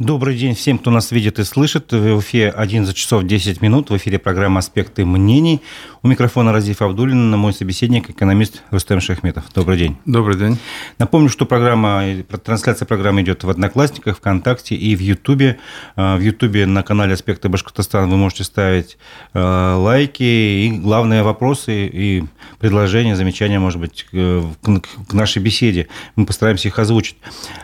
Добрый 0.00 0.36
день 0.36 0.56
всем, 0.56 0.78
кто 0.78 0.90
нас 0.90 1.12
видит 1.12 1.38
и 1.38 1.44
слышит. 1.44 1.92
В 1.92 2.18
эфире 2.18 2.50
11 2.50 2.96
часов 2.96 3.22
10 3.22 3.62
минут. 3.62 3.90
В 3.90 3.96
эфире 3.96 4.18
программа 4.18 4.58
«Аспекты 4.58 5.04
мнений». 5.04 5.62
У 6.02 6.08
микрофона 6.08 6.52
Разиф 6.52 6.82
Абдулин, 6.82 7.30
мой 7.38 7.52
собеседник, 7.52 8.10
экономист 8.10 8.64
Рустем 8.72 9.00
Шахметов. 9.00 9.44
Добрый 9.54 9.78
день. 9.78 9.96
Добрый 10.04 10.36
день. 10.36 10.58
Напомню, 10.98 11.28
что 11.28 11.46
программа, 11.46 12.02
трансляция 12.42 12.86
программы 12.86 13.22
идет 13.22 13.44
в 13.44 13.48
Одноклассниках, 13.48 14.16
ВКонтакте 14.16 14.74
и 14.74 14.96
в 14.96 14.98
Ютубе. 14.98 15.60
А, 15.94 16.16
в 16.16 16.20
Ютубе 16.20 16.66
на 16.66 16.82
канале 16.82 17.14
«Аспекты 17.14 17.48
Башкортостана» 17.48 18.08
вы 18.08 18.16
можете 18.16 18.42
ставить 18.42 18.98
а, 19.32 19.76
лайки 19.78 20.24
и 20.24 20.72
главные 20.72 21.22
вопросы 21.22 21.86
и 21.86 22.24
предложения, 22.58 23.14
замечания, 23.14 23.60
может 23.60 23.80
быть, 23.80 24.06
к 24.10 25.12
нашей 25.12 25.40
беседе. 25.40 25.86
Мы 26.16 26.26
постараемся 26.26 26.66
их 26.66 26.78
озвучить. 26.80 27.16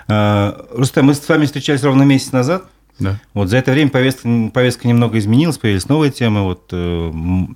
А, 0.07 0.65
Рустем, 0.71 1.07
мы 1.07 1.15
с 1.15 1.29
вами 1.29 1.45
встречались 1.45 1.83
ровно 1.83 2.05
месяц 2.05 2.20
месяц 2.21 2.33
назад. 2.33 2.65
Да. 2.99 3.19
Вот 3.33 3.49
за 3.49 3.57
это 3.57 3.73
время 3.73 3.89
повестка, 3.89 4.29
повестка 4.53 4.87
немного 4.87 5.19
изменилась, 5.19 5.57
появились 5.57 5.89
новые 5.89 6.13
темы. 6.13 6.43
Вот, 6.43 6.69
э, 6.71 7.13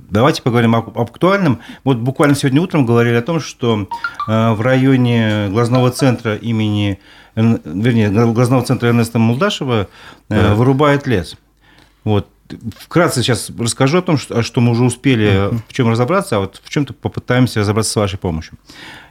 давайте 0.08 0.40
поговорим 0.40 0.74
об, 0.74 0.88
об 0.98 1.10
актуальном. 1.10 1.60
Вот 1.84 1.98
буквально 1.98 2.34
сегодня 2.34 2.62
утром 2.62 2.86
говорили 2.86 3.16
о 3.16 3.22
том, 3.22 3.40
что 3.40 3.86
э, 4.26 4.52
в 4.52 4.60
районе 4.62 5.48
глазного 5.50 5.90
центра 5.90 6.34
имени, 6.34 6.98
вернее, 7.36 8.08
глазного 8.08 8.64
центра 8.64 8.88
Эрнеста 8.88 9.18
Мулдашева 9.18 9.82
э, 9.82 9.86
да. 10.30 10.54
вырубает 10.54 11.06
лес. 11.06 11.36
Вот. 12.04 12.26
Вкратце 12.78 13.22
сейчас 13.22 13.50
расскажу 13.58 13.98
о 13.98 14.02
том, 14.02 14.18
что, 14.18 14.42
что 14.42 14.60
мы 14.60 14.72
уже 14.72 14.84
успели 14.84 15.50
в 15.66 15.72
чем 15.72 15.90
разобраться, 15.90 16.36
а 16.36 16.38
вот 16.40 16.60
в 16.62 16.68
чем-то 16.68 16.92
попытаемся 16.92 17.60
разобраться 17.60 17.92
с 17.92 17.96
вашей 17.96 18.18
помощью. 18.18 18.58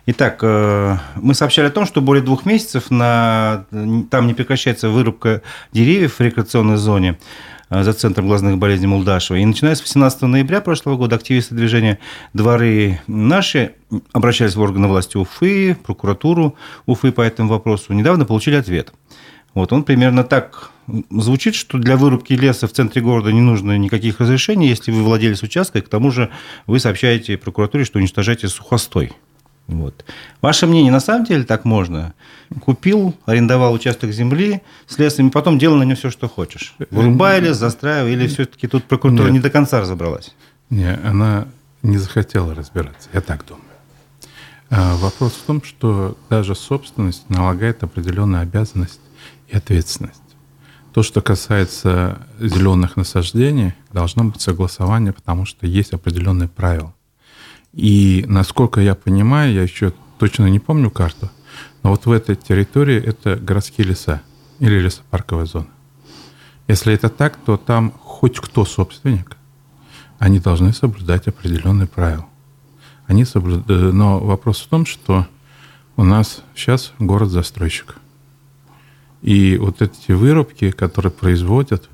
Итак, 0.05 0.39
э, 0.41 0.97
мы 1.15 1.33
сообщали 1.33 1.67
о 1.67 1.71
том, 1.71 1.85
что 1.85 2.01
более 2.01 2.23
двух 2.23 2.45
месяцев 2.45 2.91
на... 2.91 3.65
там 4.11 4.27
не 4.27 4.33
прекращается 4.33 4.89
вырубка 4.89 5.41
деревьев 5.71 6.15
в 6.15 6.19
рекреационной 6.19 6.75
зоне 6.75 7.17
э, 7.69 7.83
за 7.83 7.93
Центром 7.93 8.27
глазных 8.27 8.57
болезней 8.57 8.87
Мулдашева. 8.87 9.37
И 9.37 9.45
начиная 9.45 9.75
с 9.75 9.81
18 9.81 10.23
ноября 10.23 10.61
прошлого 10.61 10.97
года 10.97 11.15
активисты 11.15 11.55
движения 11.55 11.99
«Дворы 12.33 13.01
наши» 13.07 13.75
обращались 14.11 14.55
в 14.55 14.61
органы 14.61 14.87
власти 14.87 15.15
Уфы, 15.15 15.75
прокуратуру 15.83 16.55
Уфы 16.85 17.11
по 17.13 17.21
этому 17.21 17.49
вопросу. 17.49 17.93
Недавно 17.93 18.25
получили 18.25 18.55
ответ. 18.55 18.93
Вот 19.53 19.71
он 19.71 19.83
примерно 19.83 20.23
так 20.23 20.71
звучит, 21.09 21.55
что 21.55 21.77
для 21.77 21.95
вырубки 21.95 22.33
леса 22.33 22.67
в 22.67 22.71
центре 22.71 23.01
города 23.01 23.31
не 23.31 23.41
нужно 23.41 23.77
никаких 23.77 24.19
разрешений, 24.19 24.67
если 24.67 24.91
вы 24.91 25.03
владелец 25.03 25.43
участка, 25.43 25.79
и 25.79 25.81
к 25.81 25.89
тому 25.89 26.11
же 26.11 26.29
вы 26.65 26.79
сообщаете 26.79 27.37
прокуратуре, 27.37 27.85
что 27.85 27.99
уничтожаете 27.99 28.47
сухостой. 28.47 29.13
Вот. 29.67 30.03
Ваше 30.41 30.67
мнение, 30.67 30.91
на 30.91 30.99
самом 30.99 31.25
деле 31.25 31.43
так 31.43 31.63
можно? 31.63 32.13
Купил, 32.61 33.15
арендовал 33.25 33.73
участок 33.73 34.11
земли 34.11 34.61
с 34.87 34.99
лесом, 34.99 35.29
и 35.29 35.31
потом 35.31 35.57
делал 35.57 35.77
на 35.77 35.83
нем 35.83 35.95
все, 35.95 36.09
что 36.09 36.27
хочешь. 36.27 36.75
Вырубай 36.91 37.39
лес, 37.39 37.57
застраивай, 37.57 38.11
или 38.11 38.27
все-таки 38.27 38.67
тут 38.67 38.83
прокуратура 38.83 39.25
Нет. 39.25 39.33
не 39.33 39.39
до 39.39 39.49
конца 39.49 39.79
разобралась? 39.79 40.33
Не, 40.69 40.95
она 41.03 41.47
не 41.81 41.97
захотела 41.97 42.53
разбираться, 42.53 43.09
я 43.13 43.21
так 43.21 43.45
думаю. 43.45 43.62
А 44.75 44.95
вопрос 44.95 45.33
в 45.33 45.45
том, 45.45 45.61
что 45.61 46.17
даже 46.31 46.55
собственность 46.55 47.29
налагает 47.29 47.83
определенную 47.83 48.41
обязанность 48.41 49.01
и 49.47 49.55
ответственность. 49.55 50.19
То, 50.95 51.03
что 51.03 51.21
касается 51.21 52.25
зеленых 52.39 52.95
насаждений, 52.95 53.75
должно 53.91 54.23
быть 54.23 54.41
согласование, 54.41 55.13
потому 55.13 55.45
что 55.45 55.67
есть 55.67 55.93
определенные 55.93 56.49
правила. 56.49 56.95
И 57.71 58.25
насколько 58.27 58.81
я 58.81 58.95
понимаю, 58.95 59.53
я 59.53 59.61
еще 59.61 59.93
точно 60.17 60.47
не 60.47 60.59
помню 60.59 60.89
карту, 60.89 61.29
но 61.83 61.91
вот 61.91 62.07
в 62.07 62.11
этой 62.11 62.35
территории 62.35 62.99
это 62.99 63.35
городские 63.35 63.85
леса 63.85 64.23
или 64.57 64.79
лесопарковая 64.79 65.45
зона. 65.45 65.67
Если 66.67 66.95
это 66.95 67.09
так, 67.09 67.37
то 67.45 67.57
там 67.57 67.91
хоть 67.91 68.39
кто 68.39 68.65
собственник, 68.65 69.37
они 70.17 70.39
должны 70.39 70.73
соблюдать 70.73 71.27
определенные 71.27 71.87
правила. 71.87 72.25
Они 73.07 73.25
соблюдают, 73.25 73.69
э, 73.69 73.91
но 73.91 74.19
вопрос 74.19 74.61
в 74.61 74.67
том, 74.67 74.85
что 74.85 75.27
у 75.95 76.03
нас 76.03 76.43
сейчас 76.55 76.93
город-застройщик. 76.99 77.95
И 79.21 79.57
вот 79.57 79.81
эти 79.81 80.11
вырубки, 80.11 80.71
которые 80.71 81.11
производят, 81.11 81.89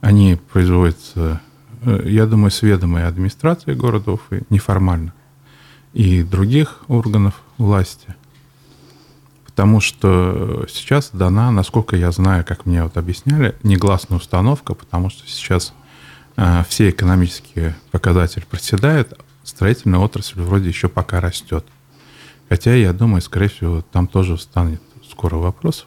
они 0.00 0.38
производятся, 0.52 1.40
э, 1.82 2.02
я 2.06 2.26
думаю, 2.26 2.50
с 2.50 2.62
ведомой 2.62 3.06
администрации 3.06 3.74
города 3.74 4.12
Уфы, 4.12 4.42
неформально, 4.50 5.12
и 5.92 6.22
других 6.22 6.80
органов 6.88 7.40
власти. 7.58 8.14
Потому 9.44 9.80
что 9.80 10.64
сейчас 10.68 11.10
дана, 11.12 11.50
насколько 11.50 11.96
я 11.96 12.12
знаю, 12.12 12.44
как 12.46 12.66
мне 12.66 12.82
вот 12.82 12.96
объясняли, 12.96 13.56
негласная 13.62 14.18
установка, 14.18 14.74
потому 14.74 15.10
что 15.10 15.26
сейчас 15.28 15.74
э, 16.36 16.64
все 16.68 16.90
экономические 16.90 17.76
показатели 17.90 18.44
проседают, 18.44 19.18
строительная 19.44 20.00
отрасль 20.00 20.40
вроде 20.40 20.68
еще 20.68 20.88
пока 20.88 21.20
растет. 21.20 21.64
Хотя, 22.48 22.74
я 22.74 22.92
думаю, 22.92 23.22
скорее 23.22 23.48
всего, 23.48 23.82
там 23.82 24.06
тоже 24.06 24.38
станет 24.38 24.82
скоро 25.08 25.36
вопросов. 25.36 25.86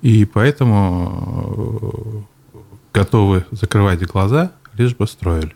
И 0.00 0.24
поэтому 0.24 2.26
э, 2.52 2.58
готовы 2.92 3.44
закрывать 3.50 4.04
глаза, 4.04 4.52
лишь 4.74 4.96
бы 4.96 5.06
строили. 5.06 5.54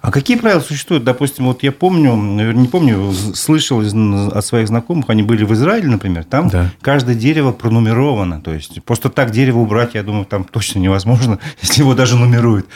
А 0.00 0.10
какие 0.10 0.36
правила 0.36 0.60
существуют? 0.60 1.04
Допустим, 1.04 1.46
вот 1.46 1.62
я 1.62 1.72
помню, 1.72 2.14
не 2.52 2.68
помню, 2.68 3.12
слышал 3.34 3.80
от 3.80 4.44
своих 4.44 4.68
знакомых, 4.68 5.08
они 5.08 5.22
были 5.22 5.44
в 5.44 5.52
Израиле, 5.54 5.88
например, 5.88 6.24
там 6.24 6.48
да. 6.48 6.70
каждое 6.80 7.14
дерево 7.14 7.52
пронумеровано. 7.52 8.40
То 8.40 8.52
есть 8.52 8.82
просто 8.84 9.08
так 9.08 9.30
дерево 9.30 9.60
убрать, 9.60 9.94
я 9.94 10.02
думаю, 10.02 10.26
там 10.26 10.44
точно 10.44 10.78
невозможно, 10.78 11.38
если 11.62 11.80
его 11.80 11.94
даже 11.94 12.16
нумеруют. 12.16 12.66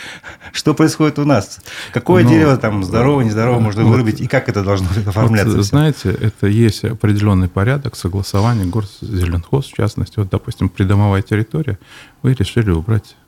Что 0.52 0.74
происходит 0.74 1.18
у 1.18 1.24
нас? 1.24 1.60
Какое 1.92 2.24
ну, 2.24 2.30
дерево 2.30 2.56
там 2.56 2.82
здорово, 2.82 3.20
нездорово 3.20 3.60
можно 3.60 3.84
вот, 3.84 3.90
вырубить, 3.90 4.20
и 4.20 4.26
как 4.26 4.48
это 4.48 4.62
должно 4.62 4.88
оформляться? 5.06 5.56
Вот, 5.56 5.64
знаете, 5.64 6.10
это 6.10 6.46
есть 6.46 6.84
определенный 6.84 7.48
порядок 7.48 7.96
согласования 7.96 8.64
горзеленхоз, 8.64 9.66
в 9.66 9.76
частности. 9.76 10.18
Вот, 10.18 10.30
допустим, 10.30 10.68
придомовая 10.68 11.22
территория, 11.22 11.78
вы 12.22 12.34
решили 12.34 12.70
убрать 12.70 13.14
Э, 13.18 13.27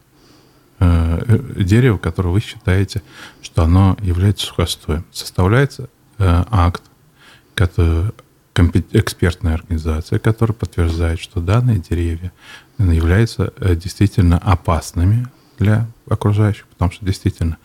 дерево, 0.80 1.98
которое 1.98 2.30
вы 2.30 2.40
считаете, 2.40 3.02
что 3.42 3.64
оно 3.64 3.96
является 4.00 4.46
сухостоем. 4.46 5.04
Составляется 5.12 5.88
э, 6.18 6.44
акт, 6.50 6.82
который 7.54 8.12
экспертная 8.92 9.54
организация, 9.54 10.18
которая 10.18 10.54
подтверждает, 10.54 11.20
что 11.20 11.40
данные 11.40 11.78
деревья 11.78 12.32
являются 12.78 13.52
э, 13.58 13.76
действительно 13.76 14.38
опасными 14.38 15.28
для 15.58 15.86
окружающих, 16.08 16.66
потому 16.68 16.90
что 16.90 17.04
действительно 17.04 17.58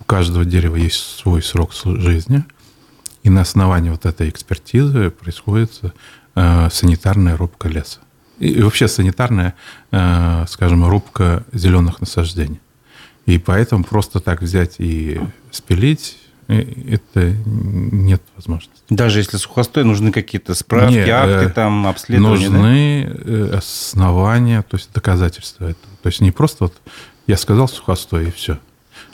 у 0.00 0.04
каждого 0.04 0.44
дерева 0.44 0.76
есть 0.76 1.18
свой 1.18 1.42
срок 1.42 1.72
жизни, 1.74 2.44
и 3.22 3.30
на 3.30 3.42
основании 3.42 3.90
вот 3.90 4.06
этой 4.06 4.28
экспертизы 4.28 5.10
происходит 5.10 5.80
санитарная 6.34 7.36
рубка 7.36 7.68
леса 7.68 8.00
и 8.42 8.60
вообще 8.60 8.88
санитарная, 8.88 9.54
э, 9.92 10.44
скажем, 10.48 10.84
рубка 10.84 11.44
зеленых 11.52 12.00
насаждений. 12.00 12.60
И 13.24 13.38
поэтому 13.38 13.84
просто 13.84 14.18
так 14.18 14.42
взять 14.42 14.76
и 14.78 15.20
спилить 15.52 16.18
э, 16.48 16.60
это 16.88 17.32
нет 17.46 18.20
возможности. 18.34 18.82
Даже 18.90 19.20
если 19.20 19.36
сухостой, 19.36 19.84
нужны 19.84 20.10
какие-то 20.10 20.54
справки, 20.54 20.94
нет, 20.94 21.08
акты, 21.08 21.46
э, 21.46 21.50
там, 21.50 21.86
обследования? 21.86 22.48
Нужны 22.48 23.12
да? 23.24 23.58
основания, 23.58 24.62
то 24.62 24.76
есть 24.76 24.92
доказательства 24.92 25.66
этого. 25.66 25.96
То 26.02 26.08
есть 26.08 26.20
не 26.20 26.32
просто 26.32 26.64
вот 26.64 26.74
я 27.28 27.36
сказал 27.36 27.68
сухостой 27.68 28.28
и 28.28 28.32
все, 28.32 28.58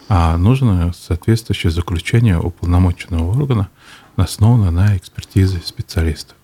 а 0.09 0.39
нужно 0.39 0.95
соответствующее 0.99 1.71
заключение 1.71 2.41
уполномоченного 2.41 3.39
органа, 3.39 3.69
основанное 4.17 4.71
на 4.71 4.97
экспертизе 4.97 5.61
специалистов. 5.63 6.38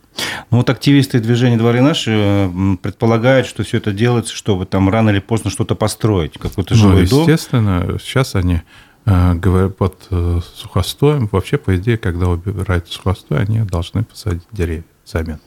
Ну 0.51 0.59
вот 0.59 0.71
активисты 0.71 1.19
движения 1.21 1.57
«Дворы 1.57 1.81
наши» 1.81 2.51
предполагают, 2.83 3.47
что 3.47 3.63
все 3.65 3.79
это 3.79 3.93
делается, 3.93 4.35
чтобы 4.35 4.67
там 4.67 4.89
рано 4.89 5.11
или 5.11 5.19
поздно 5.19 5.51
что-то 5.51 5.75
построить, 5.75 6.39
какой-то 6.39 6.75
жилой 6.75 7.07
ну, 7.11 7.21
естественно, 7.21 7.81
дом. 7.83 7.99
сейчас 7.99 8.35
они 8.35 8.63
э, 9.07 9.35
говорят 9.35 9.77
под 9.77 10.07
э, 10.11 10.41
сухостоем. 10.55 11.29
Вообще, 11.33 11.59
по 11.59 11.77
идее, 11.77 11.99
когда 11.99 12.29
убирают 12.29 12.89
сухостой, 12.89 13.41
они 13.41 13.61
должны 13.61 14.05
посадить 14.05 14.45
деревья 14.53 14.85
взамен. 15.05 15.41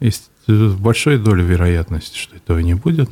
Есть 0.00 0.30
э, 0.48 0.68
большая 0.78 1.18
доля 1.18 1.42
вероятности, 1.42 2.18
что 2.18 2.36
этого 2.36 2.58
не 2.60 2.74
будет. 2.74 3.10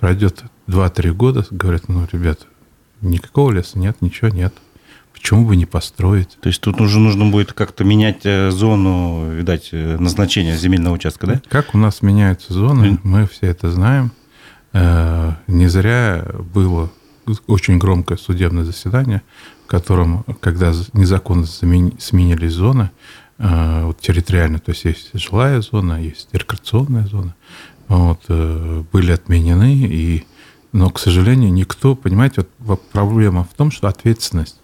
Пройдет 0.00 0.44
2-3 0.68 1.12
года, 1.12 1.46
говорят, 1.50 1.88
ну, 1.88 2.06
ребят, 2.12 2.40
никакого 3.00 3.52
леса 3.52 3.78
нет, 3.78 4.00
ничего 4.00 4.28
нет. 4.28 4.54
Почему 5.20 5.44
бы 5.44 5.56
не 5.56 5.66
построить? 5.66 6.38
То 6.40 6.48
есть 6.48 6.60
тут 6.60 6.80
уже 6.80 6.98
нужно 6.98 7.26
будет 7.26 7.52
как-то 7.52 7.84
менять 7.84 8.20
э, 8.24 8.50
зону, 8.50 9.32
видать, 9.32 9.70
э, 9.72 9.96
назначения 9.98 10.56
земельного 10.56 10.94
участка, 10.94 11.26
да? 11.26 11.42
Как 11.48 11.74
у 11.74 11.78
нас 11.78 12.02
меняются 12.02 12.52
зоны, 12.52 12.98
мы 13.02 13.26
все 13.26 13.48
это 13.48 13.70
знаем. 13.70 14.12
Э, 14.72 15.32
не 15.48 15.66
зря 15.66 16.24
было 16.54 16.90
очень 17.46 17.78
громкое 17.78 18.16
судебное 18.16 18.64
заседание, 18.64 19.22
в 19.64 19.66
котором, 19.66 20.24
когда 20.40 20.72
незаконно 20.92 21.46
сменились 21.46 22.52
зоны, 22.52 22.90
вот 23.36 24.00
территориально, 24.00 24.58
то 24.58 24.70
есть 24.72 24.84
есть 24.84 25.10
жилая 25.12 25.60
зона, 25.60 26.02
есть 26.02 26.28
рекреационная 26.32 27.06
зона, 27.06 27.34
вот, 27.88 28.20
э, 28.28 28.84
были 28.92 29.12
отменены, 29.12 29.74
и, 29.74 30.24
но, 30.72 30.90
к 30.90 30.98
сожалению, 30.98 31.52
никто, 31.52 31.94
понимаете, 31.94 32.46
вот 32.58 32.82
проблема 32.90 33.44
в 33.44 33.54
том, 33.54 33.70
что 33.70 33.88
ответственность. 33.88 34.60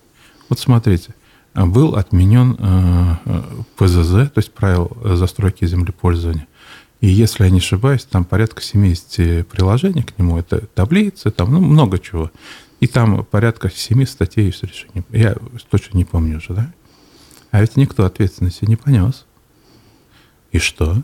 Вот 0.54 0.60
смотрите, 0.60 1.16
был 1.52 1.96
отменен 1.96 2.56
э, 2.56 3.42
ПЗЗ, 3.74 4.30
то 4.30 4.36
есть 4.36 4.52
правил 4.52 4.96
застройки 5.02 5.66
землепользования. 5.66 6.46
И 7.00 7.08
если 7.08 7.42
я 7.42 7.50
не 7.50 7.58
ошибаюсь, 7.58 8.04
там 8.04 8.24
порядка 8.24 8.62
70 8.62 9.48
приложений 9.48 10.04
к 10.04 10.16
нему. 10.16 10.38
Это 10.38 10.64
таблицы, 10.68 11.32
там 11.32 11.52
ну, 11.52 11.60
много 11.60 11.98
чего. 11.98 12.30
И 12.78 12.86
там 12.86 13.24
порядка 13.24 13.68
7 13.68 14.06
статей 14.06 14.52
с 14.52 14.62
решением. 14.62 15.04
Я 15.10 15.34
точно 15.70 15.98
не 15.98 16.04
помню 16.04 16.36
уже, 16.36 16.54
да? 16.54 16.72
А 17.50 17.60
ведь 17.60 17.74
никто 17.74 18.04
ответственности 18.04 18.64
не 18.64 18.76
понес. 18.76 19.26
И 20.52 20.60
что? 20.60 21.02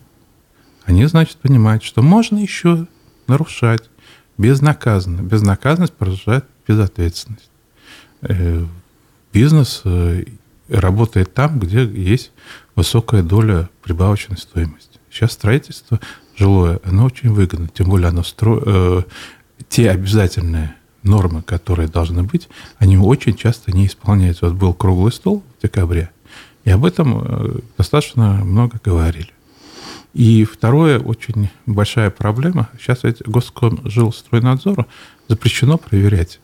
Они, 0.85 1.05
значит, 1.06 1.38
понимают, 1.38 1.82
что 1.82 2.03
можно 2.03 2.38
еще 2.38 2.87
нарушать 3.26 3.91
безнаказанно. 4.38 5.23
Безнаказанность 5.23 5.94
порождает 5.94 6.44
безответственность. 6.69 7.50
Бизнес 9.32 9.82
э, 9.85 10.25
работает 10.69 11.35
там, 11.35 11.59
где 11.59 11.85
есть 11.85 12.32
высокая 12.75 13.23
доля 13.23 13.69
прибавочной 13.82 14.38
стоимости. 14.38 14.99
Сейчас 15.11 15.32
строительство 15.32 16.00
жилое, 16.37 16.81
оно 16.85 17.05
очень 17.05 17.31
выгодно, 17.31 17.69
тем 17.69 17.88
более 17.88 18.09
оно 18.09 18.23
стро... 18.23 18.62
э, 18.65 19.03
те 19.69 19.91
обязательные 19.91 20.75
нормы, 21.03 21.43
которые 21.43 21.88
должны 21.88 22.23
быть, 22.23 22.49
они 22.79 22.99
очень 22.99 23.35
часто 23.35 23.73
не 23.73 23.87
исполняются. 23.87 24.47
Вот 24.47 24.55
был 24.55 24.75
круглый 24.75 25.12
стол 25.12 25.43
в 25.59 25.62
декабре, 25.62 26.11
и 26.65 26.71
об 26.71 26.85
этом 26.85 27.23
э, 27.23 27.59
достаточно 27.77 28.44
много 28.44 28.81
говорили. 28.82 29.31
И 30.12 30.44
второе, 30.44 30.99
очень 30.99 31.50
большая 31.67 32.11
проблема, 32.11 32.69
сейчас 32.79 33.05
ведь 33.05 33.23
Госкомжилстройнадзору 33.23 34.87
запрещено 35.29 35.79
проверять. 35.79 36.41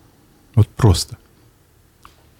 Вот 0.55 0.69
просто. 0.69 1.19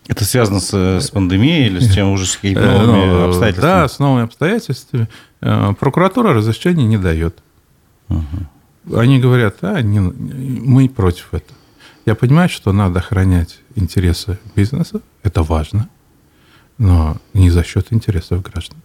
Это 0.09 0.25
связано 0.25 0.61
с, 0.61 0.73
с 0.73 1.11
пандемией 1.11 1.67
или 1.67 1.81
с 1.81 1.93
тем 1.93 2.11
уже 2.11 2.27
с 2.27 2.37
какими-то 2.37 2.61
э, 2.61 2.87
новыми 2.87 3.11
ну, 3.11 3.29
обстоятельствами? 3.29 3.73
Да, 3.73 3.89
с 3.89 3.99
новыми 3.99 4.25
обстоятельствами. 4.25 5.09
Э, 5.41 5.75
прокуратура 5.79 6.33
разрешения 6.33 6.85
не 6.85 6.97
дает. 6.97 7.39
Угу. 8.09 8.97
Они 8.99 9.19
говорят, 9.19 9.57
а, 9.63 9.81
не, 9.83 9.99
мы 10.01 10.89
против 10.89 11.35
этого. 11.35 11.59
Я 12.05 12.15
понимаю, 12.15 12.49
что 12.49 12.73
надо 12.73 13.01
охранять 13.01 13.59
интересы 13.75 14.39
бизнеса, 14.55 15.01
это 15.25 15.43
важно, 15.43 15.89
но 16.79 17.17
не 17.35 17.51
за 17.51 17.65
счет 17.65 17.89
интересов 17.91 18.43
граждан. 18.43 18.79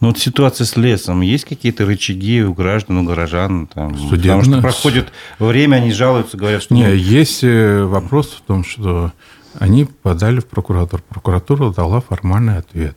Ну, 0.00 0.08
вот 0.08 0.18
ситуация 0.18 0.66
с 0.66 0.76
лесом. 0.76 1.22
Есть 1.22 1.46
какие-то 1.46 1.86
рычаги 1.86 2.42
у 2.42 2.52
граждан, 2.52 2.98
у 2.98 3.04
горожан? 3.04 3.66
Там, 3.66 3.96
Судебно... 3.96 4.40
Потому 4.40 4.42
что 4.42 4.60
проходит 4.60 5.12
время, 5.38 5.76
они 5.76 5.92
жалуются, 5.92 6.36
говорят, 6.36 6.62
что... 6.62 6.74
Не, 6.74 6.94
есть 6.94 7.42
э, 7.42 7.82
вопрос 7.82 8.28
в 8.28 8.42
том, 8.42 8.62
что 8.62 9.12
они 9.58 9.84
подали 9.84 10.40
в 10.40 10.46
прокуратуру. 10.46 11.02
Прокуратура 11.08 11.70
дала 11.72 12.00
формальный 12.00 12.58
ответ. 12.58 12.96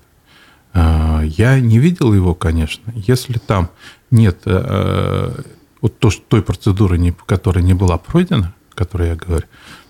А, 0.73 1.21
я 1.23 1.59
не 1.59 1.79
видел 1.79 2.13
его, 2.13 2.35
конечно. 2.35 2.93
Если 2.95 3.39
там 3.39 3.69
нет 4.11 4.41
э, 4.45 5.41
вот 5.81 5.99
то, 5.99 6.09
что, 6.09 6.21
той 6.27 6.41
процедуры, 6.41 7.13
которая 7.25 7.63
не 7.63 7.73
была 7.73 7.97
пройдена, 7.97 8.53
о 8.71 8.75
которой 8.75 9.09
я 9.09 9.15
говорю, 9.15 9.45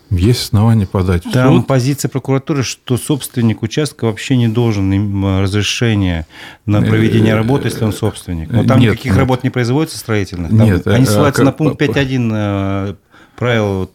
есть 0.10 0.42
основания 0.42 0.88
подать 0.88 1.26
в 1.26 1.32
Там 1.32 1.58
суд. 1.58 1.68
позиция 1.68 2.10
прокуратуры, 2.10 2.64
что 2.64 2.98
собственник 2.98 3.62
участка 3.62 4.06
вообще 4.06 4.38
не 4.38 4.48
должен 4.48 4.92
им 4.92 5.26
э, 5.26 5.42
разрешения 5.42 6.26
на 6.66 6.82
проведение 6.82 7.36
работы, 7.36 7.68
если 7.68 7.84
он 7.84 7.94
собственник. 7.94 8.50
Но 8.52 8.64
там 8.64 8.80
нет, 8.80 8.94
никаких 8.94 9.12
нет. 9.12 9.20
работ 9.20 9.44
не 9.44 9.52
производится 9.52 10.00
строительных. 10.00 10.50
Там 10.50 10.64
нет, 10.66 10.88
они 10.88 11.06
ссылаются 11.06 11.44
а, 11.44 11.46
на 11.46 11.52
пункт 11.52 11.80
5.1 11.80 12.98
правил. 13.40 13.90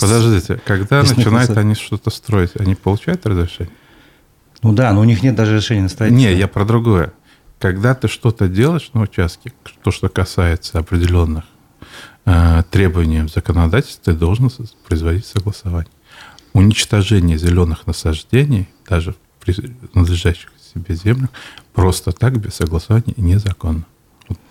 Подождите, 0.00 0.60
когда 0.64 1.02
начинают 1.02 1.50
они 1.50 1.74
что-то 1.74 2.10
строить, 2.10 2.52
они 2.58 2.74
получают 2.74 3.26
разрешение? 3.26 3.74
Ну 4.62 4.72
да, 4.72 4.92
но 4.92 5.00
у 5.00 5.04
них 5.04 5.22
нет 5.22 5.36
даже 5.36 5.52
разрешения 5.52 5.82
на 5.82 5.88
строительство. 5.90 6.30
Не, 6.30 6.36
я 6.36 6.48
про 6.48 6.64
другое. 6.64 7.12
Когда 7.58 7.94
ты 7.94 8.08
что-то 8.08 8.48
делаешь 8.48 8.90
на 8.94 9.02
участке, 9.02 9.52
то, 9.82 9.90
что 9.90 10.08
касается 10.08 10.78
определенных 10.78 11.44
э, 12.24 12.62
требований 12.70 13.20
в 13.22 13.28
законодательстве, 13.28 14.14
ты 14.14 14.18
должен 14.18 14.50
производить 14.86 15.26
согласование. 15.26 15.92
Уничтожение 16.54 17.36
зеленых 17.36 17.86
насаждений, 17.86 18.68
даже 18.88 19.14
при 19.40 19.54
надлежащих 19.92 20.50
себе 20.74 20.94
землях, 20.94 21.30
просто 21.74 22.12
так 22.12 22.38
без 22.40 22.54
согласования 22.54 23.14
незаконно. 23.16 23.84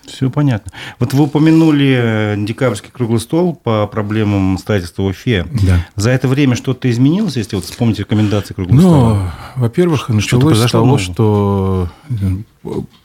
Все 0.08 0.30
понятно. 0.30 0.72
Вот 1.00 1.14
вы 1.14 1.26
упомянули 1.26 2.00
э, 2.00 2.36
декабрьский 2.38 2.90
круглый 2.92 3.20
стол 3.20 3.56
по 3.56 3.88
проблемам 3.88 4.58
строительства 4.58 5.04
в 5.04 5.06
Уфе. 5.08 5.46
Да. 5.64 5.86
За 5.96 6.12
это 6.12 6.28
время 6.28 6.56
что-то 6.56 6.90
изменилось, 6.90 7.36
если 7.36 7.56
вот 7.56 7.66
вспомните 7.66 8.04
рекомендации 8.04 8.54
круглого 8.54 8.76
ну, 8.76 8.82
стола? 8.82 9.36
во-первых, 9.56 10.10
началось 10.10 10.58
с 10.58 10.72
того, 10.72 10.98
что 10.98 11.90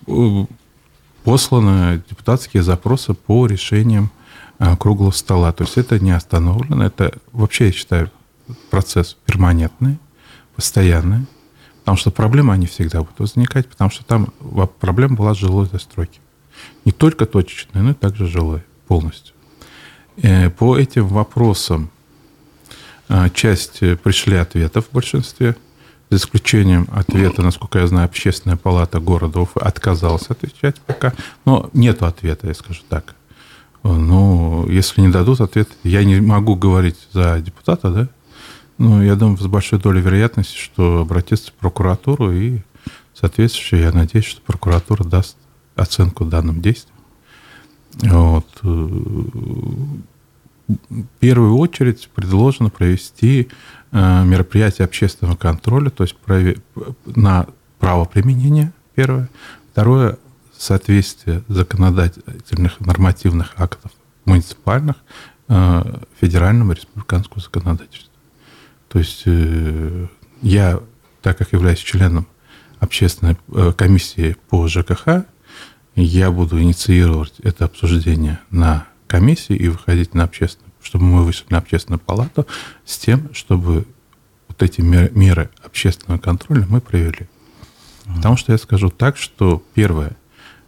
э, 0.07 0.47
посланы 1.25 2.03
депутатские 2.09 2.63
запросы 2.63 3.15
по 3.15 3.47
решениям 3.47 4.11
э, 4.59 4.77
круглого 4.77 5.11
стола. 5.11 5.53
То 5.53 5.65
есть 5.65 5.77
это 5.77 5.99
не 5.99 6.13
остановлено. 6.13 6.85
Это 6.85 7.13
вообще, 7.33 7.67
я 7.67 7.73
считаю, 7.73 8.11
процесс 8.71 9.17
перманентный, 9.27 9.99
постоянный. 10.55 11.27
Потому 11.81 11.97
что 11.97 12.13
проблемы, 12.13 12.53
они 12.53 12.67
всегда 12.67 13.01
будут 13.01 13.19
возникать, 13.19 13.69
потому 13.69 13.91
что 13.91 14.05
там 14.05 14.33
проблема 14.79 15.17
была 15.17 15.35
с 15.35 15.39
жилой 15.39 15.67
застройки. 15.67 16.21
Не 16.85 16.93
только 16.93 17.27
точечные, 17.27 17.83
но 17.83 17.91
и 17.91 17.95
также 17.95 18.27
жилые 18.27 18.65
полностью. 18.89 19.35
Э, 20.17 20.51
по 20.51 20.77
этим 20.77 21.07
вопросам 21.07 21.91
э, 23.09 23.29
часть 23.35 23.81
пришли 24.03 24.37
ответов 24.37 24.89
в 24.89 24.93
большинстве, 24.93 25.57
за 26.13 26.19
исключением 26.19 26.89
ответа, 26.93 27.41
насколько 27.41 27.79
я 27.79 27.87
знаю, 27.87 28.05
общественная 28.05 28.59
палата 28.59 29.01
города 29.01 29.41
Уфы 29.41 29.61
отказалась 29.61 30.27
отвечать 30.29 30.79
пока. 30.83 31.15
Но 31.47 31.71
нету 31.73 32.05
ответа, 32.05 32.49
я 32.49 32.55
скажу 32.55 32.83
так. 32.87 33.15
Ну, 33.83 34.69
если 34.69 35.01
не 35.01 35.09
дадут 35.09 35.41
ответ, 35.41 35.71
я 35.85 36.05
не 36.05 36.21
могу 36.21 36.55
говорить 36.55 36.99
за 37.13 37.41
депутата, 37.41 37.91
да? 37.91 38.09
Ну, 38.77 39.03
я 39.03 39.17
думаю, 39.17 39.39
с 39.39 39.47
большой 39.47 39.79
долей 39.79 40.03
вероятности, 40.03 40.57
что 40.57 41.01
обратиться 41.01 41.51
в 41.51 41.55
прокуратуру 41.55 42.31
и 42.31 42.59
соответствующее, 43.15 43.81
я 43.81 43.93
надеюсь, 43.93 44.27
что 44.27 44.43
прокуратура 44.43 45.05
даст 45.05 45.39
оценку 45.77 46.25
данным 46.25 46.61
действиям. 46.61 46.93
Вот. 48.01 48.47
В 48.63 50.01
первую 51.21 51.57
очередь 51.57 52.09
предложено 52.15 52.71
провести 52.71 53.49
э, 53.91 54.25
мероприятие 54.25 54.87
общественного 54.87 55.37
контроля, 55.37 55.91
то 55.91 56.05
есть 56.05 56.17
на 57.05 57.47
право 57.79 58.05
применения, 58.05 58.73
первое. 58.95 59.29
Второе, 59.73 60.19
соответствие 60.57 61.43
законодательных 61.49 62.81
нормативных 62.81 63.55
актов 63.59 63.91
муниципальных 64.25 64.97
э, 65.49 65.83
федеральному 66.21 66.73
республиканскому 66.73 67.41
законодательству. 67.41 68.13
То 68.89 68.99
есть 68.99 69.23
э, 69.27 70.07
я, 70.43 70.81
так 71.21 71.39
как 71.39 71.53
являюсь 71.53 71.81
членом 71.81 72.27
общественной 72.79 73.37
комиссии 73.77 74.37
по 74.49 74.69
ЖКХ, 74.69 75.25
я 75.95 76.31
буду 76.31 76.61
инициировать 76.61 77.35
это 77.43 77.67
обсуждение 77.67 78.41
на 78.51 78.87
комиссии 79.07 79.55
и 79.55 79.69
выходить 79.69 80.15
на 80.15 80.25
общественную, 80.25 80.73
чтобы 80.83 81.05
мы 81.05 81.25
вышли 81.25 81.47
на 81.51 81.59
общественную 81.59 82.01
палату 82.01 82.47
с 82.85 82.97
тем, 82.99 83.33
чтобы 83.35 83.87
вот 84.49 84.63
эти 84.63 84.81
меры 84.81 85.51
общественного 85.63 86.19
контроля 86.19 86.67
мы 86.69 86.81
провели. 86.81 87.29
Потому 88.17 88.37
что 88.37 88.53
я 88.53 88.59
скажу 88.59 88.91
так, 88.91 89.17
что 89.17 89.63
первое, 89.75 90.17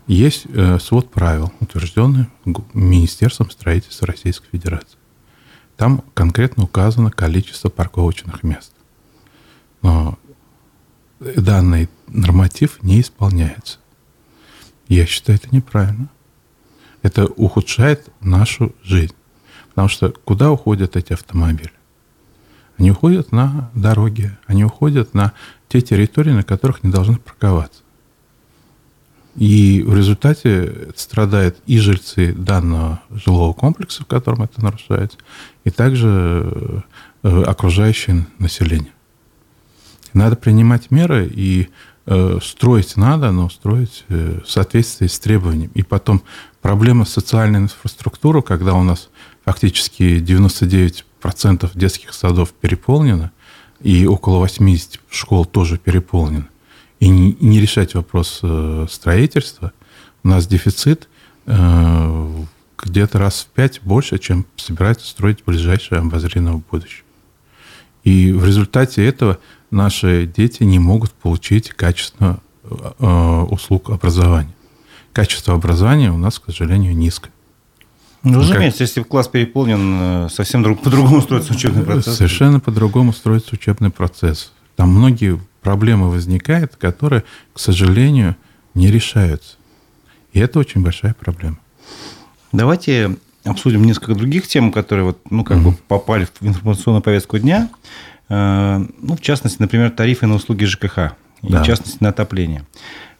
есть 0.06 0.46
э, 0.48 0.78
свод 0.78 1.10
правил, 1.10 1.52
утвержденный 1.60 2.26
Министерством 2.74 3.50
строительства 3.50 4.06
Российской 4.06 4.48
Федерации. 4.50 4.98
Там 5.76 6.04
конкретно 6.14 6.64
указано 6.64 7.10
количество 7.10 7.68
парковочных 7.68 8.42
мест. 8.42 8.72
Но 9.82 10.18
данный 11.20 11.88
норматив 12.06 12.82
не 12.82 13.00
исполняется. 13.00 13.78
Я 14.88 15.06
считаю, 15.06 15.38
это 15.38 15.54
неправильно. 15.54 16.08
Это 17.02 17.26
ухудшает 17.26 18.08
нашу 18.20 18.74
жизнь. 18.82 19.14
Потому 19.70 19.88
что 19.88 20.10
куда 20.10 20.50
уходят 20.50 20.96
эти 20.96 21.12
автомобили? 21.12 21.72
Они 22.78 22.90
уходят 22.90 23.32
на 23.32 23.70
дороги, 23.74 24.36
они 24.46 24.64
уходят 24.64 25.14
на 25.14 25.32
те 25.68 25.80
территории, 25.80 26.30
на 26.30 26.42
которых 26.42 26.82
не 26.82 26.90
должны 26.90 27.16
парковаться. 27.16 27.82
И 29.36 29.82
в 29.84 29.96
результате 29.96 30.92
страдают 30.96 31.58
и 31.66 31.78
жильцы 31.78 32.32
данного 32.32 33.02
жилого 33.10 33.52
комплекса, 33.52 34.04
в 34.04 34.06
котором 34.06 34.42
это 34.42 34.62
нарушается, 34.62 35.18
и 35.64 35.70
также 35.70 36.84
э, 37.22 37.42
окружающее 37.42 38.26
население. 38.38 38.92
Надо 40.12 40.36
принимать 40.36 40.92
меры 40.92 41.28
и 41.32 41.68
строить 42.42 42.96
надо, 42.96 43.30
но 43.30 43.48
строить 43.48 44.04
э, 44.08 44.40
в 44.44 44.50
соответствии 44.50 45.06
с 45.06 45.18
требованием. 45.18 45.70
И 45.74 45.82
потом 45.82 46.22
проблема 46.60 47.04
социальной 47.04 47.60
инфраструктуры, 47.60 48.42
когда 48.42 48.74
у 48.74 48.82
нас 48.82 49.08
фактически 49.44 50.18
99% 50.20 51.70
детских 51.74 52.12
садов 52.12 52.52
переполнено, 52.52 53.32
и 53.80 54.06
около 54.06 54.38
80 54.38 55.00
школ 55.10 55.44
тоже 55.44 55.78
переполнено, 55.78 56.48
и 57.00 57.08
не, 57.08 57.60
решать 57.60 57.94
вопрос 57.94 58.40
э, 58.42 58.86
строительства, 58.90 59.72
у 60.22 60.28
нас 60.28 60.46
дефицит 60.46 61.08
э, 61.46 62.44
где-то 62.78 63.18
раз 63.18 63.42
в 63.42 63.54
пять 63.54 63.80
больше, 63.82 64.18
чем 64.18 64.46
собирается 64.56 65.06
строить 65.06 65.40
в 65.40 65.44
ближайшее 65.44 66.00
обозримое 66.00 66.62
будущее. 66.70 67.03
И 68.04 68.32
в 68.32 68.44
результате 68.44 69.04
этого 69.04 69.38
наши 69.70 70.26
дети 70.26 70.62
не 70.62 70.78
могут 70.78 71.10
получить 71.12 71.70
качество 71.70 72.38
э, 72.62 73.46
услуг 73.50 73.90
образования. 73.90 74.54
Качество 75.12 75.54
образования 75.54 76.12
у 76.12 76.18
нас, 76.18 76.38
к 76.38 76.44
сожалению, 76.46 76.94
низкое. 76.94 77.32
Ну, 78.22 78.40
разумеется, 78.40 78.78
как... 78.78 78.88
если 78.88 79.02
класс 79.02 79.28
переполнен, 79.28 80.26
э, 80.26 80.28
совсем 80.30 80.62
друг, 80.62 80.82
по-другому 80.82 81.20
строится 81.22 81.52
учебный 81.52 81.82
процесс. 81.82 82.16
Совершенно 82.16 82.60
по-другому 82.60 83.12
строится 83.12 83.54
учебный 83.54 83.90
процесс. 83.90 84.52
Там 84.76 84.90
многие 84.90 85.40
проблемы 85.62 86.10
возникают, 86.10 86.76
которые, 86.76 87.24
к 87.52 87.58
сожалению, 87.58 88.36
не 88.74 88.90
решаются. 88.90 89.56
И 90.32 90.40
это 90.40 90.58
очень 90.58 90.82
большая 90.82 91.14
проблема. 91.14 91.58
Давайте 92.52 93.16
обсудим 93.44 93.84
несколько 93.84 94.14
других 94.14 94.46
тем, 94.46 94.72
которые 94.72 95.04
вот, 95.04 95.18
ну, 95.30 95.44
как 95.44 95.58
mm-hmm. 95.58 95.70
бы 95.70 95.76
попали 95.88 96.26
в 96.40 96.46
информационную 96.46 97.02
повестку 97.02 97.38
дня. 97.38 97.68
Э, 98.28 98.84
ну, 99.00 99.16
в 99.16 99.20
частности, 99.20 99.60
например, 99.60 99.90
тарифы 99.90 100.26
на 100.26 100.34
услуги 100.34 100.64
ЖКХ, 100.64 100.96
да. 100.96 101.14
и 101.42 101.52
в 101.52 101.62
частности, 101.62 101.98
на 102.00 102.10
отопление. 102.10 102.64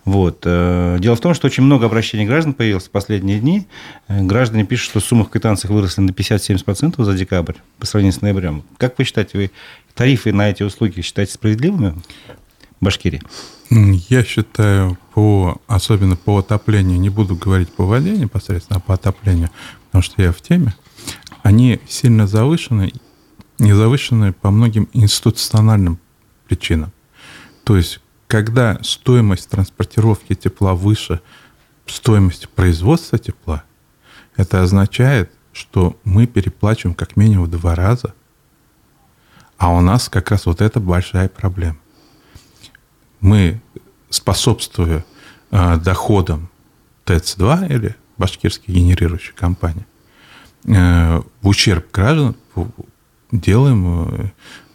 Вот. 0.05 0.43
Э, 0.45 0.99
дело 1.01 1.17
в 1.17 1.21
том, 1.21 1.35
что 1.35 1.47
очень 1.47 1.63
много 1.63 1.87
обращений 1.87 2.27
граждан 2.27 2.53
появилось 2.53 2.85
в 2.85 2.91
последние 2.91 3.41
дни. 3.41 3.67
Э, 4.09 4.23
граждане 4.23 4.65
пишут, 4.65 4.91
что 4.91 5.01
суммы 5.01 5.25
в 5.25 5.31
квитанциях 5.31 5.73
выросли 5.73 6.03
на 6.03 6.11
50-70% 6.11 7.03
за 7.03 7.15
декабрь 7.15 7.55
по 7.79 7.87
сравнению 7.87 8.19
с 8.19 8.21
ноябрем. 8.21 8.65
Как 8.77 8.99
вы 8.99 9.05
считаете, 9.05 9.39
вы 9.39 9.51
тарифы 9.95 10.33
на 10.33 10.51
эти 10.51 10.63
услуги 10.63 11.01
считаете 11.01 11.33
справедливыми 11.33 11.95
Башкирии? 12.85 13.21
Я 13.71 14.23
считаю, 14.23 14.97
по, 15.15 15.61
особенно 15.67 16.17
по 16.17 16.39
отоплению, 16.39 17.01
не 17.01 17.09
буду 17.09 17.35
говорить 17.35 17.73
по 17.73 17.85
воде 17.85 18.17
непосредственно, 18.17 18.77
а 18.77 18.81
по 18.81 18.95
отоплению, 18.95 19.51
потому 19.87 20.03
что 20.03 20.23
я 20.23 20.33
в 20.33 20.41
теме, 20.41 20.75
они 21.43 21.81
сильно 21.89 22.27
завышены, 22.27 22.93
не 23.59 23.73
завышены 23.73 24.33
по 24.33 24.51
многим 24.51 24.89
институциональным 24.93 25.99
причинам. 26.47 26.93
То 27.65 27.77
есть 27.77 28.01
когда 28.27 28.79
стоимость 28.83 29.49
транспортировки 29.51 30.35
тепла 30.35 30.75
выше 30.75 31.21
стоимости 31.87 32.49
производства 32.53 33.19
тепла, 33.19 33.65
это 34.37 34.63
означает, 34.63 35.31
что 35.53 35.97
мы 36.05 36.27
переплачиваем 36.27 36.95
как 36.95 37.17
минимум 37.17 37.47
в 37.47 37.51
два 37.51 37.75
раза, 37.75 38.15
а 39.57 39.71
у 39.71 39.81
нас 39.81 40.09
как 40.09 40.31
раз 40.31 40.47
вот 40.47 40.61
это 40.61 40.81
большая 40.81 41.29
проблема. 41.29 41.79
Мы, 43.25 43.63
способствуя 44.11 45.03
э, 45.51 45.77
доходам 45.79 46.51
ТЭЦ-2 47.07 47.75
или 47.75 47.97
башкирские 48.19 48.77
генерирующие 48.77 49.33
компании, 49.35 49.87
э, 50.67 51.23
в 51.41 51.49
ущерб 51.49 51.91
граждан 51.91 52.37
делаем 53.33 54.09
э, 54.11 54.31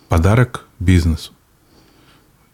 подарок 0.08 0.65
бизнесу. 0.79 1.34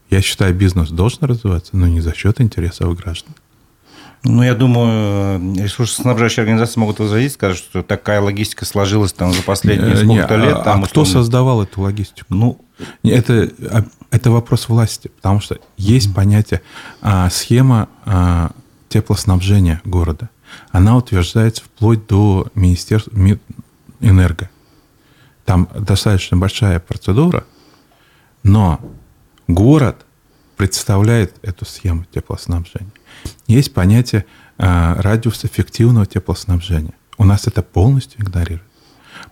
Я 0.09 0.21
считаю, 0.21 0.53
бизнес 0.53 0.89
должен 0.89 1.23
развиваться, 1.23 1.77
но 1.77 1.87
не 1.87 2.01
за 2.01 2.13
счет 2.13 2.41
интересов 2.41 2.93
граждан. 2.97 3.33
Ну, 4.25 4.43
я 4.43 4.53
думаю, 4.53 5.55
ресурсоснабжающие 5.55 6.41
организации 6.41 6.77
могут 6.77 6.99
возразить, 6.99 7.33
скажут, 7.33 7.59
что 7.59 7.83
такая 7.83 8.19
логистика 8.19 8.65
сложилась 8.65 9.13
там 9.13 9.31
за 9.31 9.43
последние 9.43 9.93
э, 9.93 10.03
сколько-то 10.03 10.35
лет. 10.35 10.57
А 10.57 10.61
там, 10.61 10.83
а 10.83 10.87
кто 10.87 11.05
создавал 11.05 11.63
эту 11.63 11.79
логистику? 11.79 12.33
Ну, 12.33 12.59
это, 13.03 13.49
а, 13.71 13.85
это 14.15 14.31
вопрос 14.31 14.69
власти, 14.69 15.09
потому 15.09 15.41
что 15.41 15.59
есть 15.75 16.15
понятие 16.15 16.61
а, 17.01 17.29
схема 17.29 17.89
а, 18.05 18.51
теплоснабжения 18.87 19.81
города. 19.83 20.29
Она 20.71 20.95
утверждается 20.95 21.63
вплоть 21.63 22.07
до 22.07 22.47
Министерства 22.55 23.11
энерго. 23.99 24.49
Там 25.43 25.67
достаточно 25.77 26.37
большая 26.37 26.79
процедура, 26.79 27.45
но 28.43 28.79
город 29.49 30.05
представляет 30.55 31.35
эту 31.41 31.65
схему 31.65 32.05
теплоснабжения. 32.05 32.91
Есть 33.47 33.73
понятие 33.73 34.25
э, 34.57 34.93
радиус 35.01 35.43
эффективного 35.43 36.05
теплоснабжения. 36.05 36.93
У 37.17 37.25
нас 37.25 37.47
это 37.47 37.61
полностью 37.61 38.21
игнорируют. 38.21 38.63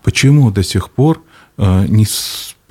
Почему 0.04 0.52
до 0.52 0.62
сих 0.62 0.90
пор 0.90 1.24
э, 1.58 1.86
не 1.88 2.06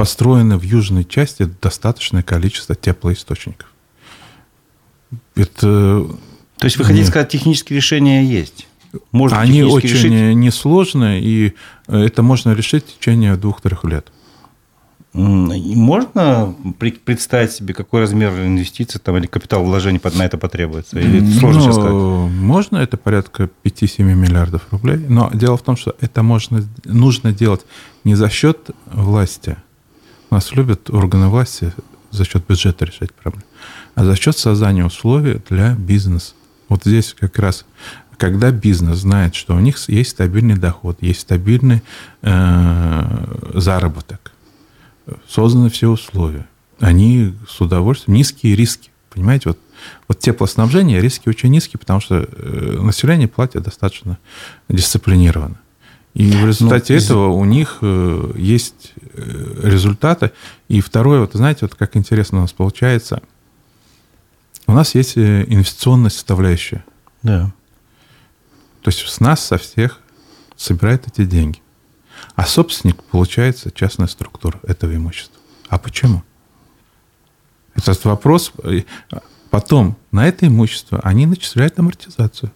построено 0.02 0.58
в 0.58 0.64
южной 0.64 1.04
части 1.04 1.48
достаточное 1.62 2.24
количество 2.24 2.74
теплоисточников? 2.74 3.68
Это... 5.36 6.08
То 6.58 6.64
есть 6.64 6.76
вы 6.76 6.84
хотите 6.84 7.06
сказать, 7.06 7.28
технические 7.28 7.76
решения 7.76 8.24
есть? 8.24 8.66
Можно 9.12 9.38
Они 9.38 9.62
очень 9.62 9.90
решить? 9.90 10.36
несложные, 10.36 11.22
и 11.22 11.54
э, 11.86 11.98
это 12.00 12.24
можно 12.24 12.52
решить 12.52 12.84
в 12.84 12.98
течение 12.98 13.36
двух-трех 13.36 13.84
лет. 13.84 14.10
Можно 15.12 16.56
представить 17.04 17.52
себе, 17.52 17.72
какой 17.72 18.00
размер 18.00 18.32
инвестиций 18.44 19.00
там, 19.00 19.16
или 19.18 19.26
капитал 19.26 19.62
вложений 19.62 20.00
на 20.16 20.24
это 20.24 20.36
потребуется? 20.36 20.98
Или 20.98 21.18
это 21.18 21.38
сложно 21.38 21.60
ну, 21.60 21.66
сейчас 21.66 21.76
сказать? 21.76 21.92
Можно, 21.92 22.76
это 22.78 22.96
порядка 22.96 23.48
5-7 23.62 24.02
миллиардов 24.02 24.66
рублей. 24.72 24.96
Но 24.96 25.30
дело 25.32 25.56
в 25.56 25.62
том, 25.62 25.76
что 25.76 25.94
это 26.00 26.24
можно, 26.24 26.64
нужно 26.84 27.32
делать 27.32 27.60
не 28.02 28.16
за 28.16 28.28
счет 28.28 28.70
власти. 28.86 29.58
Нас 30.32 30.50
любят 30.52 30.88
органы 30.88 31.28
власти 31.28 31.74
за 32.10 32.24
счет 32.24 32.46
бюджета 32.48 32.86
решать 32.86 33.12
проблемы, 33.12 33.44
а 33.94 34.02
за 34.02 34.16
счет 34.16 34.38
создания 34.38 34.82
условий 34.82 35.42
для 35.50 35.74
бизнеса. 35.74 36.32
Вот 36.70 36.84
здесь 36.84 37.14
как 37.18 37.38
раз 37.38 37.66
когда 38.16 38.50
бизнес 38.50 39.00
знает, 39.00 39.34
что 39.34 39.54
у 39.54 39.58
них 39.58 39.76
есть 39.90 40.12
стабильный 40.12 40.56
доход, 40.56 40.96
есть 41.02 41.20
стабильный 41.20 41.82
э, 42.22 43.50
заработок, 43.52 44.32
созданы 45.28 45.68
все 45.68 45.90
условия. 45.90 46.46
Они 46.80 47.34
с 47.46 47.60
удовольствием, 47.60 48.16
низкие 48.16 48.56
риски. 48.56 48.88
Понимаете, 49.10 49.50
вот, 49.50 49.58
вот 50.08 50.18
теплоснабжение, 50.20 51.02
риски 51.02 51.28
очень 51.28 51.50
низкие, 51.50 51.78
потому 51.78 52.00
что 52.00 52.26
э, 52.26 52.78
население 52.80 53.28
платит 53.28 53.64
достаточно 53.64 54.16
дисциплинированно. 54.70 55.58
И 56.14 56.30
в 56.30 56.46
результате 56.46 56.92
ну, 56.92 56.98
этого 56.98 57.28
у 57.28 57.44
них 57.44 57.78
э, 57.80 58.32
есть 58.36 58.92
э, 59.14 59.60
результаты. 59.62 60.32
И 60.68 60.80
второе, 60.80 61.20
вот 61.20 61.32
знаете, 61.32 61.60
вот 61.62 61.74
как 61.74 61.96
интересно 61.96 62.38
у 62.38 62.40
нас 62.42 62.52
получается, 62.52 63.22
у 64.66 64.72
нас 64.72 64.94
есть 64.94 65.16
инвестиционная 65.16 66.10
составляющая. 66.10 66.84
Да. 67.22 67.52
То 68.82 68.90
есть 68.90 69.00
с 69.06 69.20
нас, 69.20 69.44
со 69.44 69.58
всех 69.58 70.00
собирают 70.56 71.06
эти 71.06 71.24
деньги. 71.24 71.60
А 72.34 72.46
собственник, 72.46 73.02
получается, 73.04 73.70
частная 73.70 74.06
структура 74.06 74.60
этого 74.64 74.94
имущества. 74.94 75.40
А 75.68 75.78
почему? 75.78 76.22
Этот 77.74 78.04
вопрос... 78.04 78.52
Э, 78.62 78.82
потом 79.50 79.96
на 80.10 80.26
это 80.26 80.46
имущество 80.46 81.00
они 81.02 81.26
начисляют 81.26 81.78
амортизацию. 81.78 82.52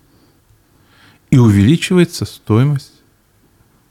И 1.31 1.39
увеличивается 1.39 2.25
стоимость, 2.25 2.96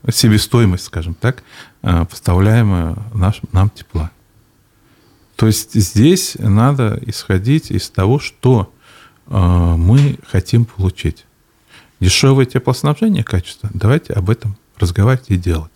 себестоимость, 0.09 0.85
скажем 0.85 1.13
так, 1.13 1.43
э, 1.81 2.05
поставляемая 2.05 2.95
наш, 3.13 3.41
нам 3.51 3.69
тепла. 3.69 4.11
То 5.35 5.47
есть 5.47 5.73
здесь 5.73 6.35
надо 6.39 6.99
исходить 7.05 7.71
из 7.71 7.89
того, 7.89 8.19
что 8.19 8.73
э, 9.27 9.37
мы 9.37 10.17
хотим 10.27 10.65
получить. 10.65 11.25
Дешевое 11.99 12.45
теплоснабжение, 12.45 13.23
качество. 13.23 13.69
Давайте 13.73 14.13
об 14.13 14.29
этом 14.29 14.57
разговаривать 14.77 15.29
и 15.29 15.37
делать. 15.37 15.71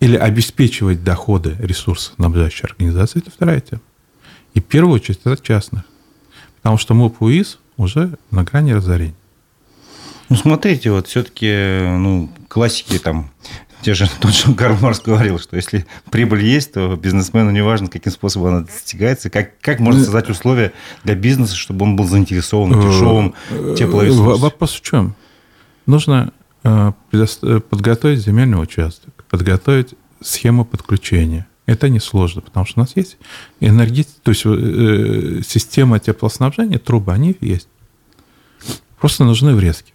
Или 0.00 0.16
обеспечивать 0.16 1.04
доходы 1.04 1.56
ресурсоснабжающей 1.58 2.64
организации– 2.64 3.18
это 3.20 3.30
вторая 3.30 3.60
тема. 3.60 3.82
И 4.54 4.60
в 4.60 4.64
первую 4.64 4.94
очередь 4.94 5.20
это 5.24 5.42
частных. 5.42 5.82
Потому 6.56 6.78
что 6.78 6.94
МОП 6.94 7.22
УИС 7.22 7.58
уже 7.76 8.18
на 8.30 8.44
грани 8.44 8.72
разорения. 8.72 9.14
Ну, 10.30 10.36
смотрите, 10.36 10.90
вот 10.90 11.08
все-таки, 11.08 11.82
ну, 11.98 12.30
классики 12.48 12.98
там, 12.98 13.30
те 13.82 13.92
же, 13.92 14.08
тот 14.20 14.32
же 14.32 14.54
Карл 14.54 14.78
Марс 14.80 15.00
говорил, 15.00 15.38
что 15.38 15.56
если 15.56 15.84
прибыль 16.10 16.42
есть, 16.42 16.72
то 16.72 16.96
бизнесмену 16.96 17.50
не 17.50 17.62
важно, 17.62 17.88
каким 17.88 18.12
способом 18.12 18.54
она 18.54 18.60
достигается, 18.60 19.28
как, 19.28 19.58
как 19.60 19.80
можно 19.80 20.02
создать 20.02 20.30
условия 20.30 20.72
для 21.04 21.14
бизнеса, 21.14 21.56
чтобы 21.56 21.84
он 21.84 21.96
был 21.96 22.06
заинтересован 22.06 22.72
в 22.72 22.82
дешевом 22.82 23.34
э, 23.50 23.74
теплоресурсе. 23.76 24.40
Вопрос 24.40 24.72
в 24.72 24.80
чем? 24.80 25.14
Нужно 25.84 26.32
Э, 26.62 26.92
э, 27.12 27.60
подготовить 27.60 28.20
земельный 28.20 28.62
участок, 28.62 29.24
подготовить 29.30 29.94
схему 30.20 30.66
подключения. 30.66 31.46
Это 31.64 31.88
несложно, 31.88 32.42
потому 32.42 32.66
что 32.66 32.80
у 32.80 32.82
нас 32.82 32.96
есть 32.96 33.16
энергетика, 33.60 34.20
то 34.22 34.30
есть 34.30 34.42
э, 34.44 35.40
система 35.46 35.98
теплоснабжения, 36.00 36.78
трубы, 36.78 37.12
они 37.12 37.34
есть. 37.40 37.68
Просто 38.98 39.24
нужны 39.24 39.54
врезки. 39.54 39.94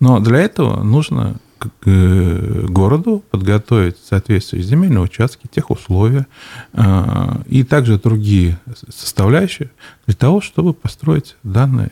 Но 0.00 0.20
для 0.20 0.38
этого 0.38 0.82
нужно 0.82 1.40
к 1.58 2.68
городу 2.68 3.24
подготовить 3.30 3.96
соответствующие 3.98 4.68
земельные 4.68 5.00
участки, 5.00 5.48
тех 5.50 5.70
условия 5.70 6.26
а, 6.72 7.42
и 7.46 7.64
также 7.64 7.98
другие 7.98 8.60
составляющие 8.88 9.70
для 10.06 10.14
того, 10.14 10.40
чтобы 10.40 10.72
построить 10.72 11.36
данные, 11.42 11.90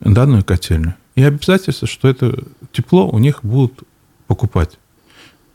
данную 0.00 0.44
котельную. 0.44 0.96
И 1.14 1.22
обязательство, 1.22 1.86
что 1.86 2.08
это 2.08 2.44
тепло 2.72 3.08
у 3.08 3.18
них 3.18 3.44
будут 3.44 3.84
покупать. 4.26 4.78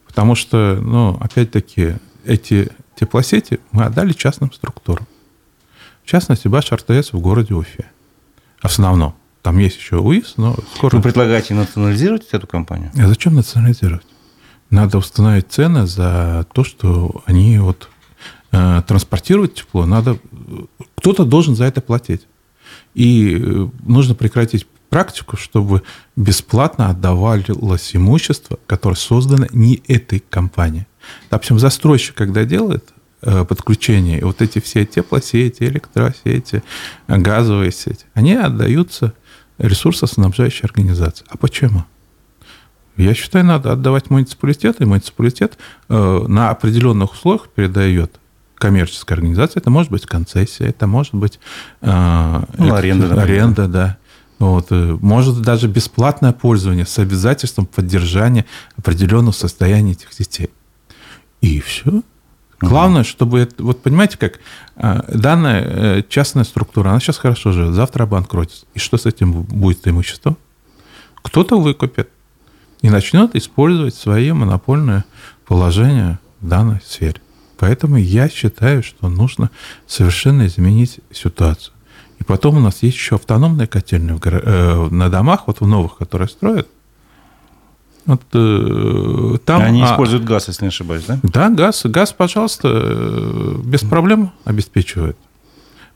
Потому 0.08 0.36
что, 0.36 0.80
ну, 0.82 1.18
опять-таки, 1.20 1.96
эти 2.24 2.70
теплосети 2.96 3.60
мы 3.72 3.84
отдали 3.84 4.14
частным 4.14 4.52
структурам. 4.52 5.08
В 6.04 6.08
частности, 6.08 6.48
Баш 6.48 6.72
РТС 6.72 7.14
в 7.14 7.20
городе 7.20 7.54
Уфе. 7.54 7.86
Основном. 8.62 9.16
Там 9.44 9.58
есть 9.60 9.78
еще 9.78 9.98
УИС, 9.98 10.36
но 10.38 10.56
скоро... 10.74 10.96
Вы 10.96 11.02
предлагаете 11.04 11.54
национализировать 11.54 12.30
эту 12.32 12.48
компанию? 12.48 12.92
А 12.98 13.08
зачем 13.08 13.36
национализировать? 13.36 14.06
Надо 14.70 14.98
установить 14.98 15.52
цены 15.52 15.86
за 15.86 16.48
то, 16.54 16.64
что 16.64 17.22
они 17.26 17.60
вот 17.60 17.90
э, 18.54 18.82
транспортируют 18.88 19.56
тепло. 19.56 19.86
Надо... 19.86 20.18
Кто-то 20.96 21.26
должен 21.26 21.58
за 21.58 21.66
это 21.66 21.82
платить. 21.82 22.26
И 22.94 23.38
э, 23.38 23.68
нужно 23.84 24.16
прекратить 24.16 24.66
практику, 24.90 25.36
чтобы 25.36 25.84
бесплатно 26.16 26.88
отдавалось 26.88 27.94
имущество, 27.94 28.58
которое 28.66 28.96
создано 28.96 29.48
не 29.52 29.84
этой 29.90 30.24
компанией. 30.30 30.88
Допустим, 31.30 31.60
застройщик, 31.60 32.16
когда 32.16 32.46
делает 32.46 32.94
э, 33.22 33.44
подключение, 33.44 34.24
вот 34.24 34.42
эти 34.42 34.60
все 34.60 34.86
теплосети, 34.86 35.64
электросети, 35.64 36.64
газовые 37.10 37.74
сети, 37.74 38.06
они 38.14 38.36
отдаются 38.36 39.14
ресурсоснабжающей 39.58 40.64
организации. 40.64 41.26
А 41.30 41.38
почему? 41.38 41.86
Я 42.96 43.14
считаю, 43.14 43.46
надо 43.46 43.72
отдавать 43.72 44.10
муниципалитет, 44.10 44.82
и 44.82 44.86
муниципалитет 44.86 45.58
э, 45.90 46.26
на 46.28 46.52
определенных 46.52 47.14
условиях 47.14 47.48
передает 47.50 48.20
коммерческая 48.56 49.18
организация. 49.18 49.62
Это 49.62 49.70
может 49.70 49.92
быть 49.92 50.06
концессия, 50.06 50.68
это 50.68 50.86
может 50.86 51.16
быть 51.16 51.40
э, 51.82 52.42
ну, 52.58 52.74
аренда, 52.74 53.22
аренда, 53.22 53.68
да. 53.68 53.98
Вот. 54.38 54.68
Э, 54.70 54.98
может 55.02 55.42
даже 55.42 55.68
бесплатное 55.68 56.34
пользование 56.34 56.86
с 56.86 57.00
обязательством 57.00 57.66
поддержания 57.66 58.46
определенного 58.78 59.34
состояния 59.34 59.94
этих 59.94 60.16
детей. 60.16 60.50
И 61.42 61.60
все. 61.62 62.04
Главное, 62.64 63.04
чтобы 63.04 63.40
это, 63.40 63.62
вот 63.62 63.82
понимаете, 63.84 64.18
как 64.18 64.40
а, 64.78 65.04
данная 65.14 65.64
э, 65.64 66.04
частная 66.08 66.46
структура, 66.46 66.90
она 66.90 67.00
сейчас 67.00 67.18
хорошо 67.18 67.52
живет, 67.52 67.74
завтра 67.74 68.04
обанкротится. 68.04 68.66
И 68.74 68.80
что 68.80 68.98
с 68.98 69.06
этим 69.06 69.44
будет 69.44 69.86
имущество? 69.88 70.38
Кто-то 71.22 71.60
выкупит 71.60 72.10
и 72.82 72.90
начнет 72.90 73.36
использовать 73.36 73.96
свое 73.96 74.34
монопольное 74.34 75.04
положение 75.46 76.20
в 76.40 76.48
данной 76.48 76.80
сфере. 76.86 77.18
Поэтому 77.58 77.98
я 77.98 78.30
считаю, 78.30 78.82
что 78.82 79.10
нужно 79.10 79.52
совершенно 79.86 80.46
изменить 80.48 81.00
ситуацию. 81.12 81.74
И 82.20 82.24
потом 82.24 82.58
у 82.58 82.60
нас 82.62 82.82
есть 82.82 82.96
еще 82.96 83.16
автономные 83.16 83.68
котельные 83.68 84.18
э, 84.24 84.88
на 84.90 85.10
домах, 85.10 85.48
вот 85.48 85.60
в 85.60 85.68
новых, 85.68 85.98
которые 85.98 86.30
строят. 86.30 86.70
Вот, 88.06 88.22
э, 88.34 89.38
там, 89.46 89.62
Они 89.62 89.82
а, 89.82 89.86
используют 89.86 90.26
газ, 90.26 90.48
если 90.48 90.66
не 90.66 90.70
ошибаюсь, 90.70 91.06
да? 91.08 91.20
Да, 91.24 91.50
газ. 91.50 91.86
Газ, 91.86 92.12
пожалуйста, 92.12 92.70
э, 92.72 93.56
без 93.64 93.82
проблем 93.82 94.32
обеспечивает. 94.44 95.18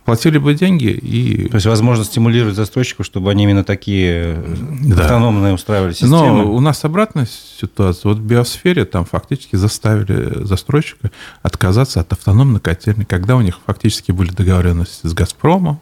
Платили 0.05 0.37
бы 0.37 0.53
деньги 0.53 0.87
и... 0.87 1.49
То 1.49 1.55
есть, 1.55 1.67
возможно, 1.67 2.05
стимулировать 2.05 2.55
застройщиков, 2.55 3.05
чтобы 3.05 3.29
они 3.29 3.43
именно 3.43 3.65
такие 3.65 4.37
э, 4.37 4.55
да. 4.85 5.03
автономные 5.03 5.53
устраивали 5.53 5.91
системы. 5.91 6.43
Но 6.43 6.53
у 6.53 6.61
нас 6.61 6.85
обратная 6.85 7.27
ситуация. 7.27 8.09
Вот 8.09 8.19
в 8.19 8.23
биосфере 8.23 8.85
там 8.85 9.03
фактически 9.03 9.57
заставили 9.57 10.45
застройщика 10.45 11.11
отказаться 11.41 11.99
от 11.99 12.13
автономной 12.13 12.61
котельной, 12.61 13.03
когда 13.03 13.35
у 13.35 13.41
них 13.41 13.59
фактически 13.65 14.13
были 14.13 14.31
договоренности 14.31 15.07
с 15.07 15.13
«Газпромом», 15.13 15.81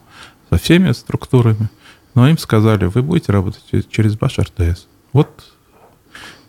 со 0.50 0.58
всеми 0.58 0.92
структурами. 0.92 1.68
Но 2.14 2.28
им 2.28 2.38
сказали, 2.38 2.86
вы 2.86 3.02
будете 3.02 3.32
работать 3.32 3.62
через 3.90 4.20
ваш 4.20 4.38
РТС. 4.38 4.86
Вот 5.12 5.44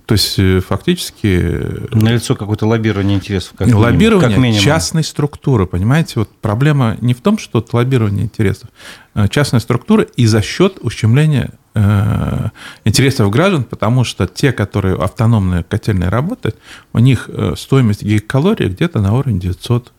то 0.08 0.14
есть 0.14 0.40
э, 0.40 0.62
фактически... 0.62 1.28
Э, 1.28 1.88
На 1.92 2.14
лицо 2.14 2.34
какое-то 2.34 2.66
лоббирование 2.66 3.18
интересов. 3.18 3.56
Как 3.58 3.68
лоббирование 3.68 4.30
как 4.30 4.38
минимум. 4.38 4.64
частной 4.64 5.04
структуры, 5.04 5.68
понимаете? 5.68 6.14
Вот 6.16 6.30
проблема 6.38 6.96
не 7.02 7.14
в 7.14 7.20
том, 7.20 7.38
что 7.38 7.60
это 7.60 7.76
лоббирование 7.76 8.24
интересов. 8.24 8.70
А 9.14 9.28
частная 9.28 9.60
структура 9.60 10.04
и 10.04 10.26
за 10.26 10.42
счет 10.42 10.78
ущемления 10.80 11.50
э, 11.74 12.50
интересов 12.86 13.30
граждан, 13.30 13.66
потому 13.66 14.06
что 14.06 14.28
те, 14.28 14.54
которые 14.54 14.96
автономные 14.96 15.66
котельные 15.66 16.08
работают, 16.08 16.56
у 16.94 17.00
них 17.00 17.30
стоимость 17.58 18.02
гигакалории 18.02 18.70
где-то 18.70 19.02
на 19.02 19.14
уровне 19.14 19.42
900 19.42 19.92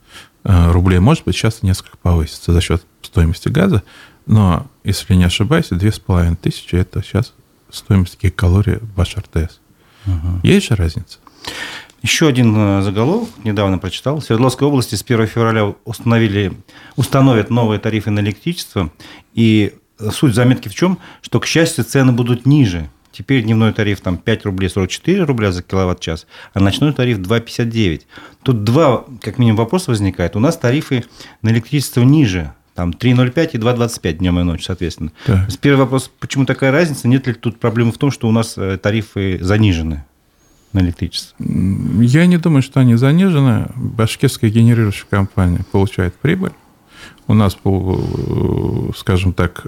рублей. 0.45 1.01
Может 1.01 1.25
быть, 1.25 1.37
сейчас 1.37 1.63
несколько 1.63 1.99
повысится 1.99 2.55
за 2.55 2.63
счет 2.63 2.83
стоимости 3.03 3.49
газа, 3.49 3.83
но, 4.25 4.69
если 4.85 5.15
не 5.15 5.25
ошибаюсь, 5.25 5.67
2500– 5.69 6.73
это 6.73 7.03
сейчас 7.03 7.35
стоимость 7.71 8.19
гигакалории 8.23 8.79
ваш 8.97 9.15
РТС. 9.15 9.61
Угу. 10.09 10.41
Есть 10.43 10.69
же 10.69 10.77
разница? 10.77 11.19
Еще 12.03 12.29
один 12.29 12.55
э, 12.57 12.83
заголовок 12.83 13.29
недавно 13.45 13.79
прочитал. 13.79 14.21
В 14.21 14.25
Свердловской 14.25 14.69
области 14.69 14.95
с 14.95 15.03
1 15.03 15.27
февраля 15.27 15.75
установили, 15.85 16.53
установят 16.97 17.51
новые 17.51 17.81
тарифы 17.81 18.11
на 18.11 18.21
электричество. 18.21 18.91
И 19.35 19.75
суть 20.13 20.35
заметки 20.35 20.69
в 20.69 20.75
чем? 20.75 20.99
Что, 21.23 21.41
к 21.41 21.47
счастью, 21.47 21.85
цены 21.85 22.13
будут 22.13 22.47
ниже. 22.47 22.89
Теперь 23.11 23.43
дневной 23.43 23.73
тариф 23.73 24.01
там 24.01 24.17
5 24.17 24.45
рублей 24.45 24.69
44 24.69 25.25
рубля 25.25 25.51
за 25.51 25.63
киловатт-час, 25.63 26.27
а 26.55 26.61
ночной 26.61 26.93
тариф 26.93 27.19
2,59. 27.19 28.03
Тут 28.45 28.63
два, 28.63 29.05
как 29.21 29.39
минимум, 29.39 29.57
вопроса 29.57 29.91
возникает. 29.91 30.37
У 30.37 30.41
нас 30.41 30.57
тарифы 30.57 31.05
на 31.43 31.51
электричество 31.51 32.03
ниже 32.03 32.53
там 32.79 32.91
3.05 32.91 33.51
и 33.55 33.59
2.25 33.59 34.13
днем 34.13 34.39
и 34.39 34.45
ночью, 34.45 34.67
соответственно. 34.67 35.11
Да. 35.27 35.49
Первый 35.61 35.81
вопрос, 35.81 36.13
почему 36.21 36.47
такая 36.47 36.71
разница? 36.71 37.09
Нет 37.09 37.27
ли 37.27 37.33
тут 37.33 37.59
проблемы 37.59 37.91
в 37.91 37.99
том, 37.99 38.13
что 38.13 38.29
у 38.29 38.31
нас 38.31 38.57
э, 38.57 38.79
тарифы 38.81 39.41
занижены 39.43 40.05
на 40.73 40.79
электричество? 40.79 41.35
Я 41.41 42.27
не 42.27 42.37
думаю, 42.37 42.63
что 42.63 42.79
они 42.79 42.95
занижены. 42.95 43.67
Башкирская 43.75 44.49
генерирующая 44.49 45.09
компания 45.11 45.65
получает 45.73 46.15
прибыль. 46.15 46.53
У 47.27 47.35
нас, 47.35 47.59
скажем 48.97 49.33
так, 49.33 49.67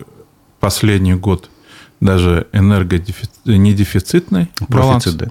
последний 0.60 1.14
год 1.14 1.50
даже 1.98 2.46
энергодефицит, 2.52 3.44
не 3.44 3.74
дефицитный 3.74 4.50
Профицит, 4.68 4.70
баланс. 4.70 5.04
да 5.14 5.26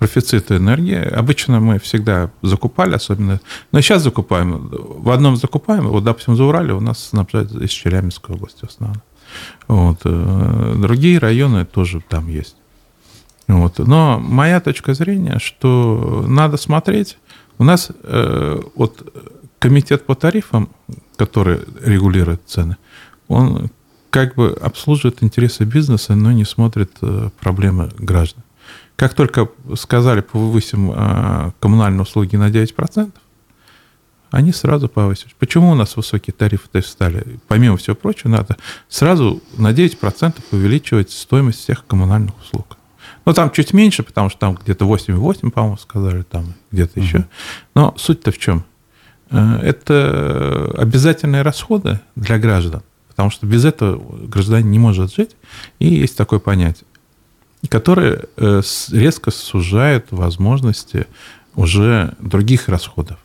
профицит 0.00 0.50
энергии. 0.50 0.96
Обычно 0.96 1.60
мы 1.60 1.78
всегда 1.78 2.30
закупали, 2.40 2.94
особенно... 2.94 3.38
Но 3.70 3.78
и 3.78 3.82
сейчас 3.82 4.02
закупаем. 4.02 4.68
В 4.72 5.10
одном 5.10 5.36
закупаем. 5.36 5.88
Вот, 5.88 6.04
допустим, 6.04 6.36
за 6.36 6.44
Урале 6.44 6.72
у 6.72 6.80
нас 6.80 7.08
снабжают 7.10 7.52
из 7.52 7.68
Челябинской 7.68 8.34
области 8.34 8.64
в 8.64 8.70
основном. 8.70 9.02
Вот. 9.68 9.98
Э, 10.04 10.74
другие 10.78 11.18
районы 11.18 11.66
тоже 11.66 12.00
там 12.08 12.28
есть. 12.28 12.56
Вот. 13.46 13.78
Но 13.78 14.18
моя 14.18 14.60
точка 14.60 14.94
зрения, 14.94 15.38
что 15.38 16.24
надо 16.26 16.56
смотреть. 16.56 17.18
У 17.58 17.64
нас 17.64 17.90
э, 18.02 18.62
вот 18.74 19.04
комитет 19.58 20.06
по 20.06 20.14
тарифам, 20.14 20.70
который 21.16 21.60
регулирует 21.84 22.40
цены, 22.46 22.78
он 23.28 23.68
как 24.08 24.34
бы 24.34 24.56
обслуживает 24.62 25.22
интересы 25.22 25.64
бизнеса, 25.64 26.14
но 26.14 26.32
не 26.32 26.46
смотрит 26.46 26.90
э, 27.02 27.28
проблемы 27.38 27.90
граждан. 27.98 28.42
Как 29.00 29.14
только 29.14 29.48
сказали, 29.76 30.20
повысим 30.20 30.92
а, 30.94 31.52
коммунальные 31.58 32.02
услуги 32.02 32.36
на 32.36 32.50
9%, 32.50 33.10
они 34.30 34.52
сразу 34.52 34.90
повысились. 34.90 35.34
Почему 35.38 35.70
у 35.70 35.74
нас 35.74 35.96
высокие 35.96 36.34
тарифы 36.34 36.82
стали? 36.82 37.40
Помимо 37.48 37.78
всего 37.78 37.96
прочего, 37.96 38.28
надо 38.28 38.58
сразу 38.90 39.42
на 39.56 39.72
9% 39.72 40.34
увеличивать 40.52 41.12
стоимость 41.12 41.60
всех 41.60 41.86
коммунальных 41.86 42.38
услуг. 42.42 42.76
Ну, 43.24 43.32
там 43.32 43.50
чуть 43.52 43.72
меньше, 43.72 44.02
потому 44.02 44.28
что 44.28 44.38
там 44.38 44.58
где-то 44.62 44.84
8,8, 44.84 45.50
по-моему, 45.50 45.78
сказали, 45.78 46.20
там 46.20 46.52
где-то 46.70 47.00
еще. 47.00 47.24
Но 47.74 47.94
суть-то 47.96 48.32
в 48.32 48.36
чем? 48.36 48.64
Э, 49.30 49.60
это 49.62 50.74
обязательные 50.76 51.40
расходы 51.40 52.00
для 52.16 52.38
граждан, 52.38 52.82
потому 53.08 53.30
что 53.30 53.46
без 53.46 53.64
этого 53.64 53.98
гражданин 54.26 54.70
не 54.70 54.78
может 54.78 55.14
жить. 55.14 55.36
И 55.78 55.86
есть 55.86 56.18
такое 56.18 56.38
понятие 56.38 56.84
которые 57.68 58.24
э, 58.36 58.62
резко 58.90 59.30
сужают 59.30 60.06
возможности 60.10 61.06
уже 61.54 62.14
других 62.18 62.68
расходов, 62.68 63.18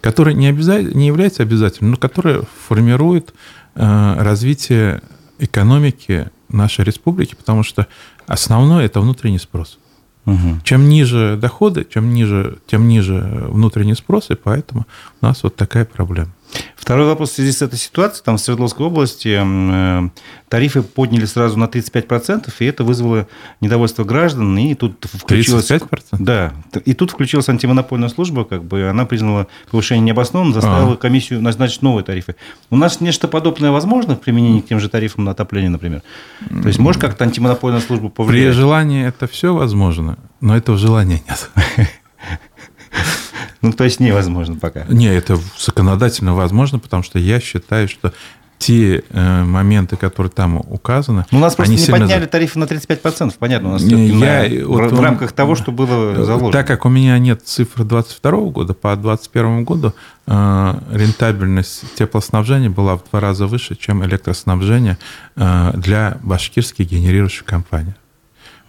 которые 0.00 0.34
не, 0.34 0.48
обязательно, 0.48 0.96
не 0.96 1.06
являются 1.06 1.42
обязательными, 1.42 1.92
но 1.92 1.96
которые 1.96 2.42
формируют 2.68 3.32
э, 3.74 4.14
развитие 4.18 5.02
экономики 5.38 6.28
нашей 6.48 6.84
республики, 6.84 7.34
потому 7.34 7.62
что 7.62 7.86
основное 8.26 8.84
это 8.84 9.00
внутренний 9.00 9.38
спрос. 9.38 9.78
Угу. 10.26 10.60
Чем 10.62 10.88
ниже 10.88 11.36
доходы, 11.40 11.86
чем 11.88 12.14
ниже, 12.14 12.58
тем 12.66 12.88
ниже 12.88 13.46
внутренний 13.48 13.94
спрос, 13.94 14.30
и 14.30 14.34
поэтому 14.34 14.86
у 15.20 15.26
нас 15.26 15.42
вот 15.42 15.56
такая 15.56 15.84
проблема. 15.84 16.32
Второй 16.76 17.06
вопрос 17.06 17.30
в 17.30 17.34
связи 17.36 17.52
с 17.52 17.62
этой 17.62 17.78
ситуацией. 17.78 18.22
Там 18.26 18.36
в 18.36 18.40
Свердловской 18.42 18.84
области 18.84 19.40
э, 19.42 20.08
тарифы 20.50 20.82
подняли 20.82 21.24
сразу 21.24 21.58
на 21.58 21.64
35%, 21.64 22.52
и 22.58 22.64
это 22.66 22.84
вызвало 22.84 23.26
недовольство 23.62 24.04
граждан. 24.04 24.58
И 24.58 24.74
тут 24.74 25.06
включилась... 25.10 25.70
35%? 25.70 25.88
Да. 26.18 26.52
И 26.84 26.92
тут 26.92 27.12
включилась 27.12 27.48
антимонопольная 27.48 28.10
служба, 28.10 28.44
как 28.44 28.64
бы 28.64 28.86
она 28.86 29.06
признала 29.06 29.46
повышение 29.70 30.04
необоснованным, 30.04 30.52
заставила 30.52 30.92
а. 30.92 30.96
комиссию 30.96 31.40
назначить 31.40 31.80
новые 31.80 32.04
тарифы. 32.04 32.36
У 32.68 32.76
нас 32.76 33.00
нечто 33.00 33.28
подобное 33.28 33.70
возможно 33.70 34.14
в 34.14 34.20
применении 34.20 34.60
к 34.60 34.66
тем 34.66 34.78
же 34.78 34.90
тарифам 34.90 35.24
на 35.24 35.30
отопление, 35.30 35.70
например? 35.70 36.02
То 36.50 36.68
есть, 36.68 36.78
может 36.78 37.00
как-то 37.00 37.24
антимонопольная 37.24 37.80
служба 37.80 38.10
повлиять? 38.10 38.52
При 38.52 38.60
желании 38.60 39.06
это 39.06 39.26
все 39.26 39.54
возможно, 39.54 40.18
но 40.42 40.54
этого 40.54 40.76
желания 40.76 41.22
нет. 41.26 41.50
Ну, 43.64 43.72
то 43.72 43.84
есть 43.84 44.00
невозможно 44.00 44.56
пока. 44.56 44.84
Не, 44.88 45.06
это 45.06 45.38
законодательно 45.58 46.34
возможно, 46.34 46.78
потому 46.78 47.02
что 47.02 47.18
я 47.18 47.40
считаю, 47.40 47.88
что 47.88 48.12
те 48.58 49.02
э, 49.10 49.44
моменты, 49.44 49.96
которые 49.96 50.30
там 50.30 50.56
указаны... 50.56 51.26
Ну, 51.30 51.38
у 51.38 51.40
нас 51.40 51.54
просто 51.54 51.72
они 51.72 51.80
не 51.80 51.86
сильно... 51.86 52.00
подняли 52.00 52.26
тарифы 52.26 52.58
на 52.58 52.64
35%, 52.64 53.34
понятно, 53.38 53.70
у 53.70 53.72
нас 53.72 53.82
я, 53.82 53.96
на, 53.96 54.66
вот 54.66 54.90
в, 54.90 54.94
он, 54.94 55.04
рамках 55.04 55.32
того, 55.32 55.54
что 55.54 55.72
было 55.72 56.12
э, 56.12 56.24
заложено. 56.24 56.52
Так 56.52 56.66
как 56.66 56.86
у 56.86 56.88
меня 56.88 57.18
нет 57.18 57.42
цифр 57.44 57.84
2022 57.84 58.30
года, 58.50 58.74
по 58.74 58.94
2021 58.96 59.64
году 59.64 59.92
э, 60.26 60.74
рентабельность 60.92 61.84
теплоснабжения 61.96 62.70
была 62.70 62.96
в 62.96 63.04
два 63.10 63.20
раза 63.20 63.46
выше, 63.46 63.76
чем 63.76 64.04
электроснабжение 64.04 64.98
э, 65.36 65.72
для 65.74 66.18
башкирских 66.22 66.88
генерирующих 66.88 67.44
компаний. 67.44 67.94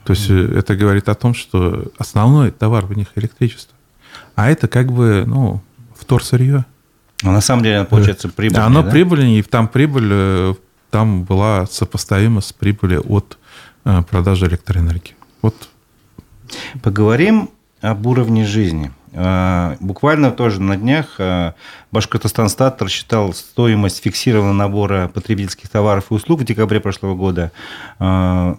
То 0.04 0.12
есть 0.12 0.30
mm. 0.30 0.58
это 0.58 0.76
говорит 0.76 1.10
о 1.10 1.16
том, 1.16 1.34
что 1.34 1.86
основной 1.98 2.52
товар 2.52 2.86
у 2.90 2.94
них 2.94 3.08
электричество. 3.16 3.75
А 4.36 4.50
это 4.50 4.68
как 4.68 4.92
бы, 4.92 5.24
ну, 5.26 5.62
вторсырье. 5.98 6.66
Но 7.24 7.32
на 7.32 7.42
самом 7.42 7.64
деле, 7.64 7.86
получается, 7.86 8.30
прибыльнее, 8.30 8.66
Оно 8.66 8.84
да? 8.84 8.92
прибыльнее, 8.92 9.40
и 9.40 9.42
там 9.42 9.68
прибыль 9.68 10.10
э, 10.12 10.54
там 10.92 11.24
была 11.24 11.66
сопоставима 11.66 12.42
с 12.42 12.52
прибылью 12.52 13.04
от 13.08 13.38
э, 13.86 14.02
продажи 14.04 14.48
электроэнергии. 14.48 15.16
Вот. 15.42 15.56
Поговорим 16.84 17.50
об 17.82 18.06
уровне 18.06 18.46
жизни. 18.46 18.92
А, 19.18 19.78
буквально 19.80 20.32
тоже 20.32 20.62
на 20.62 20.76
днях 20.76 21.16
а, 21.20 21.54
Башкортостан-Стат 21.92 22.82
рассчитал 22.82 23.34
стоимость 23.34 24.04
фиксированного 24.04 24.54
набора 24.54 25.10
потребительских 25.14 25.70
товаров 25.70 26.06
и 26.10 26.14
услуг 26.14 26.42
в 26.42 26.44
декабре 26.44 26.82
прошлого 26.82 27.16
года. 27.16 27.52
А, 27.98 28.58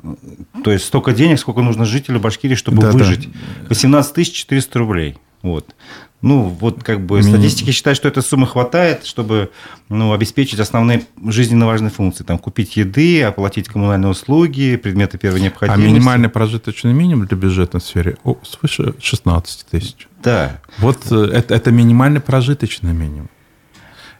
то 0.64 0.72
есть 0.72 0.86
столько 0.86 1.12
денег, 1.12 1.38
сколько 1.38 1.60
нужно 1.60 1.84
жителю 1.84 2.20
Башкирии, 2.20 2.54
чтобы 2.54 2.80
да, 2.80 2.90
выжить. 2.90 3.30
Да. 3.30 3.68
18 3.68 4.32
400 4.32 4.78
рублей. 4.78 5.18
Вот. 5.46 5.74
Ну, 6.22 6.44
вот 6.48 6.82
как 6.82 7.04
бы 7.06 7.22
статистики 7.22 7.70
считают, 7.70 7.96
что 7.96 8.08
этой 8.08 8.22
суммы 8.22 8.48
хватает, 8.48 9.04
чтобы 9.04 9.50
ну, 9.88 10.12
обеспечить 10.12 10.58
основные 10.58 11.04
жизненно 11.24 11.66
важные 11.66 11.90
функции. 11.90 12.24
Там, 12.24 12.38
купить 12.38 12.76
еды, 12.76 13.22
оплатить 13.22 13.68
коммунальные 13.68 14.10
услуги, 14.10 14.76
предметы 14.76 15.18
первой 15.18 15.40
необходимости. 15.40 15.84
А 15.84 15.88
минимальный 15.88 16.28
прожиточный 16.28 16.94
минимум 16.94 17.26
для 17.26 17.36
бюджетной 17.36 17.80
сферы 17.80 18.16
свыше 18.42 18.94
16 19.00 19.66
тысяч. 19.70 20.08
Да. 20.22 20.60
Вот 20.78 20.98
э, 21.12 21.30
это, 21.32 21.54
это 21.54 21.70
минимальный 21.70 22.20
прожиточный 22.20 22.92
минимум. 22.92 23.30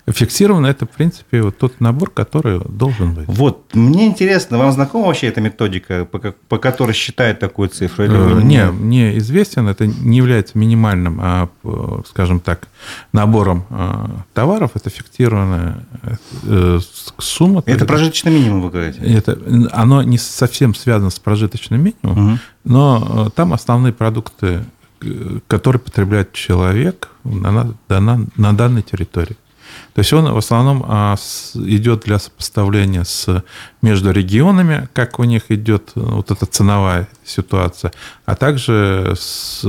Фиксировано 0.09 0.69
это, 0.69 0.87
в 0.87 0.91
принципе, 0.91 1.43
вот 1.43 1.59
тот 1.59 1.81
набор, 1.81 2.11
который 2.11 2.61
должен 2.69 3.15
быть. 3.15 3.25
Вот, 3.27 3.75
мне 3.75 4.07
интересно, 4.07 4.57
вам 4.57 4.71
знакома 4.71 5.07
вообще 5.07 5.27
эта 5.27 5.41
методика, 5.41 6.05
по, 6.05 6.19
по 6.49 6.59
которой 6.59 6.93
считают 6.93 7.41
такую 7.41 7.71
цифру? 7.71 8.05
Или 8.05 8.41
э, 8.41 8.43
не, 8.43 8.71
мне 8.71 9.19
известен, 9.19 9.67
это 9.67 9.89
не 9.89 10.19
является 10.19 10.57
минимальным, 10.57 11.19
а, 11.21 11.49
скажем 12.09 12.39
так, 12.39 12.69
набором 13.13 13.67
э, 13.69 14.07
товаров, 14.33 14.73
это 14.75 14.91
фиксированная 14.91 15.85
э, 16.45 16.79
сумма. 17.19 17.65
Это 17.67 17.85
прожиточный 17.85 18.31
минимум, 18.31 18.63
вы 18.63 18.71
говорите? 18.71 19.01
Это, 19.01 19.37
оно 19.73 20.05
не 20.05 20.19
совсем 20.19 20.77
связано 20.77 21.11
с 21.11 21.19
прожиточным 21.19 21.83
минимумом, 21.83 22.35
угу. 22.35 22.39
но 22.63 23.33
там 23.35 23.53
основные 23.53 23.93
продукты, 23.93 24.63
которые 25.49 25.81
потребляет 25.81 26.33
человек 26.33 27.09
на, 27.25 27.75
на, 27.89 28.27
на 28.37 28.53
данной 28.53 28.83
территории. 28.83 29.37
То 29.97 30.01
есть 30.01 30.13
он 30.13 30.31
в 30.31 30.37
основном 30.37 30.85
а, 30.87 31.17
идет 31.55 32.01
для 32.01 32.19
сопоставления 32.19 33.03
с, 33.03 33.43
между 33.81 34.11
регионами, 34.11 34.91
как 34.93 35.19
у 35.19 35.25
них 35.25 35.51
идет 35.51 35.93
э, 35.95 36.01
вот 36.01 36.31
эта 36.31 36.45
ценовая 36.45 37.09
ситуация, 37.25 37.93
а 38.27 38.37
также 38.37 39.15
с, 39.19 39.65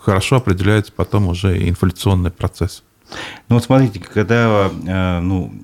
хорошо 0.00 0.36
определяется 0.38 0.90
потом 0.90 1.28
уже 1.28 1.68
инфляционный 1.68 2.32
процесс. 2.32 2.82
Ну 3.48 3.54
вот 3.54 3.62
смотрите, 3.62 4.00
когда 4.00 4.68
э, 4.68 5.20
ну, 5.20 5.54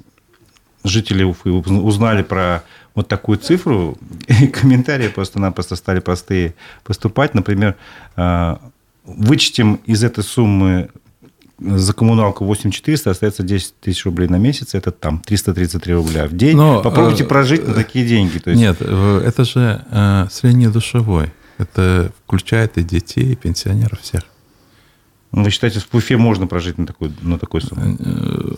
жители 0.85 1.25
Уфы 1.25 1.51
узнали 1.51 2.23
про 2.23 2.63
вот 2.95 3.09
такую 3.09 3.39
цифру, 3.39 3.99
комментарии 4.53 5.09
просто-напросто 5.09 5.75
стали 5.75 5.99
простые 5.99 6.55
поступать. 6.85 7.35
Например, 7.35 7.75
э, 8.15 8.57
вычтем 9.05 9.81
из 9.87 10.05
этой 10.05 10.23
суммы 10.23 10.89
за 11.65 11.93
коммуналку 11.93 12.45
8400 12.45 13.11
остается 13.11 13.43
10 13.43 13.81
тысяч 13.81 14.05
рублей 14.05 14.29
на 14.29 14.37
месяц, 14.37 14.75
это 14.75 14.91
там 14.91 15.21
333 15.21 15.95
рубля 15.95 16.27
в 16.27 16.33
день. 16.33 16.57
Но, 16.57 16.83
Попробуйте 16.83 17.25
э, 17.25 17.27
прожить 17.27 17.67
на 17.67 17.75
такие 17.75 18.07
деньги. 18.07 18.39
То 18.39 18.51
есть... 18.51 18.61
Нет, 18.61 18.77
э, 18.81 19.23
это 19.25 19.45
же 19.45 19.85
э, 19.91 20.27
среднедушевой. 20.31 21.33
Это 21.59 22.13
включает 22.25 22.79
и 22.79 22.83
детей, 22.83 23.33
и 23.33 23.37
пенсионеров 23.37 24.01
всех. 24.01 24.23
Вы 25.33 25.51
считаете, 25.51 25.81
в 25.81 25.95
Уфе 25.97 26.19
можно 26.19 26.47
прожить 26.47 26.77
на 26.77 26.87
такую, 26.87 27.11
на 27.23 27.39
такую 27.39 27.63
сумму? 27.63 27.97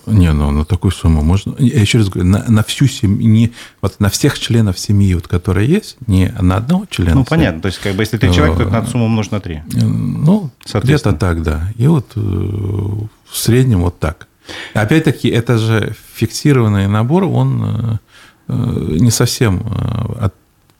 Не, 0.07 0.33
ну 0.33 0.51
на 0.51 0.65
такую 0.65 0.91
сумму 0.91 1.23
можно. 1.23 1.55
Я 1.61 1.81
еще 1.81 1.99
раз 1.99 2.09
говорю, 2.09 2.29
на, 2.29 2.45
на 2.49 2.65
всю 2.65 2.89
семью, 2.89 3.29
не, 3.29 3.53
вот 3.81 4.01
на 4.01 4.11
всех 4.11 4.39
членов 4.39 4.77
семьи, 4.77 5.15
вот, 5.15 5.29
которые 5.29 5.69
есть, 5.69 5.97
не 6.09 6.35
на 6.41 6.57
одного 6.57 6.87
члена. 6.91 7.15
Ну, 7.15 7.25
понятно. 7.25 7.63
То 7.63 7.67
есть, 7.67 7.79
как 7.79 7.95
бы, 7.95 8.03
если 8.03 8.19
ты 8.19 8.33
человек, 8.33 8.59
то 8.59 8.65
надо 8.65 8.91
сумму 8.91 9.07
умножить 9.07 9.31
на 9.31 9.41
три. 9.41 9.63
Ну, 9.73 10.51
где-то 10.75 11.13
так, 11.13 11.43
да. 11.43 11.73
И 11.77 11.87
вот 11.87 12.17
в 12.17 13.09
среднем 13.33 13.83
вот 13.83 14.01
так. 14.01 14.27
Опять-таки, 14.75 15.29
это 15.29 15.59
же 15.59 15.95
фиксированный 16.15 16.89
набор, 16.89 17.25
он 17.25 18.01
не 18.49 19.11
совсем 19.11 19.63
от 20.21 20.35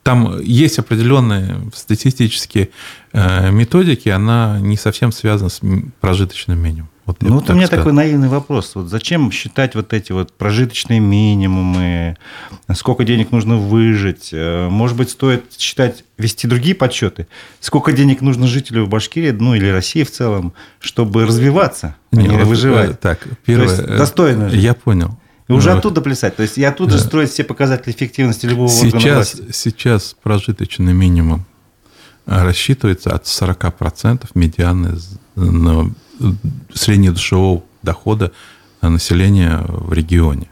там 0.05 0.39
есть 0.39 0.77
определенные 0.77 1.61
статистические 1.73 2.69
э, 3.11 3.49
методики, 3.49 4.07
она 4.09 4.59
не 4.61 4.77
совсем 4.77 5.11
связана 5.11 5.49
с 5.49 5.61
прожиточным 5.99 6.59
минимумом. 6.59 6.91
Вот 7.07 7.23
ну, 7.23 7.33
вот 7.35 7.49
у 7.49 7.53
меня 7.53 7.65
сказать. 7.65 7.83
такой 7.83 7.93
наивный 7.93 8.27
вопрос. 8.27 8.73
Вот 8.75 8.87
зачем 8.87 9.31
считать 9.31 9.73
вот 9.73 9.93
эти 9.93 10.11
вот 10.11 10.31
прожиточные 10.31 10.99
минимумы? 10.99 12.17
Сколько 12.75 13.03
денег 13.03 13.31
нужно 13.31 13.57
выжить? 13.57 14.29
Э, 14.31 14.69
может 14.69 14.95
быть, 14.95 15.09
стоит 15.09 15.45
считать, 15.57 16.03
вести 16.19 16.47
другие 16.47 16.75
подсчеты? 16.75 17.25
Сколько 17.59 17.91
денег 17.91 18.21
нужно 18.21 18.45
жителю 18.45 18.85
в 18.85 18.89
Башкирии, 18.89 19.31
ну 19.31 19.55
или 19.55 19.69
России 19.69 20.03
в 20.03 20.11
целом, 20.11 20.53
чтобы 20.79 21.25
развиваться, 21.25 21.95
а 22.11 22.15
не, 22.15 22.27
вот, 22.27 22.45
выживать? 22.45 22.91
Э, 22.91 22.93
так, 22.93 23.27
первое. 23.43 23.69
То 23.69 23.73
есть 23.73 23.97
достойно. 23.97 24.49
Я 24.49 24.75
понял. 24.75 25.17
И 25.47 25.53
уже 25.53 25.71
ну, 25.71 25.77
оттуда 25.77 26.01
плясать. 26.01 26.35
То 26.35 26.43
есть 26.43 26.57
и 26.57 26.63
оттуда 26.63 26.93
да. 26.93 26.99
строить 26.99 27.31
все 27.31 27.43
показатели 27.43 27.93
эффективности 27.93 28.45
любого 28.45 28.69
сейчас, 28.69 28.93
органа 28.93 29.15
власти. 29.15 29.43
Сейчас 29.51 30.15
прожиточный 30.21 30.93
минимум 30.93 31.45
рассчитывается 32.25 33.13
от 33.13 33.25
40% 33.25 34.27
медианы 34.33 34.97
среднедушевого 36.73 37.63
дохода 37.83 38.31
населения 38.81 39.63
в 39.67 39.93
регионе. 39.93 40.47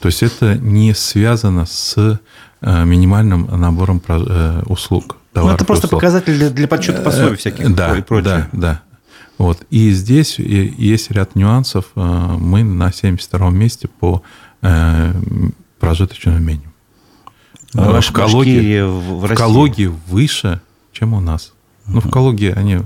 То 0.00 0.08
есть 0.08 0.22
это 0.22 0.56
не 0.56 0.94
связано 0.94 1.66
с 1.66 1.96
э, 2.60 2.84
минимальным 2.84 3.48
набором 3.60 4.02
э, 4.06 4.62
услуг. 4.66 5.16
Ну, 5.34 5.50
это 5.50 5.64
просто 5.64 5.86
услуг. 5.86 6.00
показатель 6.00 6.36
для, 6.36 6.50
для 6.50 6.68
подсчета 6.68 7.02
пособий 7.02 7.34
э, 7.34 7.36
всяких 7.36 7.74
да, 7.74 7.96
и 7.96 8.02
прочее. 8.02 8.48
Да, 8.52 8.58
да. 8.58 8.82
Вот. 9.38 9.64
И 9.70 9.90
здесь 9.90 10.38
есть 10.38 11.10
ряд 11.10 11.34
нюансов. 11.34 11.86
Э, 11.94 12.36
мы 12.38 12.64
на 12.64 12.92
72 12.92 13.50
месте 13.50 13.88
по 13.88 14.22
э, 14.62 15.12
прожиточному 15.78 16.38
минимуму. 16.38 16.72
А 17.74 18.00
в 18.00 18.12
Калуге, 18.12 18.86
в, 18.86 19.20
в, 19.20 19.26
в 19.26 19.34
Калуге 19.34 19.88
выше, 19.88 20.60
чем 20.92 21.12
у 21.12 21.20
нас. 21.20 21.52
Uh-huh. 21.86 21.92
Ну, 21.94 22.00
в 22.00 22.10
Калуге 22.10 22.52
они 22.54 22.80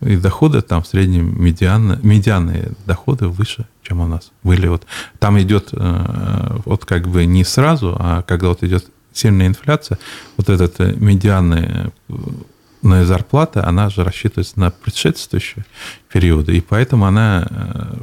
и 0.00 0.16
доходы 0.16 0.60
там 0.60 0.82
в 0.82 0.86
среднем 0.86 1.42
медианы, 1.42 1.98
медианные 2.02 2.72
доходы 2.86 3.28
выше, 3.28 3.66
чем 3.82 4.00
у 4.00 4.06
нас 4.06 4.30
были. 4.42 4.68
Вот 4.68 4.86
там 5.18 5.40
идет 5.40 5.70
э, 5.72 6.58
вот 6.64 6.84
как 6.84 7.08
бы 7.08 7.24
не 7.26 7.44
сразу, 7.44 7.96
а 7.98 8.22
когда 8.22 8.48
вот 8.48 8.62
идет 8.62 8.86
сильная 9.12 9.48
инфляция, 9.48 9.98
вот 10.36 10.48
этот 10.48 10.78
медианный 10.78 11.90
зарплата, 12.82 13.66
она 13.66 13.90
же 13.90 14.04
рассчитывается 14.04 14.58
на 14.58 14.70
предшествующие 14.70 15.64
периоды, 16.12 16.56
и 16.56 16.60
поэтому 16.60 17.06
она, 17.06 17.46
э, 17.48 17.96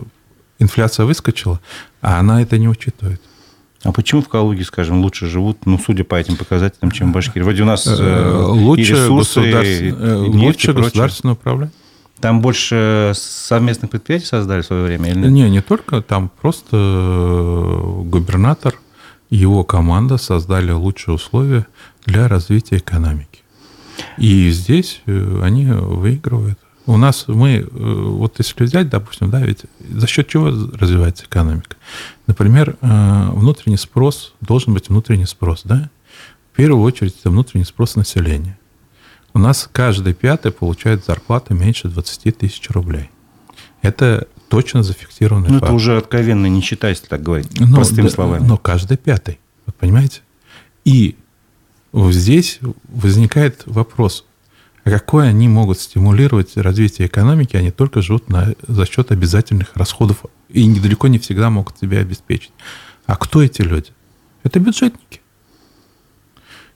инфляция 0.60 1.06
выскочила, 1.06 1.60
а 2.02 2.20
она 2.20 2.42
это 2.42 2.58
не 2.58 2.68
учитывает. 2.68 3.22
А 3.84 3.92
почему 3.92 4.22
в 4.22 4.30
Калуге, 4.30 4.64
скажем, 4.64 5.02
лучше 5.02 5.28
живут, 5.28 5.66
ну, 5.66 5.78
судя 5.78 6.04
по 6.04 6.16
этим 6.16 6.38
показателям, 6.38 6.90
чем 6.92 7.12
в 7.12 7.14
Башкирии? 7.14 7.44
Вроде 7.44 7.64
у 7.64 7.66
нас 7.66 7.86
э, 7.86 8.36
лучше 8.48 8.82
и 8.82 8.96
ресурсы, 8.96 9.42
государствен... 9.42 10.24
и 10.24 10.30
нефть, 10.30 10.44
лучше 10.44 10.72
и 10.72 10.74
государственное 10.74 11.34
управление. 11.34 11.74
Там 12.20 12.42
больше 12.42 13.12
совместных 13.16 13.92
предприятий 13.92 14.26
создали 14.26 14.62
в 14.62 14.66
свое 14.66 14.86
время? 14.86 15.12
Или 15.12 15.20
нет? 15.20 15.32
Не, 15.32 15.50
не 15.50 15.62
только. 15.62 16.02
Там 16.02 16.32
просто 16.42 16.78
э, 16.78 18.02
губернатор 18.06 18.76
и 19.30 19.36
его 19.36 19.64
команда 19.64 20.18
создали 20.18 20.72
лучшие 20.72 21.16
условия 21.16 21.68
для 22.06 22.28
развития 22.28 22.78
экономики. 22.78 23.42
И 24.17 24.49
здесь 24.49 25.01
э, 25.05 25.41
они 25.43 25.65
выигрывают. 25.65 26.60
У 26.86 26.97
нас 26.97 27.25
мы, 27.27 27.58
э, 27.58 27.65
вот 27.69 28.36
если 28.38 28.63
взять, 28.63 28.89
допустим, 28.89 29.29
да, 29.29 29.41
ведь 29.41 29.62
за 29.79 30.08
счет 30.08 30.27
чего 30.27 30.47
развивается 30.47 31.25
экономика? 31.25 31.75
Например, 32.27 32.77
внутренний 32.81 33.77
спрос, 33.77 34.34
должен 34.41 34.73
быть 34.73 34.89
внутренний 34.89 35.25
спрос, 35.25 35.62
да? 35.63 35.89
В 36.53 36.55
первую 36.55 36.84
очередь 36.84 37.15
это 37.19 37.29
внутренний 37.29 37.65
спрос 37.65 37.95
населения. 37.95 38.58
У 39.34 39.39
нас 39.39 39.69
каждый 39.71 40.13
пятый 40.13 40.53
получает 40.53 41.03
зарплату 41.03 41.53
меньше 41.53 41.89
20 41.89 42.38
тысяч 42.38 42.69
рублей. 42.69 43.10
Это 43.81 44.27
точно 44.47 44.81
зафиксированный 44.81 45.49
ну, 45.49 45.55
факт. 45.55 45.65
это 45.65 45.73
уже 45.73 45.97
откровенно 45.97 46.45
не 46.45 46.62
считай, 46.62 46.91
если 46.91 47.08
так 47.08 47.21
говорить, 47.21 47.60
но, 47.60 47.75
простыми 47.75 48.08
да, 48.08 48.13
словами. 48.13 48.47
Но 48.47 48.58
каждый 48.58 48.95
пятый, 48.95 49.39
вы 49.65 49.73
понимаете? 49.73 50.21
И 50.86 51.17
здесь 51.95 52.60
возникает 52.89 53.63
вопрос, 53.65 54.25
а 54.84 54.91
какой 54.91 55.29
они 55.29 55.47
могут 55.47 55.79
стимулировать 55.79 56.58
развитие 56.58 57.08
экономики, 57.08 57.55
они 57.55 57.71
только 57.71 58.01
живут 58.01 58.29
на, 58.29 58.53
за 58.67 58.86
счет 58.86 59.12
обязательных 59.12 59.71
расходов 59.75 60.25
и 60.49 60.65
недалеко 60.65 61.08
не 61.08 61.19
всегда 61.19 61.49
могут 61.49 61.77
себя 61.79 61.99
обеспечить. 61.99 62.51
А 63.05 63.15
кто 63.15 63.41
эти 63.41 63.62
люди? 63.62 63.91
Это 64.43 64.60
бюджетники. 64.60 65.21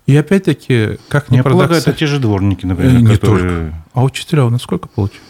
И 0.05 0.15
опять-таки, 0.15 0.97
как 1.07 1.29
не 1.29 1.37
Я 1.37 1.43
полагаю, 1.43 1.81
это 1.81 1.93
те 1.93 2.07
же 2.07 2.19
дворники, 2.19 2.65
например, 2.65 2.95
э, 2.95 2.99
не 2.99 3.13
которые... 3.15 3.43
только. 3.43 3.85
А 3.93 4.03
учителя 4.03 4.45
у 4.45 4.49
нас 4.49 4.63
сколько 4.63 4.87
получают? 4.87 5.23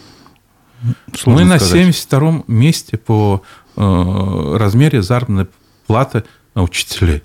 Сложно 1.13 1.45
Мы 1.45 1.59
сказать. 1.59 1.85
на 1.85 1.89
72-м 1.89 2.43
месте 2.47 2.97
по 2.97 3.43
э, 3.75 4.55
размере 4.57 5.01
заработной 5.01 5.47
платы 5.85 6.23
учителей. 6.55 7.23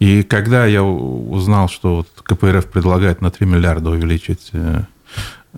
И 0.00 0.22
когда 0.22 0.64
я 0.64 0.82
узнал, 0.82 1.68
что 1.68 1.96
вот 1.96 2.08
КПРФ 2.22 2.66
предлагает 2.66 3.20
на 3.20 3.30
3 3.30 3.46
миллиарда 3.46 3.90
увеличить 3.90 4.48
э, 4.52 4.84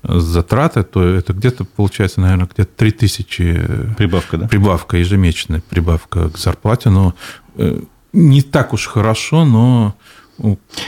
затраты, 0.03 0.83
то 0.83 1.03
это 1.03 1.33
где-то 1.33 1.65
получается, 1.65 2.21
наверное, 2.21 2.49
где-то 2.53 2.71
3 2.77 2.91
тысячи... 2.91 3.61
Прибавка, 3.97 4.39
да? 4.39 4.49
Прибавка, 4.49 4.97
ежемесячная 4.97 5.63
прибавка 5.69 6.29
к 6.29 6.39
зарплате. 6.39 6.91
Но 6.91 7.15
э, 7.57 7.83
не 8.13 8.43
так 8.43 8.73
уж 8.73 8.89
хорошо, 8.89 9.45
но 9.45 9.95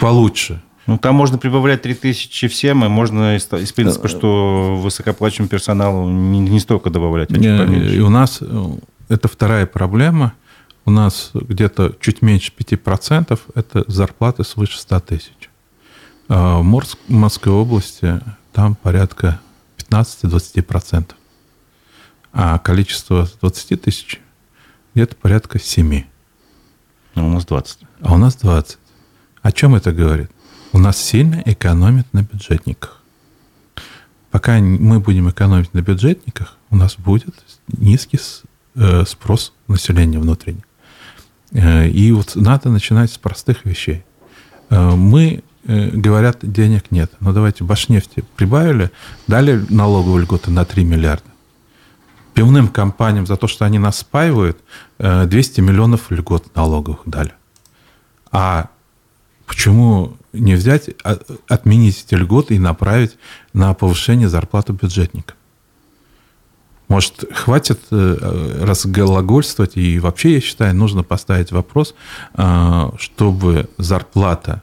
получше. 0.01 0.61
Ну, 0.87 0.99
там 0.99 1.15
можно 1.15 1.39
прибавлять 1.39 1.83
3000 1.83 2.49
всем, 2.49 2.85
и 2.85 2.89
можно 2.89 3.37
из, 3.37 3.49
из 3.53 3.73
принципа, 3.73 4.09
что 4.09 4.77
высокоплачиваемому 4.83 5.49
персоналу 5.49 6.11
не, 6.11 6.41
не 6.41 6.59
столько 6.61 6.91
добавлять, 6.91 7.31
а 7.31 7.35
чуть 7.35 7.95
И 7.95 8.01
у 8.01 8.11
нас 8.11 8.39
э, 8.41 8.65
это 9.09 9.29
вторая 9.29 9.67
проблема. 9.67 10.35
У 10.87 10.91
нас 10.91 11.31
где-то 11.33 11.97
чуть 12.01 12.21
меньше 12.21 12.53
5% 12.57 13.41
это 13.55 13.85
зарплаты 13.91 14.45
свыше 14.45 14.79
100 14.79 15.01
тысяч. 15.01 15.51
А 16.29 16.59
в 16.59 16.63
Московской 16.63 17.53
области 17.53 18.21
там 18.53 18.75
порядка 18.75 19.41
15-20%. 19.79 21.13
А 22.33 22.59
количество 22.59 23.29
20 23.41 23.81
тысяч 23.81 24.21
где-то 24.95 25.17
порядка 25.17 25.59
7. 25.59 26.05
А 27.15 27.23
у 27.23 27.29
нас 27.29 27.47
20. 27.47 27.79
А 28.01 28.15
у 28.15 28.19
нас 28.19 28.37
20. 28.37 28.79
О 29.43 29.53
чем 29.53 29.75
это 29.75 29.93
говорит? 29.93 30.31
У 30.73 30.79
нас 30.79 30.99
сильно 30.99 31.43
экономят 31.45 32.13
на 32.13 32.23
бюджетниках. 32.23 33.01
Пока 34.31 34.59
мы 34.59 34.99
будем 34.99 35.31
экономить 35.31 35.73
на 35.75 35.81
бюджетниках, 35.81 36.57
у 36.71 36.77
нас 36.77 36.97
будет 36.97 37.35
низкий 37.69 38.19
э, 38.75 39.05
спрос 39.07 39.53
населения 39.69 40.19
внутренний. 40.19 40.65
Э, 41.55 41.89
и 41.89 42.13
вот 42.13 42.37
надо 42.37 42.69
начинать 42.69 43.11
с 43.11 43.19
простых 43.19 43.65
вещей. 43.65 44.05
Э, 44.69 44.91
мы, 44.91 45.43
говорят, 45.67 46.41
денег 46.43 46.91
нет. 46.91 47.11
Но 47.21 47.33
давайте 47.33 47.65
Башнефти 47.65 48.23
прибавили, 48.37 48.91
дали 49.27 49.65
налоговые 49.71 50.25
льготы 50.25 50.51
на 50.51 50.67
3 50.67 50.85
миллиарда. 50.85 51.25
Пивным 52.35 52.69
компаниям 52.69 53.27
за 53.27 53.37
то, 53.37 53.47
что 53.47 53.65
они 53.65 53.79
нас 53.79 53.99
спаивают, 53.99 54.59
200 54.99 55.61
миллионов 55.63 56.11
льгот 56.11 56.55
налоговых 56.55 57.03
дали. 57.07 57.33
А 58.31 58.69
Почему 59.47 60.17
не 60.33 60.55
взять, 60.55 60.91
а, 61.05 61.19
отменить 61.49 62.05
эти 62.07 62.15
льготы 62.15 62.57
и 62.57 62.59
направить 62.59 63.17
на 63.53 63.75
повышение 63.75 64.29
зарплаты 64.29 64.73
бюджетника? 64.73 65.35
Может, 66.89 67.25
хватит 67.33 67.81
э, 67.91 68.59
разглагольствовать, 68.63 69.77
и 69.77 69.99
вообще, 69.99 70.35
я 70.35 70.41
считаю, 70.41 70.75
нужно 70.75 71.03
поставить 71.03 71.51
вопрос, 71.51 71.95
э, 72.35 72.91
чтобы 72.99 73.71
зарплата 73.79 74.63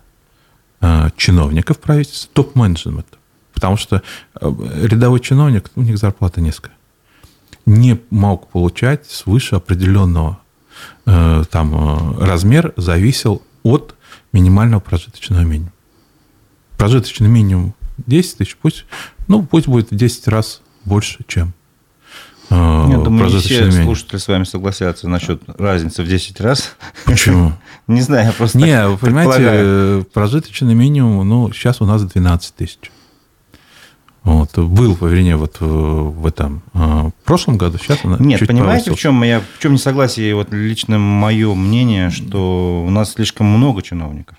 э, 0.81 1.09
чиновников 1.17 1.79
правительства, 1.79 2.29
топ-менеджмента, 2.33 3.17
потому 3.53 3.75
что 3.75 4.03
рядовой 4.39 5.19
чиновник, 5.19 5.71
у 5.75 5.81
них 5.81 5.97
зарплата 5.97 6.41
низкая, 6.41 6.73
не 7.65 7.99
мог 8.11 8.47
получать 8.49 9.09
свыше 9.09 9.55
определенного 9.55 10.39
там 11.05 12.17
размер, 12.19 12.73
зависел 12.75 13.43
от 13.61 13.95
минимального 14.33 14.79
прожиточного 14.79 15.41
минимума. 15.41 15.73
Прожиточный 16.77 17.27
минимум 17.27 17.75
10 18.07 18.37
тысяч, 18.37 18.57
пусть, 18.59 18.85
ну, 19.27 19.43
пусть 19.43 19.67
будет 19.67 19.91
в 19.91 19.95
10 19.95 20.27
раз 20.27 20.61
больше, 20.85 21.19
чем 21.27 21.53
Я 22.51 22.97
думаю, 22.97 23.29
не 23.29 23.39
все 23.39 23.65
минимум. 23.65 23.85
слушатели 23.85 24.17
с 24.17 24.27
вами 24.27 24.43
согласятся 24.43 25.07
насчет 25.07 25.41
разницы 25.57 26.03
в 26.03 26.07
10 26.07 26.41
раз. 26.41 26.75
Почему? 27.05 27.53
Не 27.87 28.01
знаю, 28.01 28.27
я 28.27 28.31
просто 28.33 28.57
Не, 28.57 28.87
вы 28.87 28.97
понимаете, 28.97 30.05
прожиточный 30.13 30.73
минимум, 30.73 31.27
ну, 31.27 31.51
сейчас 31.53 31.81
у 31.81 31.85
нас 31.85 32.03
12 32.03 32.55
тысяч. 32.55 32.91
Вот, 34.23 34.55
был, 34.55 34.95
вернее, 35.01 35.35
вот 35.35 35.57
э, 35.61 35.65
в 35.65 36.27
этом 36.27 36.61
э, 36.75 36.77
в 36.77 37.25
прошлом 37.25 37.57
году, 37.57 37.79
сейчас 37.79 38.05
она 38.05 38.17
Нет, 38.19 38.37
чуть 38.37 38.47
понимаете, 38.47 38.91
в 38.91 38.95
чем, 38.95 39.23
я, 39.23 39.39
в 39.39 39.59
чем 39.59 39.73
несогласие, 39.73 40.35
вот 40.35 40.53
лично 40.53 40.99
мое 40.99 41.55
мнение, 41.55 42.11
что 42.11 42.83
у 42.85 42.89
нас 42.91 43.13
слишком 43.13 43.47
много 43.47 43.81
чиновников. 43.81 44.37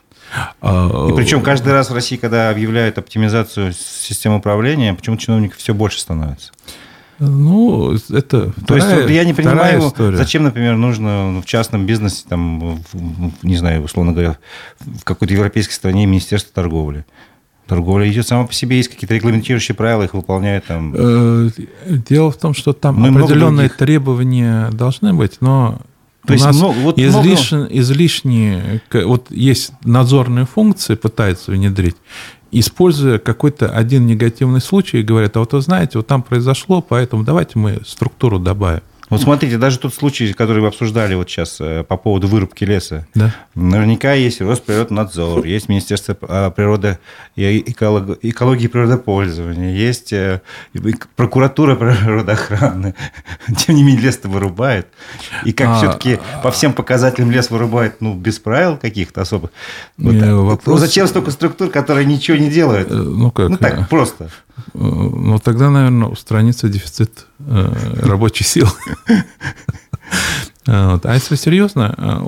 А, 0.61 1.09
И 1.11 1.16
причем 1.16 1.42
каждый 1.42 1.72
раз 1.72 1.90
в 1.90 1.94
России, 1.94 2.16
когда 2.16 2.51
объявляют 2.51 2.96
оптимизацию 2.98 3.72
системы 3.72 4.37
управления, 4.37 4.94
почему-то 4.94 5.22
чиновников 5.22 5.59
все 5.59 5.75
больше 5.75 5.98
становится. 5.98 6.53
Ну, 7.24 7.92
это 7.92 8.52
То 8.52 8.52
вторая, 8.62 9.00
есть 9.02 9.11
я 9.11 9.24
не 9.24 9.32
понимаю, 9.32 9.87
история. 9.87 10.16
зачем, 10.16 10.42
например, 10.42 10.76
нужно 10.76 11.40
в 11.40 11.46
частном 11.46 11.87
бизнесе, 11.87 12.24
там, 12.28 12.80
в, 12.92 13.32
не 13.42 13.56
знаю, 13.56 13.82
условно 13.85 14.12
говоря, 14.12 14.38
в 14.80 15.04
какой-то 15.04 15.32
европейской 15.32 15.72
стране 15.72 16.06
Министерство 16.06 16.52
торговли. 16.52 17.06
Торговля 17.68 18.11
идет 18.11 18.26
сама 18.26 18.44
по 18.44 18.52
себе, 18.52 18.78
есть 18.78 18.88
какие-то 18.88 19.14
регламентирующие 19.14 19.76
правила, 19.76 20.02
их 20.02 20.14
выполняют 20.14 20.64
там. 20.64 20.92
Э, 20.96 21.50
дело 21.87 22.32
в 22.32 22.37
том, 22.37 22.54
что 22.54 22.72
там 22.72 22.96
Мы 22.96 23.08
определенные 23.08 23.68
требования 23.68 24.70
должны 24.72 25.14
быть, 25.14 25.37
но 25.40 25.78
то 26.26 26.32
у 26.32 26.35
есть 26.35 26.44
нас 26.44 26.56
много, 26.56 26.74
вот 26.78 26.98
излиш, 26.98 27.52
много... 27.52 27.72
излишние, 27.72 28.80
вот 28.92 29.30
есть 29.30 29.72
надзорные 29.85 30.46
функции, 30.46 30.96
пытаются 30.96 31.52
внедрить, 31.52 31.96
используя 32.52 33.18
какой-то 33.18 33.68
один 33.68 34.06
негативный 34.06 34.60
случай, 34.60 35.02
говорят, 35.02 35.36
а 35.36 35.40
вот 35.40 35.54
вы 35.54 35.60
знаете, 35.60 35.98
вот 35.98 36.06
там 36.06 36.22
произошло, 36.22 36.82
поэтому 36.82 37.24
давайте 37.24 37.58
мы 37.58 37.80
структуру 37.84 38.38
добавим. 38.38 38.82
Вот 39.12 39.20
смотрите, 39.20 39.59
даже 39.59 39.79
тот 39.79 39.92
случай, 39.92 40.33
который 40.33 40.62
вы 40.62 40.68
обсуждали 40.68 41.14
вот 41.14 41.29
сейчас 41.29 41.59
э, 41.61 41.85
по 41.85 41.98
поводу 41.98 42.29
вырубки 42.29 42.64
леса. 42.64 43.07
Да. 43.14 43.35
Наверняка 43.55 44.14
есть 44.14 44.40
Росприроднадзор, 44.40 45.44
есть 45.44 45.68
Министерство 45.68 46.16
а, 46.22 46.51
природы 46.51 46.98
и 47.37 47.62
экологии 47.66 48.64
и 48.64 48.68
природопользования, 48.68 49.75
есть 49.75 50.14
э, 50.14 50.40
прокуратура 51.14 51.77
природоохраны. 51.77 52.94
Тем 53.59 53.75
не 53.75 53.83
менее, 53.83 54.05
лес-то 54.05 54.31
вырубает. 54.31 54.88
И 55.44 55.53
как 55.53 55.68
а, 55.68 55.77
все-таки 55.77 56.18
по 56.42 56.51
всем 56.51 56.72
показателям 56.72 57.31
лес 57.31 57.51
вырубает, 57.51 58.01
ну, 58.01 58.14
без 58.14 58.38
правил 58.38 58.79
каких-то 58.79 59.20
особых. 59.20 59.51
Вот 59.98 60.14
вопрос... 60.14 60.81
Зачем 60.81 61.07
столько 61.07 61.33
структур, 61.33 61.68
которые 61.68 62.07
ничего 62.07 62.38
не 62.38 62.48
делают? 62.48 62.90
Э, 62.90 62.94
ну, 62.94 63.31
как? 63.31 63.51
Ну, 63.51 63.59
так, 63.59 63.90
просто. 63.90 64.31
Ну, 64.75 65.38
тогда, 65.38 65.70
наверное, 65.70 66.09
устранится 66.09 66.68
дефицит 66.68 67.27
э, 67.38 68.03
рабочей 68.03 68.44
силы. 68.44 68.70
А 70.66 71.14
если 71.14 71.37
серьезно, 71.37 71.94
э, 71.96 72.20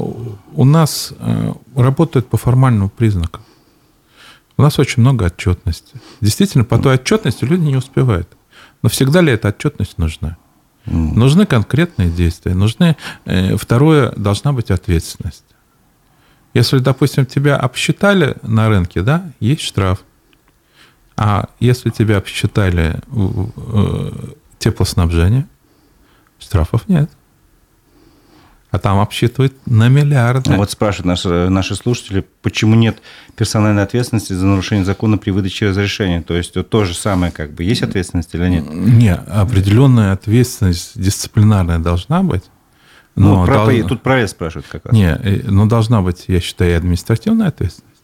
у 0.55 0.64
нас 0.64 1.12
э, 1.18 1.53
работают 1.77 2.29
по 2.29 2.37
формальному 2.37 2.88
признаку. 2.88 3.40
У 4.57 4.62
нас 4.62 4.79
очень 4.79 5.03
много 5.03 5.25
отчетности. 5.25 6.01
Действительно, 6.20 6.64
по 6.64 6.79
той 6.79 6.94
отчетности 6.94 7.44
люди 7.44 7.62
не 7.62 7.77
успевают. 7.77 8.29
Но 8.83 8.88
всегда 8.88 9.20
ли 9.20 9.33
эта 9.33 9.49
отчетность 9.49 9.99
нужна? 9.99 10.37
Нужны 10.87 11.47
конкретные 11.47 12.11
действия. 12.11 12.55
Нужны, 12.55 12.97
второе, 13.57 14.12
должна 14.16 14.53
быть 14.53 14.70
ответственность. 14.70 15.44
Если, 16.55 16.79
допустим, 16.79 17.27
тебя 17.27 17.57
обсчитали 17.57 18.37
на 18.42 18.68
рынке, 18.68 19.03
да, 19.03 19.33
есть 19.40 19.62
штраф. 19.62 20.05
А 21.16 21.48
если 21.61 21.90
тебя 21.90 22.18
обсчитали 22.18 23.00
э, 23.07 24.11
теплоснабжение, 24.59 25.46
штрафов 26.38 26.88
нет. 26.88 27.11
А 28.70 28.81
там 28.81 28.98
обсчитывают 28.98 29.55
на 29.66 29.88
миллиарды. 29.88 30.57
Вот 30.57 30.68
спрашивают 30.68 31.07
наши, 31.07 31.48
наши 31.48 31.77
слушатели, 31.77 32.27
почему 32.42 32.74
нет 32.74 32.98
персональной 33.37 33.85
ответственности 33.85 34.33
за 34.33 34.44
нарушение 34.46 34.85
закона 34.85 35.16
при 35.16 35.31
выдаче 35.31 35.68
разрешения? 35.68 36.22
То 36.22 36.35
есть 36.35 36.55
то 36.68 36.85
же 36.85 36.94
самое, 36.94 37.31
как 37.31 37.53
бы, 37.53 37.62
есть 37.62 37.85
ответственность 37.85 38.35
или 38.35 38.48
нет? 38.48 38.64
Не, 38.68 39.14
определенная 39.14 40.12
ответственность 40.12 41.00
дисциплинарная 41.00 41.79
должна 41.79 42.24
быть. 42.24 42.42
Но 43.14 43.42
ну, 43.42 43.46
про, 43.46 43.66
дол... 43.66 43.88
тут 43.88 44.03
про 44.03 44.18
это 44.18 44.33
спрашивают 44.33 44.66
как 44.68 44.87
раз. 44.87 44.92
Не, 44.92 45.20
э, 45.22 45.42
но 45.44 45.66
должна 45.66 46.03
быть, 46.03 46.24
я 46.27 46.40
считаю, 46.40 46.72
и 46.72 46.74
административная 46.74 47.48
ответственность. 47.48 47.94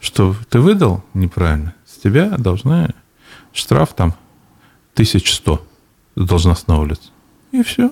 Что 0.00 0.34
ты 0.48 0.60
выдал 0.60 1.04
неправильно, 1.12 1.74
тебя 2.02 2.36
должны 2.38 2.94
штраф 3.52 3.94
там 3.94 4.14
1100 4.94 5.66
должностного 6.16 6.84
лица. 6.84 7.10
И 7.52 7.62
все. 7.62 7.90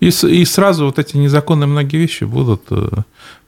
И, 0.00 0.08
и 0.08 0.44
сразу 0.44 0.86
вот 0.86 0.98
эти 0.98 1.16
незаконные 1.16 1.68
многие 1.68 1.98
вещи 1.98 2.24
будут 2.24 2.62
э, 2.70 2.88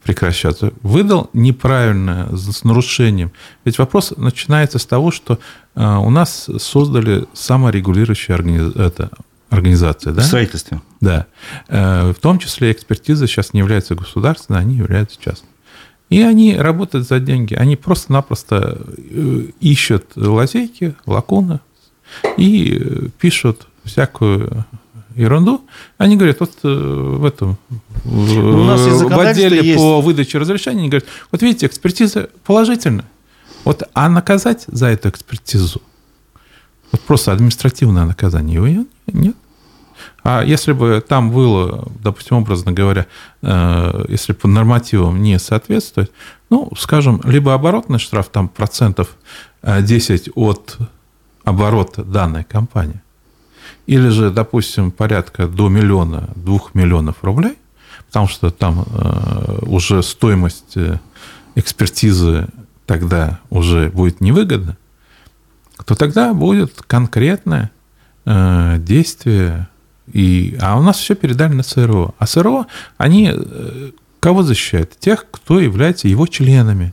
прекращаться. 0.03 0.73
Выдал 0.83 1.29
неправильно, 1.33 2.29
с 2.37 2.63
нарушением. 2.65 3.33
Ведь 3.65 3.79
вопрос 3.79 4.13
начинается 4.17 4.79
с 4.79 4.87
того, 4.87 5.11
что 5.11 5.39
э, 5.75 5.85
у 5.85 6.11
нас 6.11 6.49
создали 6.59 7.27
саморегулирующая 7.33 8.37
организ... 8.37 8.75
это, 8.77 9.11
организация. 9.49 10.13
Да? 10.13 10.23
В 10.23 10.27
строительстве. 10.27 10.81
Да. 11.01 11.27
Э, 11.69 12.13
в 12.13 12.21
том 12.21 12.39
числе 12.39 12.73
экспертиза 12.73 13.27
сейчас 13.27 13.53
не 13.53 13.59
является 13.59 13.95
государственной, 13.95 14.61
они 14.61 14.77
являются 14.77 15.21
частными. 15.21 15.50
И 16.11 16.21
они 16.23 16.57
работают 16.57 17.09
за 17.09 17.21
деньги. 17.21 17.55
Они 17.55 17.77
просто-напросто 17.77 18.79
ищут 19.61 20.17
лазейки, 20.17 20.95
лакуны 21.07 21.61
и 22.37 23.09
пишут 23.19 23.67
всякую 23.85 24.67
ерунду. 25.15 25.65
Они 25.99 26.17
говорят, 26.17 26.41
вот 26.41 26.53
э, 26.63 26.69
в 26.69 27.25
этом, 27.25 27.59
ну, 28.05 28.61
у 28.61 28.65
нас 28.65 28.81
в 28.81 29.19
отделе 29.21 29.63
есть... 29.63 29.79
по 29.79 30.01
выдаче 30.01 30.39
разрешения, 30.39 30.81
они 30.81 30.89
говорят, 30.89 31.09
вот 31.31 31.43
видите, 31.43 31.67
экспертиза 31.67 32.31
положительная. 32.45 33.07
Вот, 33.65 33.83
а 33.93 34.09
наказать 34.09 34.65
за 34.67 34.87
эту 34.87 35.11
экспертизу, 35.11 35.83
вот 36.93 37.01
просто 37.03 37.33
административное 37.33 38.05
наказание 38.05 38.55
его 38.55 38.87
нет. 39.07 39.37
А 40.23 40.43
если 40.43 40.73
бы 40.73 41.03
там 41.07 41.31
было, 41.31 41.89
допустим, 42.03 42.37
образно 42.37 42.73
говоря, 42.73 43.07
э, 43.43 44.05
если 44.09 44.33
по 44.33 44.49
нормативам 44.49 45.23
не 45.23 45.39
соответствует, 45.39 46.13
ну, 46.51 46.71
скажем, 46.77 47.21
либо 47.25 47.55
оборотный 47.55 47.99
штраф 47.99 48.29
там 48.29 48.49
процентов 48.49 49.17
10 49.63 50.29
э, 50.29 50.31
от 50.35 50.79
оборота 51.45 52.05
данной 52.05 52.45
компании, 52.45 53.01
или 53.87 54.09
же, 54.09 54.31
допустим, 54.31 54.91
порядка 54.91 55.47
до 55.47 55.69
миллиона, 55.69 56.29
двух 56.37 56.75
миллионов 56.75 57.17
рублей, 57.23 57.57
потому 58.07 58.29
что 58.29 58.51
там 58.51 58.85
э, 58.87 59.59
уже 59.63 60.03
стоимость 60.03 60.77
экспертизы 61.55 62.47
тогда 62.87 63.41
уже 63.49 63.91
будет 63.91 64.21
невыгодна, 64.21 64.77
то 65.85 65.95
тогда 65.95 66.35
будет 66.35 66.83
конкретное 66.83 67.71
действие. 68.27 69.69
И, 70.13 70.57
а 70.61 70.79
у 70.79 70.83
нас 70.83 70.99
все 70.99 71.15
передали 71.15 71.53
на 71.53 71.63
СРО. 71.63 72.15
А 72.19 72.27
СРО, 72.27 72.67
они 72.99 73.31
э, 73.33 73.91
кого 74.21 74.43
защищают? 74.43 74.99
Тех, 74.99 75.27
кто 75.31 75.61
является 75.61 76.09
его 76.09 76.27
членами. 76.27 76.93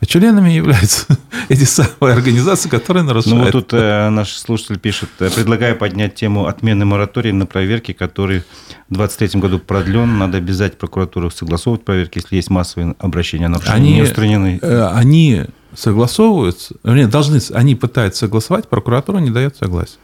А 0.00 0.06
членами 0.06 0.50
являются 0.50 1.06
эти 1.48 1.64
самые 1.64 2.14
организации, 2.14 2.68
которые 2.68 3.02
нарушают. 3.02 3.36
Ну, 3.36 3.42
вот 3.44 3.50
тут 3.50 3.72
э, 3.72 4.08
наш 4.10 4.32
слушатель 4.32 4.78
пишет, 4.78 5.08
э, 5.18 5.28
предлагаю 5.28 5.76
поднять 5.76 6.14
тему 6.14 6.46
отмены 6.46 6.84
моратория 6.84 7.32
на 7.32 7.46
проверки, 7.46 7.92
который 7.92 8.40
в 8.88 8.94
2023 8.94 9.40
году 9.40 9.58
продлен. 9.58 10.18
Надо 10.18 10.38
обязать 10.38 10.78
прокуратуру 10.78 11.30
согласовывать 11.30 11.84
проверки, 11.84 12.18
если 12.18 12.36
есть 12.36 12.50
массовые 12.50 12.94
обращения, 12.98 13.48
нарушения 13.48 13.74
они, 13.74 13.94
не 13.94 14.02
устранены. 14.02 14.58
Э, 14.62 14.88
они 14.94 15.46
согласовываются, 15.74 16.76
нет, 16.84 17.10
должны, 17.10 17.40
они 17.52 17.74
пытаются 17.74 18.20
согласовать, 18.20 18.68
прокуратура 18.68 19.18
не 19.18 19.30
дает 19.30 19.56
согласия. 19.56 19.98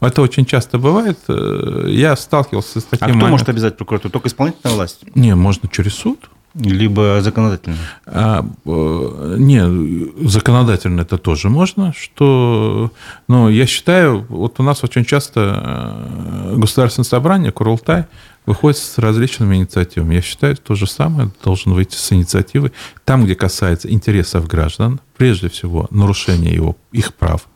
Это 0.00 0.22
очень 0.22 0.44
часто 0.44 0.78
бывает. 0.78 1.18
Э, 1.28 1.86
я 1.88 2.16
сталкивался 2.16 2.80
с 2.80 2.84
таким... 2.84 2.98
А 3.04 3.08
кто 3.08 3.08
моментом. 3.08 3.30
может 3.30 3.48
обязать 3.48 3.76
прокуратуру? 3.76 4.12
Только 4.12 4.28
исполнительная 4.28 4.74
власть? 4.74 5.00
Не, 5.14 5.34
можно 5.34 5.68
через 5.68 5.94
суд. 5.94 6.30
Либо 6.54 7.20
законодательно? 7.20 7.76
А, 8.06 8.44
э, 8.64 9.36
не, 9.38 10.28
законодательно 10.28 11.02
это 11.02 11.18
тоже 11.18 11.50
можно, 11.50 11.92
что, 11.92 12.90
ну, 13.28 13.48
я 13.48 13.66
считаю, 13.66 14.24
вот 14.28 14.58
у 14.58 14.62
нас 14.62 14.82
очень 14.82 15.04
часто 15.04 15.62
э, 15.62 16.56
государственное 16.56 17.04
собрание, 17.04 17.52
Курултай, 17.52 18.06
выходит 18.46 18.78
с 18.78 18.98
различными 18.98 19.56
инициативами. 19.56 20.16
Я 20.16 20.22
считаю, 20.22 20.56
то 20.56 20.74
же 20.74 20.86
самое 20.86 21.30
должен 21.44 21.74
выйти 21.74 21.96
с 21.96 22.12
инициативой 22.12 22.72
там, 23.04 23.24
где 23.24 23.34
касается 23.34 23.90
интересов 23.90 24.48
граждан, 24.48 25.00
прежде 25.16 25.50
всего 25.50 25.86
нарушения 25.90 26.54
его, 26.54 26.76
их 26.92 27.14
прав, 27.14 27.46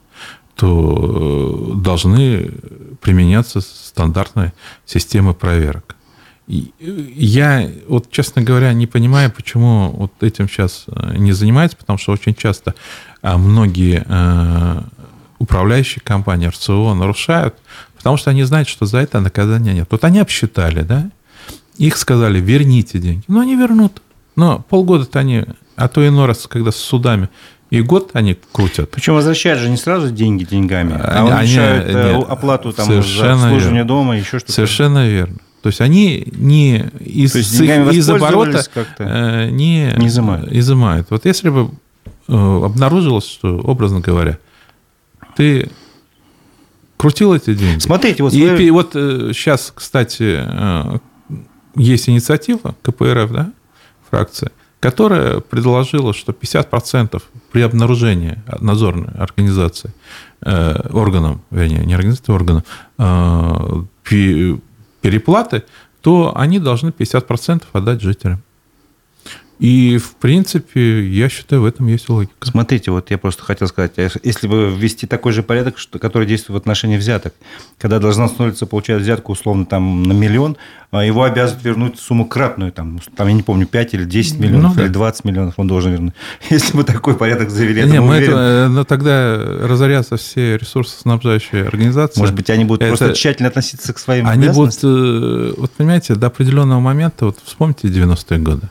то 0.54 1.72
э, 1.74 1.80
должны 1.80 2.50
применяться 3.00 3.60
стандартные 3.60 4.52
системы 4.86 5.34
проверок. 5.34 5.96
Я, 6.46 7.70
вот, 7.88 8.10
честно 8.10 8.42
говоря, 8.42 8.72
не 8.72 8.86
понимаю, 8.86 9.30
почему 9.30 9.90
вот 9.90 10.12
этим 10.22 10.48
сейчас 10.48 10.84
э, 10.88 11.16
не 11.16 11.32
занимается, 11.32 11.76
потому 11.76 11.98
что 11.98 12.12
очень 12.12 12.34
часто 12.34 12.74
а, 13.22 13.38
многие 13.38 14.04
э, 14.06 14.82
управляющие 15.38 16.02
компании 16.02 16.48
РЦО 16.48 16.94
нарушают, 16.94 17.54
потому 17.96 18.16
что 18.16 18.30
они 18.30 18.42
знают, 18.42 18.68
что 18.68 18.86
за 18.86 18.98
это 18.98 19.20
наказания 19.20 19.72
нет. 19.72 19.88
Вот 19.90 20.04
они 20.04 20.18
обсчитали, 20.18 20.82
да, 20.82 21.10
их 21.78 21.96
сказали, 21.96 22.40
верните 22.40 22.98
деньги. 22.98 23.24
Но 23.28 23.40
они 23.40 23.56
вернут. 23.56 24.02
Но 24.36 24.64
полгода-то 24.68 25.20
они, 25.20 25.44
а 25.76 25.88
то 25.88 26.06
иной 26.06 26.26
раз, 26.26 26.46
когда 26.46 26.70
с 26.70 26.76
судами, 26.76 27.28
и 27.72 27.80
год 27.80 28.11
они 28.12 28.37
крутят. 28.52 28.90
Причем 28.90 29.14
возвращают 29.14 29.58
же 29.58 29.70
не 29.70 29.78
сразу 29.78 30.11
деньги 30.11 30.44
деньгами, 30.44 30.94
а 31.02 31.24
уменьшают 31.24 31.87
они, 31.87 31.94
э, 31.94 32.22
оплату 32.28 32.70
там, 32.70 32.87
за 32.87 32.98
обслуживание 32.98 33.76
верно. 33.76 33.85
дома, 33.88 34.18
еще 34.18 34.40
что-то. 34.40 34.52
Совершенно 34.52 35.08
верно. 35.08 35.38
То 35.62 35.70
есть 35.70 35.80
они 35.80 36.28
не 36.32 36.90
из, 37.00 37.35
из 37.35 38.11
оборота 38.11 38.62
э, 38.98 39.48
не, 39.48 39.90
не 39.96 40.08
изымают. 40.08 40.52
изымают. 40.52 41.06
Вот 41.08 41.24
если 41.24 41.48
бы 41.48 41.70
э, 42.28 42.35
обнаружилось, 42.35 43.26
что, 43.26 43.56
образно 43.56 44.00
говоря, 44.00 44.37
ты 45.35 45.70
крутил 46.98 47.32
эти 47.32 47.54
деньги. 47.54 47.78
Смотрите, 47.78 48.22
вот... 48.22 48.35
И 48.35 48.70
вот 48.70 48.90
сейчас, 48.92 49.72
кстати, 49.74 50.44
есть 51.74 52.06
инициатива 52.06 52.74
КПРФ, 52.82 53.32
да, 53.32 53.50
фракция, 54.11 54.52
которая 54.83 55.38
предложила, 55.38 56.12
что 56.12 56.33
50% 56.33 57.23
при 57.53 57.62
обнаружении 57.62 58.42
надзорной 58.61 59.12
организации 59.14 59.95
органом, 60.45 61.40
вернее, 61.53 61.87
не 61.87 61.95
организации, 61.95 62.33
органом, 62.33 62.64
переплаты, 65.01 65.62
то 66.01 66.33
они 66.37 66.59
должны 66.59 66.88
50% 66.88 67.62
отдать 67.73 68.03
жителям. 68.03 68.42
И, 69.62 69.96
в 69.96 70.16
принципе, 70.16 71.07
я 71.07 71.29
считаю, 71.29 71.62
в 71.62 71.66
этом 71.66 71.87
есть 71.87 72.09
логика. 72.09 72.33
Смотрите, 72.40 72.90
вот 72.90 73.12
я 73.12 73.16
просто 73.16 73.44
хотел 73.44 73.68
сказать, 73.68 73.92
а 73.96 74.09
если 74.25 74.48
бы 74.48 74.75
ввести 74.77 75.07
такой 75.07 75.31
же 75.31 75.44
порядок, 75.44 75.79
что, 75.79 76.01
который 76.01 76.27
действует 76.27 76.55
в 76.55 76.61
отношении 76.61 76.96
взяток, 76.96 77.33
когда 77.79 78.01
должностное 78.01 78.48
лицо 78.48 78.66
получает 78.66 79.03
взятку 79.03 79.31
условно 79.31 79.64
там 79.64 80.03
на 80.03 80.14
миллион, 80.14 80.57
а 80.90 81.05
его 81.05 81.22
обязывают 81.22 81.64
вернуть 81.64 82.01
сумму 82.01 82.27
кратную, 82.27 82.72
там, 82.72 82.98
там 83.14 83.29
я 83.29 83.35
не 83.35 83.44
помню, 83.44 83.68
5 83.68 83.94
или 83.94 84.05
10 84.05 84.35
ну 84.35 84.42
миллионов, 84.42 84.70
ну, 84.72 84.77
да. 84.79 84.83
или 84.83 84.88
20 84.90 85.25
миллионов 85.27 85.55
он 85.57 85.68
должен 85.68 85.92
вернуть. 85.92 86.14
Если 86.51 86.77
бы 86.77 86.83
такой 86.83 87.14
порядок 87.14 87.51
завели, 87.51 87.85
не, 87.85 88.01
мы 88.01 88.16
уверен... 88.16 88.33
это, 88.33 88.68
но 88.68 88.83
тогда 88.83 89.37
разорятся 89.38 90.16
все 90.16 90.59
ресурсоснабжающие 90.59 91.62
организации. 91.62 92.18
Может 92.18 92.35
быть, 92.35 92.51
они 92.51 92.64
будут 92.64 92.83
это... 92.83 92.96
просто 92.96 93.14
тщательно 93.14 93.48
относиться 93.48 93.92
к 93.92 94.01
своим 94.01 94.27
Они 94.27 94.48
будут, 94.48 94.81
э, 94.83 95.55
вот 95.57 95.70
понимаете, 95.70 96.16
до 96.16 96.27
определенного 96.27 96.81
момента, 96.81 97.27
вот 97.27 97.38
вспомните 97.44 97.87
90-е 97.87 98.40
годы, 98.40 98.68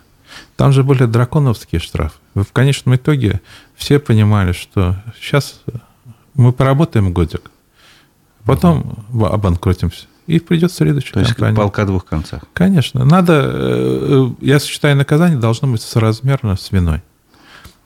там 0.58 0.72
же 0.72 0.84
были 0.84 1.06
драконовские 1.06 1.80
штрафы. 1.80 2.18
В 2.36 2.52
конечном 2.52 2.96
итоге 2.96 3.42
все 3.76 4.00
понимали, 4.00 4.52
что 4.52 4.96
сейчас 5.20 5.62
мы 6.34 6.54
поработаем 6.54 7.12
годик, 7.14 7.52
потом 8.46 9.06
обанкротимся. 9.14 10.06
И 10.28 10.40
придет 10.40 10.72
следующая 10.72 11.14
То 11.14 11.26
компания. 11.26 11.50
есть 11.50 11.58
полка 11.58 11.86
двух 11.86 12.06
концах. 12.06 12.44
Конечно. 12.54 13.04
Надо, 13.04 13.52
э, 13.54 14.30
я 14.40 14.60
считаю, 14.60 14.96
наказание 14.96 15.38
должно 15.38 15.68
быть 15.68 15.82
соразмерно 15.82 16.56
с 16.56 16.72
виной. 16.72 17.02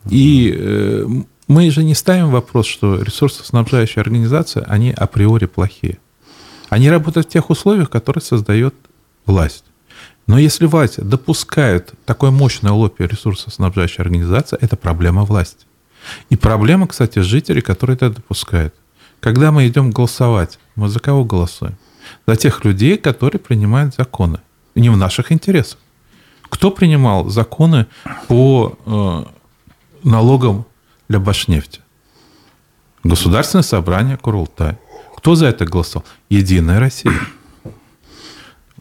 И 0.10 0.54
э, 0.56 1.08
мы 1.48 1.72
же 1.72 1.84
не 1.84 1.96
ставим 1.96 2.30
вопрос, 2.30 2.68
что 2.68 3.02
ресурсоснабжающие 3.02 4.02
организации, 4.02 4.64
они 4.68 4.92
априори 4.92 5.46
плохие. 5.46 5.98
Они 6.70 6.90
работают 6.90 7.28
в 7.28 7.30
тех 7.30 7.50
условиях, 7.50 7.90
которые 7.90 8.22
создает 8.22 8.76
власть. 9.26 9.64
Но 10.28 10.40
если 10.40 10.66
власть 10.66 11.02
допускает 11.02 11.94
такое 12.06 12.32
мощное 12.32 12.72
лобби 12.72 13.04
ресурсоснабжающей 13.04 14.02
организации, 14.02 14.58
это 14.60 14.76
проблема 14.76 15.24
власти. 15.24 15.66
И 16.30 16.36
проблема, 16.36 16.88
кстати, 16.88 17.20
жителей, 17.20 17.62
которые 17.62 17.96
это 17.96 18.10
допускают. 18.10 18.74
Когда 19.20 19.52
мы 19.52 19.68
идем 19.68 19.92
голосовать, 19.92 20.60
мы 20.76 20.90
за 20.90 21.00
кого 21.00 21.24
голосуем? 21.24 21.76
За 22.28 22.36
тех 22.36 22.64
людей, 22.66 22.98
которые 22.98 23.40
принимают 23.40 23.96
законы. 23.96 24.40
Не 24.76 24.90
в 24.90 24.98
наших 24.98 25.32
интересах. 25.32 25.80
Кто 26.50 26.72
принимал 26.72 27.30
законы 27.30 27.88
по 28.28 28.78
э, 28.86 29.26
налогам 30.04 30.66
для 31.10 31.20
Башнефти? 31.20 31.82
Государственное 33.04 33.64
собрание 33.64 34.18
Курултай. 34.18 34.78
Кто 35.18 35.36
за 35.36 35.48
это 35.48 35.66
голосовал? 35.66 36.06
Единая 36.30 36.80
Россия. 36.80 37.20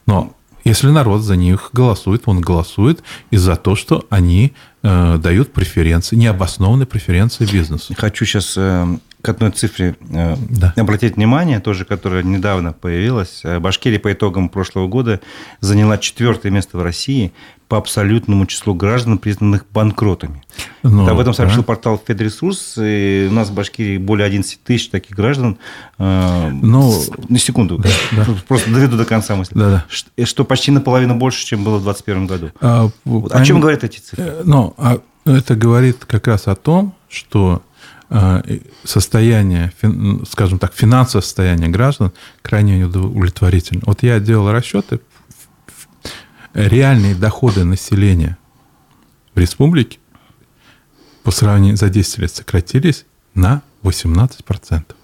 Но 0.07 0.35
если 0.65 0.89
народ 0.89 1.23
за 1.23 1.37
них 1.37 1.71
голосует, 1.73 2.23
он 2.27 2.41
голосует 2.41 3.03
и 3.31 3.37
за 3.37 3.57
то, 3.57 3.77
что 3.77 4.07
они 4.11 4.55
э, 4.83 5.19
дают 5.19 5.53
преференции, 5.53 6.17
необоснованные 6.17 6.87
преференции 6.87 7.47
бизнесу. 7.47 7.95
Хочу 7.97 8.25
сейчас 8.25 8.55
э, 8.57 8.99
к 9.25 9.29
одной 9.31 9.51
цифре 9.51 9.97
э, 10.11 10.37
да. 10.51 10.75
обратить 10.77 11.17
внимание, 11.17 11.59
тоже, 11.59 11.85
которая 11.85 12.23
недавно 12.23 12.73
появилась. 12.73 13.41
Э, 13.43 13.59
Башкирия 13.59 13.99
по 13.99 14.13
итогам 14.13 14.51
прошлого 14.51 14.87
года 14.87 15.21
заняла 15.61 15.97
четвертое 15.97 16.51
место 16.51 16.77
в 16.77 16.83
России 16.83 17.33
по 17.69 17.79
абсолютному 17.79 18.47
числу 18.47 18.75
граждан, 18.75 19.19
признанных 19.19 19.65
банкротами. 19.73 20.43
Ну, 20.83 21.09
Об 21.09 21.19
этом 21.19 21.33
сообщил 21.33 21.63
да. 21.63 21.67
портал 21.67 22.03
Федресурс. 22.07 22.75
И 22.79 23.29
у 23.31 23.33
нас 23.33 23.49
в 23.49 23.55
Башкирии 23.55 23.99
более 23.99 24.27
11 24.27 24.63
тысяч 24.63 24.89
таких 24.91 25.17
граждан. 25.17 25.59
Э, 25.99 26.51
ну, 26.51 26.93
на 27.29 27.39
секунду. 27.39 27.79
Да, 27.79 27.89
да. 28.13 28.27
Просто 28.47 28.71
доведу 28.71 28.97
до 28.97 29.05
конца 29.05 29.35
мысли. 29.35 29.55
Да, 29.55 29.71
да. 29.71 29.85
Что, 29.89 30.27
что 30.27 30.45
почти 30.45 30.71
наполовину 30.71 31.15
больше, 31.15 31.45
чем 31.47 31.65
было 31.65 31.79
в 31.79 31.85
2021 31.85 32.27
году. 32.27 32.51
А, 32.61 32.89
вот. 33.05 33.35
О 33.35 33.45
чем 33.45 33.61
говорят 33.61 33.83
эти 33.83 33.99
цифры? 33.99 34.43
Ну, 34.45 34.75
а 34.77 35.01
это 35.25 35.57
говорит 35.57 36.05
как 36.05 36.27
раз 36.27 36.47
о 36.49 36.55
том, 36.55 36.95
что 37.09 37.63
а, 38.11 38.43
состояние, 38.85 39.73
скажем 40.31 40.59
так, 40.59 40.75
финансовое 40.75 41.23
состояние 41.23 41.69
граждан 41.69 42.13
крайне 42.43 42.85
удовлетворительно. 42.85 43.83
Вот 43.87 44.03
я 44.03 44.21
делал 44.21 44.53
расчеты, 44.53 45.01
реальные 46.55 47.15
доходы 47.15 47.65
населения 47.65 48.39
в 49.35 49.39
республике 49.39 49.99
по 51.23 51.31
сравнению 51.31 51.77
за 51.77 51.89
10 51.89 52.19
лет 52.19 52.31
сократились 52.31 53.05
на 53.35 53.63
18%. 53.83 54.95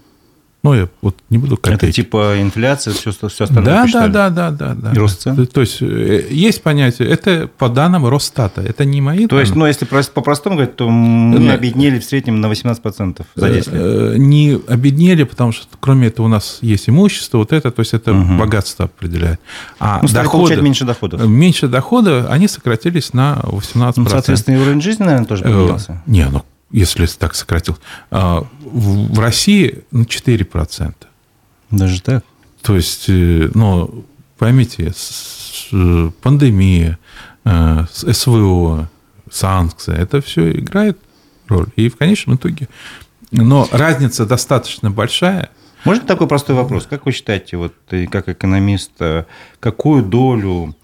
Ну, 0.62 0.74
я 0.74 0.88
вот 1.00 1.16
не 1.30 1.38
буду 1.38 1.56
копейки. 1.56 1.84
Это 1.84 1.92
типа 1.92 2.34
инфляция, 2.38 2.92
все, 2.92 3.12
все 3.12 3.26
остальное 3.26 3.64
да, 3.64 3.86
да, 3.86 4.08
да, 4.08 4.30
да, 4.30 4.50
да, 4.50 4.74
да. 4.74 4.92
И 4.92 4.98
рост 4.98 5.22
цен? 5.22 5.46
То 5.46 5.62
есть, 5.62 5.80
э, 5.80 6.26
есть 6.30 6.62
понятие, 6.62 7.08
это 7.08 7.48
по 7.56 7.70
данным 7.70 8.06
Росстата, 8.06 8.60
это 8.60 8.84
не 8.84 9.00
мои 9.00 9.22
То 9.22 9.28
данные. 9.28 9.42
есть, 9.44 9.54
ну, 9.54 9.66
если 9.66 9.86
по-простому 9.86 10.56
говорить, 10.56 10.76
то 10.76 10.90
мы 10.90 11.38
да. 11.38 11.54
обеднели 11.54 11.98
в 11.98 12.04
среднем 12.04 12.42
на 12.42 12.46
18% 12.46 13.22
за 13.34 13.48
10 13.48 13.66
лет. 13.68 13.74
Э, 13.74 14.14
не 14.18 14.60
обеднели, 14.68 15.22
потому 15.22 15.52
что, 15.52 15.66
кроме 15.80 16.08
этого, 16.08 16.26
у 16.26 16.28
нас 16.28 16.58
есть 16.60 16.90
имущество, 16.90 17.38
вот 17.38 17.54
это, 17.54 17.70
то 17.70 17.80
есть, 17.80 17.94
это 17.94 18.12
угу. 18.12 18.34
богатство 18.34 18.84
определяет. 18.84 19.40
А 19.78 20.00
ну, 20.02 20.08
доходы, 20.08 20.60
меньше 20.60 20.84
доходов. 20.84 21.26
Меньше 21.26 21.68
дохода, 21.68 22.26
они 22.28 22.48
сократились 22.48 23.14
на 23.14 23.38
18%. 23.44 23.94
Ну, 23.96 24.08
соответственно, 24.10 24.60
уровень 24.60 24.82
жизни, 24.82 25.04
наверное, 25.04 25.26
тоже 25.26 25.44
э, 25.44 25.50
поменялся. 25.50 26.02
Не, 26.04 26.26
ну, 26.26 26.42
если 26.70 27.06
так 27.06 27.34
сократил. 27.34 27.78
А, 28.10 28.46
в 28.60 29.18
России 29.18 29.84
на 29.90 30.02
4%. 30.02 30.94
Даже 31.70 32.02
так? 32.02 32.24
То 32.62 32.76
есть, 32.76 33.08
э, 33.08 33.50
ну, 33.54 34.04
поймите, 34.38 34.92
пандемия, 36.22 36.98
э, 37.44 37.84
СВО, 37.90 38.90
санкции, 39.30 39.96
это 39.96 40.20
все 40.20 40.50
играет 40.52 40.98
роль. 41.48 41.68
И 41.76 41.88
в 41.88 41.96
конечном 41.96 42.36
итоге... 42.36 42.68
Но 43.32 43.68
разница 43.70 44.26
достаточно 44.26 44.90
большая. 44.90 45.50
Можно 45.84 46.04
такой 46.04 46.26
простой 46.26 46.56
вопрос? 46.56 46.86
Как 46.86 47.06
вы 47.06 47.12
считаете, 47.12 47.56
вот 47.56 47.74
как 48.10 48.28
экономист, 48.28 48.90
э, 49.00 49.24
какую 49.60 50.04
долю 50.04 50.74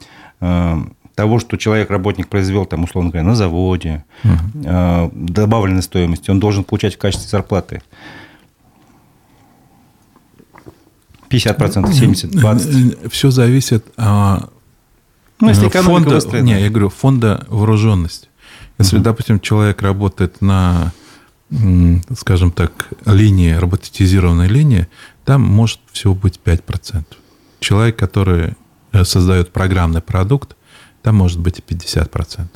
того, 1.16 1.40
что 1.40 1.56
человек, 1.56 1.90
работник 1.90 2.28
произвел, 2.28 2.66
там, 2.66 2.84
условно 2.84 3.10
говоря, 3.10 3.26
на 3.26 3.34
заводе, 3.34 4.04
угу. 4.22 4.32
э, 4.64 5.10
добавленной 5.12 5.82
стоимости, 5.82 6.30
он 6.30 6.38
должен 6.38 6.62
получать 6.62 6.94
в 6.94 6.98
качестве 6.98 7.28
зарплаты 7.28 7.82
50%, 11.30 11.56
70%, 11.90 12.30
20%. 12.32 13.08
Все 13.10 13.30
зависит 13.30 13.86
от 13.96 14.52
ну, 15.40 15.48
если 15.48 15.68
фонда, 15.68 16.14
выстроена. 16.14 16.44
не, 16.44 16.60
я 16.60 16.70
говорю, 16.70 16.88
фонда 16.88 17.44
вооруженности. 17.48 18.28
Если, 18.78 18.96
угу. 18.96 19.04
допустим, 19.04 19.40
человек 19.40 19.82
работает 19.82 20.40
на, 20.40 20.92
скажем 22.16 22.50
так, 22.50 22.90
линии, 23.04 23.52
роботизированной 23.52 24.48
линии, 24.48 24.86
там 25.24 25.42
может 25.42 25.80
всего 25.92 26.14
быть 26.14 26.40
5%. 26.44 27.04
Человек, 27.60 27.96
который 27.96 28.54
э, 28.92 29.04
создает 29.04 29.52
программный 29.52 30.00
продукт, 30.00 30.55
там 31.06 31.14
может 31.14 31.38
быть 31.38 31.60
и 31.60 31.62
50%. 31.62 32.46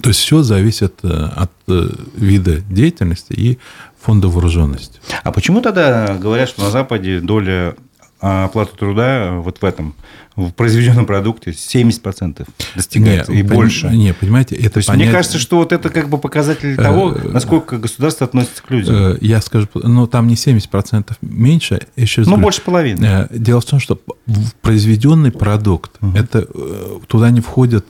То 0.00 0.10
есть 0.10 0.20
все 0.20 0.44
зависит 0.44 1.00
э, 1.02 1.08
от 1.08 1.50
э, 1.66 1.88
вида 2.14 2.60
деятельности 2.60 3.32
и 3.32 3.58
фонда 4.00 4.28
вооруженности. 4.28 5.00
А 5.24 5.32
почему 5.32 5.60
тогда 5.60 6.16
говорят, 6.16 6.48
что 6.48 6.62
на 6.62 6.70
Западе 6.70 7.18
доля 7.18 7.74
а, 8.20 8.46
оплаты 8.46 8.76
труда 8.76 9.34
вот 9.40 9.60
в 9.60 9.64
этом 9.64 9.94
в 10.36 10.50
произведенном 10.52 11.06
продукте 11.06 11.50
70% 11.50 12.46
достигается 12.74 13.32
не, 13.32 13.40
и 13.40 13.42
пон... 13.42 13.56
больше. 13.56 13.88
Не, 13.88 14.12
понимаете, 14.12 14.54
это 14.54 14.74
То 14.74 14.78
есть 14.78 14.88
понятие... 14.88 15.08
Мне 15.08 15.16
кажется, 15.16 15.38
что 15.38 15.56
вот 15.56 15.72
это 15.72 15.88
как 15.88 16.10
бы 16.10 16.18
показатель 16.18 16.76
того, 16.76 17.12
э, 17.12 17.28
насколько 17.28 17.78
государство 17.78 18.26
относится 18.26 18.62
к 18.62 18.70
людям. 18.70 18.94
Э, 18.94 19.18
я 19.22 19.40
скажу, 19.40 19.68
но 19.74 20.06
там 20.06 20.26
не 20.26 20.34
70% 20.34 21.12
меньше. 21.22 21.80
Еще 21.96 22.22
ну, 22.26 22.36
больше 22.36 22.60
половины. 22.60 23.04
Э, 23.04 23.26
дело 23.30 23.62
в 23.62 23.64
том, 23.64 23.80
что 23.80 23.98
произведенный 24.60 25.32
продукт, 25.32 25.92
угу. 26.02 26.16
это, 26.16 26.46
туда 27.06 27.30
не 27.30 27.40
входят 27.40 27.86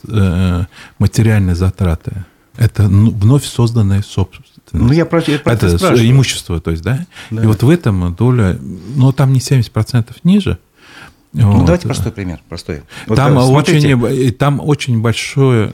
материальные 0.98 1.56
затраты. 1.56 2.24
Это 2.56 2.88
ну, 2.88 3.10
вновь 3.10 3.44
созданная 3.44 4.02
собственность. 4.02 4.55
Ну, 4.78 4.92
я 4.92 5.06
про, 5.06 5.22
я 5.26 5.38
про 5.38 5.52
это, 5.52 5.66
это 5.66 6.10
имущество, 6.10 6.60
то 6.60 6.70
есть, 6.70 6.82
да? 6.82 7.06
да? 7.30 7.42
И 7.42 7.46
вот 7.46 7.62
в 7.62 7.70
этом 7.70 8.14
доля, 8.14 8.58
ну, 8.94 9.12
там 9.12 9.32
не 9.32 9.40
70% 9.40 10.06
ниже, 10.24 10.58
ну, 11.32 11.52
вот. 11.52 11.66
давайте 11.66 11.86
простой 11.86 12.12
пример, 12.12 12.40
простой. 12.48 12.82
Вот 13.06 13.16
там, 13.16 13.36
очень, 13.36 14.32
там 14.32 14.60
очень 14.60 15.02
большой 15.02 15.72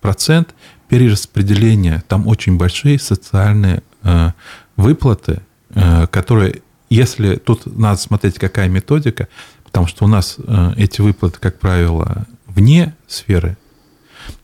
процент 0.00 0.54
перераспределения, 0.88 2.04
там 2.06 2.26
очень 2.28 2.56
большие 2.56 2.98
социальные 2.98 3.82
э, 4.02 4.30
выплаты, 4.76 5.40
э, 5.74 6.06
которые, 6.08 6.62
если 6.90 7.36
тут 7.36 7.66
надо 7.78 7.98
смотреть, 7.98 8.38
какая 8.38 8.68
методика, 8.68 9.28
потому 9.64 9.86
что 9.86 10.04
у 10.04 10.08
нас 10.08 10.36
э, 10.38 10.72
эти 10.76 11.00
выплаты, 11.00 11.38
как 11.40 11.58
правило, 11.58 12.26
вне 12.46 12.94
сферы, 13.08 13.56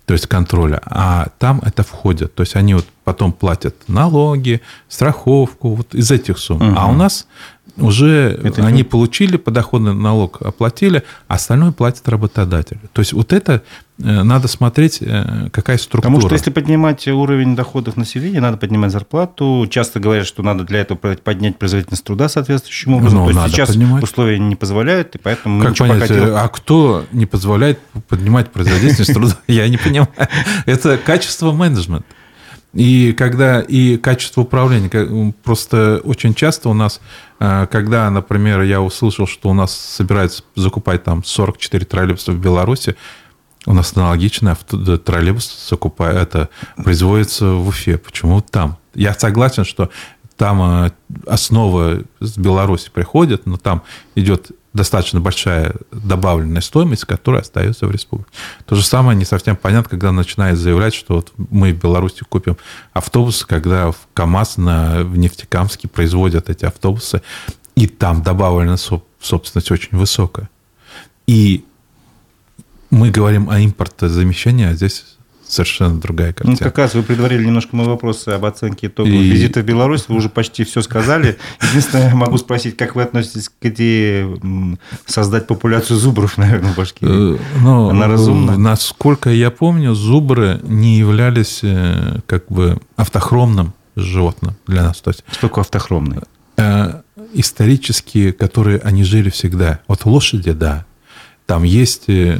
то 0.06 0.14
есть 0.14 0.26
контроля, 0.26 0.80
а 0.84 1.28
там 1.38 1.60
это 1.64 1.82
входит. 1.82 2.34
То 2.34 2.42
есть 2.42 2.56
они 2.56 2.74
вот 2.74 2.86
потом 3.04 3.32
платят 3.32 3.74
налоги, 3.88 4.62
страховку, 4.88 5.74
вот 5.74 5.94
из 5.94 6.10
этих 6.10 6.38
сумм. 6.38 6.70
Угу. 6.70 6.78
А 6.78 6.86
у 6.86 6.94
нас 6.94 7.26
уже 7.76 8.40
это 8.42 8.66
они 8.66 8.78
не... 8.78 8.84
получили 8.84 9.36
подоходный 9.36 9.94
налог, 9.94 10.42
оплатили, 10.42 11.04
а 11.28 11.34
остальное 11.34 11.72
платит 11.72 12.08
работодатель. 12.08 12.78
То 12.92 13.00
есть 13.00 13.12
вот 13.12 13.32
это 13.32 13.62
надо 13.98 14.46
смотреть, 14.46 14.98
э, 15.00 15.48
какая 15.50 15.76
структура. 15.76 16.02
Потому 16.02 16.20
что 16.20 16.32
если 16.32 16.50
поднимать 16.50 17.06
уровень 17.08 17.56
доходов 17.56 17.96
населения, 17.96 18.40
надо 18.40 18.56
поднимать 18.56 18.92
зарплату. 18.92 19.66
Часто 19.68 19.98
говорят, 19.98 20.24
что 20.26 20.44
надо 20.44 20.62
для 20.62 20.80
этого 20.80 20.96
поднять 20.98 21.58
производительность 21.58 22.04
труда 22.04 22.28
соответствующим 22.28 22.94
образом. 22.94 23.18
Ну, 23.18 23.32
То 23.32 23.40
есть 23.40 23.54
сейчас 23.54 23.70
поднимать. 23.70 24.04
условия 24.04 24.38
не 24.38 24.54
позволяют, 24.54 25.16
и 25.16 25.18
поэтому 25.18 25.62
как 25.62 25.76
понять, 25.76 26.08
пока... 26.08 26.44
А 26.44 26.48
кто 26.48 27.06
не 27.10 27.26
позволяет 27.26 27.80
поднимать 28.08 28.52
производительность 28.52 29.12
труда? 29.12 29.36
Я 29.48 29.68
не 29.68 29.78
понимаю. 29.78 30.08
Это 30.66 30.96
качество 30.96 31.50
менеджмента. 31.50 32.06
И 32.74 33.12
когда 33.14 33.60
и 33.60 33.96
качество 33.96 34.42
управления, 34.42 35.32
просто 35.42 36.00
очень 36.04 36.34
часто 36.34 36.68
у 36.68 36.74
нас, 36.74 37.00
э, 37.40 37.66
когда, 37.68 38.08
например, 38.10 38.62
я 38.62 38.80
услышал, 38.80 39.26
что 39.26 39.48
у 39.48 39.54
нас 39.54 39.74
собираются 39.74 40.44
закупать 40.54 41.02
там 41.02 41.24
44 41.24 41.84
троллейбуса 41.86 42.30
в 42.30 42.38
Беларуси, 42.38 42.94
у 43.68 43.74
нас 43.74 43.94
аналогичный 43.94 44.54
троллейбус 45.04 45.68
закупает, 45.68 46.16
это 46.16 46.48
производится 46.82 47.50
в 47.50 47.68
Уфе. 47.68 47.98
Почему 47.98 48.40
там? 48.40 48.78
Я 48.94 49.12
согласен, 49.12 49.64
что 49.64 49.90
там 50.38 50.86
э, 50.86 50.90
основа 51.26 52.02
с 52.20 52.38
Беларуси 52.38 52.88
приходит, 52.90 53.44
но 53.44 53.58
там 53.58 53.82
идет 54.14 54.52
достаточно 54.72 55.20
большая 55.20 55.74
добавленная 55.92 56.62
стоимость, 56.62 57.04
которая 57.04 57.42
остается 57.42 57.86
в 57.86 57.90
республике. 57.90 58.30
То 58.64 58.74
же 58.74 58.82
самое 58.82 59.18
не 59.18 59.26
совсем 59.26 59.54
понятно, 59.54 59.90
когда 59.90 60.12
начинает 60.12 60.56
заявлять, 60.56 60.94
что 60.94 61.16
вот 61.16 61.32
мы 61.36 61.74
в 61.74 61.78
Беларуси 61.78 62.24
купим 62.26 62.56
автобусы, 62.94 63.46
когда 63.46 63.90
в 63.90 63.98
КАМАЗ 64.14 64.56
на, 64.56 65.02
в 65.02 65.18
Нефтекамске 65.18 65.88
производят 65.88 66.48
эти 66.48 66.64
автобусы, 66.64 67.20
и 67.74 67.86
там 67.86 68.22
добавленная 68.22 68.78
собственность 69.20 69.70
очень 69.70 69.98
высокая. 69.98 70.48
И 71.26 71.66
мы 72.90 73.10
говорим 73.10 73.50
о 73.50 73.62
импортозамещении, 73.62 74.66
а 74.66 74.74
здесь 74.74 75.04
совершенно 75.48 75.98
другая 75.98 76.32
картина. 76.32 76.56
Ну, 76.60 76.64
как 76.64 76.78
раз 76.78 76.94
вы 76.94 77.02
предварили 77.02 77.44
немножко 77.44 77.74
мой 77.74 77.86
вопрос 77.86 78.28
об 78.28 78.44
оценке 78.44 78.88
итогов 78.88 79.12
и... 79.12 79.30
визита 79.30 79.60
в 79.60 79.64
Беларусь. 79.64 80.04
Вы 80.08 80.16
уже 80.16 80.28
почти 80.28 80.64
все 80.64 80.82
сказали. 80.82 81.38
Единственное, 81.70 82.10
я 82.10 82.14
могу 82.14 82.36
спросить, 82.38 82.76
как 82.76 82.94
вы 82.94 83.02
относитесь 83.02 83.48
к 83.48 83.64
идее 83.64 84.38
создать 85.06 85.46
популяцию 85.46 85.98
зубров, 85.98 86.36
наверное, 86.38 86.72
в 86.72 86.76
Башкирии? 86.76 87.36
Э, 87.36 87.38
ну, 87.60 87.88
Она 87.88 88.06
разумна? 88.06 88.56
Насколько 88.56 89.30
я 89.30 89.50
помню, 89.50 89.94
зубры 89.94 90.60
не 90.62 90.98
являлись 90.98 91.60
э, 91.62 92.20
как 92.26 92.46
бы 92.48 92.78
автохромным 92.96 93.72
животным 93.96 94.56
для 94.66 94.82
нас. 94.82 95.00
То 95.00 95.10
есть, 95.10 95.24
Что 95.30 95.48
такое 95.48 95.62
автохромный? 95.62 96.18
Э, 96.56 97.00
исторические, 97.34 98.32
которые 98.32 98.78
они 98.80 99.04
жили 99.04 99.30
всегда. 99.30 99.80
Вот 99.88 100.04
лошади, 100.04 100.52
да. 100.52 100.84
Там 101.48 101.62
есть 101.62 102.04
э, 102.08 102.38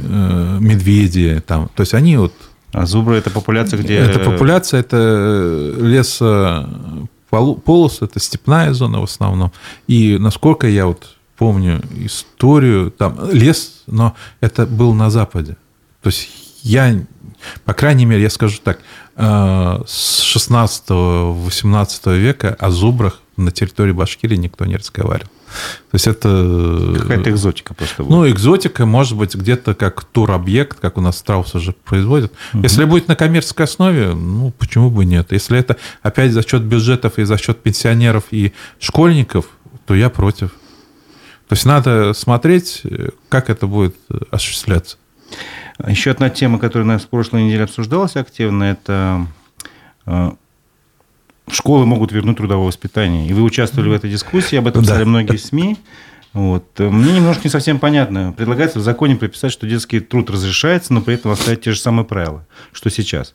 медведи, 0.59 1.41
там. 1.47 1.67
То 1.75 1.81
есть 1.81 1.95
они 1.95 2.15
вот... 2.17 2.31
А 2.71 2.85
зубры 2.85 3.15
это 3.15 3.31
популяция, 3.31 3.79
где... 3.79 3.95
Это 3.95 4.19
популяция, 4.19 4.81
это 4.81 5.73
лес 5.79 6.21
полос, 7.31 8.03
это 8.03 8.19
степная 8.19 8.71
зона 8.73 8.99
в 8.99 9.05
основном. 9.05 9.51
И 9.87 10.19
насколько 10.19 10.67
я 10.67 10.85
вот 10.85 11.15
помню 11.37 11.81
историю, 11.95 12.91
там 12.91 13.31
лес, 13.31 13.81
но 13.87 14.15
это 14.41 14.67
был 14.67 14.93
на 14.93 15.09
западе. 15.09 15.57
То 16.03 16.09
есть 16.09 16.29
я, 16.61 17.03
по 17.65 17.73
крайней 17.73 18.05
мере, 18.05 18.21
я 18.21 18.29
скажу 18.29 18.59
так, 18.63 18.77
э, 19.15 19.81
с 19.87 20.35
16-18 20.35 22.15
века 22.15 22.55
о 22.59 22.69
зубрах 22.69 23.21
на 23.39 23.51
территории 23.51 23.91
Башкирии 23.91 24.35
никто 24.35 24.65
не 24.65 24.75
разговаривал. 24.75 25.29
То 25.91 25.95
есть 25.95 26.07
это... 26.07 26.95
Какая-то 26.99 27.31
экзотика 27.31 27.73
просто 27.73 28.03
будет. 28.03 28.11
Ну, 28.11 28.29
экзотика, 28.29 28.85
может 28.85 29.17
быть, 29.17 29.35
где-то 29.35 29.73
как 29.73 30.03
туробъект, 30.03 30.79
как 30.79 30.97
у 30.97 31.01
нас 31.01 31.17
страусы 31.17 31.57
уже 31.57 31.71
производят. 31.71 32.31
Угу. 32.53 32.63
Если 32.63 32.85
будет 32.85 33.07
на 33.07 33.15
коммерческой 33.15 33.63
основе, 33.63 34.13
ну, 34.13 34.51
почему 34.51 34.91
бы 34.91 35.05
нет? 35.05 35.31
Если 35.31 35.57
это 35.57 35.77
опять 36.01 36.31
за 36.31 36.47
счет 36.47 36.61
бюджетов 36.61 37.17
и 37.17 37.23
за 37.23 37.37
счет 37.37 37.61
пенсионеров 37.63 38.25
и 38.31 38.53
школьников, 38.79 39.45
то 39.85 39.95
я 39.95 40.09
против. 40.09 40.51
То 41.47 41.53
есть 41.53 41.65
надо 41.65 42.13
смотреть, 42.13 42.83
как 43.27 43.49
это 43.49 43.65
будет 43.65 43.95
осуществляться. 44.29 44.97
Еще 45.87 46.11
одна 46.11 46.29
тема, 46.29 46.59
которая 46.59 46.85
у 46.85 46.91
нас 46.91 47.03
в 47.03 47.07
прошлой 47.07 47.43
неделе 47.43 47.63
обсуждалась 47.63 48.15
активно, 48.15 48.65
это 48.65 49.25
э, 50.05 50.31
школы 51.53 51.85
могут 51.85 52.11
вернуть 52.11 52.37
трудовое 52.37 52.67
воспитание. 52.67 53.27
И 53.27 53.33
вы 53.33 53.43
участвовали 53.43 53.89
в 53.89 53.93
этой 53.93 54.09
дискуссии, 54.09 54.57
об 54.57 54.67
этом 54.67 54.83
писали 54.83 55.03
да. 55.03 55.09
многие 55.09 55.37
СМИ. 55.37 55.77
Вот. 56.33 56.77
Мне 56.77 57.13
немножко 57.13 57.41
не 57.45 57.49
совсем 57.49 57.79
понятно. 57.79 58.33
Предлагается 58.37 58.79
в 58.79 58.83
законе 58.83 59.15
прописать, 59.15 59.51
что 59.51 59.67
детский 59.67 59.99
труд 59.99 60.29
разрешается, 60.29 60.93
но 60.93 61.01
при 61.01 61.15
этом 61.15 61.31
оставить 61.31 61.61
те 61.61 61.71
же 61.71 61.79
самые 61.79 62.05
правила, 62.05 62.45
что 62.71 62.91
сейчас. 62.91 63.33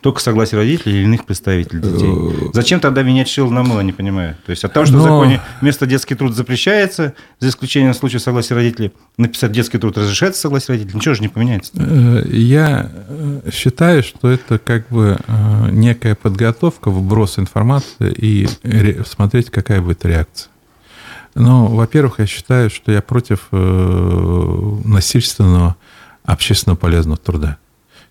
Только 0.00 0.20
согласие 0.20 0.58
родителей 0.58 0.98
или 0.98 1.04
иных 1.04 1.24
представителей 1.24 1.80
детей. 1.80 2.08
Э, 2.08 2.50
Зачем 2.52 2.78
тогда 2.78 3.02
менять 3.02 3.28
шил 3.28 3.50
на 3.50 3.64
мыло, 3.64 3.80
не 3.80 3.92
понимаю. 3.92 4.36
То 4.46 4.50
есть 4.50 4.62
от 4.62 4.72
того, 4.72 4.86
что 4.86 4.94
но... 4.94 5.00
в 5.00 5.02
законе 5.02 5.40
вместо 5.60 5.86
детский 5.86 6.14
труд 6.14 6.36
запрещается, 6.36 7.14
за 7.40 7.48
исключением 7.48 7.94
случая 7.94 8.20
согласия 8.20 8.54
родителей, 8.54 8.92
написать 9.16 9.50
детский 9.50 9.78
труд 9.78 9.98
разрешается 9.98 10.40
согласие 10.40 10.76
родителей, 10.76 10.96
ничего 10.96 11.14
же 11.14 11.22
не 11.22 11.28
поменяется. 11.28 11.72
Э, 11.74 12.22
я 12.28 12.92
э, 13.08 13.50
считаю, 13.52 14.04
что 14.04 14.30
это 14.30 14.58
как 14.58 14.88
бы 14.88 15.18
некая 15.72 16.14
подготовка, 16.14 16.90
вброс 16.90 17.40
информации 17.40 18.12
и 18.12 18.48
смотреть, 19.04 19.50
какая 19.50 19.80
будет 19.80 20.04
реакция. 20.04 20.50
Ну, 21.38 21.66
во-первых, 21.66 22.18
я 22.18 22.26
считаю, 22.26 22.70
что 22.70 22.90
я 22.90 23.02
против 23.02 23.48
э, 23.52 24.78
насильственного 24.84 25.76
общественно 26.24 26.76
полезного 26.76 27.18
труда. 27.18 27.58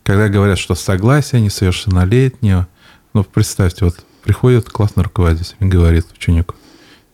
Когда 0.04 0.30
говорят, 0.30 0.60
что 0.60 0.76
согласие 0.76 1.42
несовершеннолетнего, 1.42 2.68
ну, 3.14 3.24
представьте, 3.24 3.86
вот 3.86 3.96
приходит 4.24 4.70
классный 4.70 5.04
руководитель 5.04 5.56
и 5.60 5.66
говорит 5.66 6.06
ученику, 6.16 6.54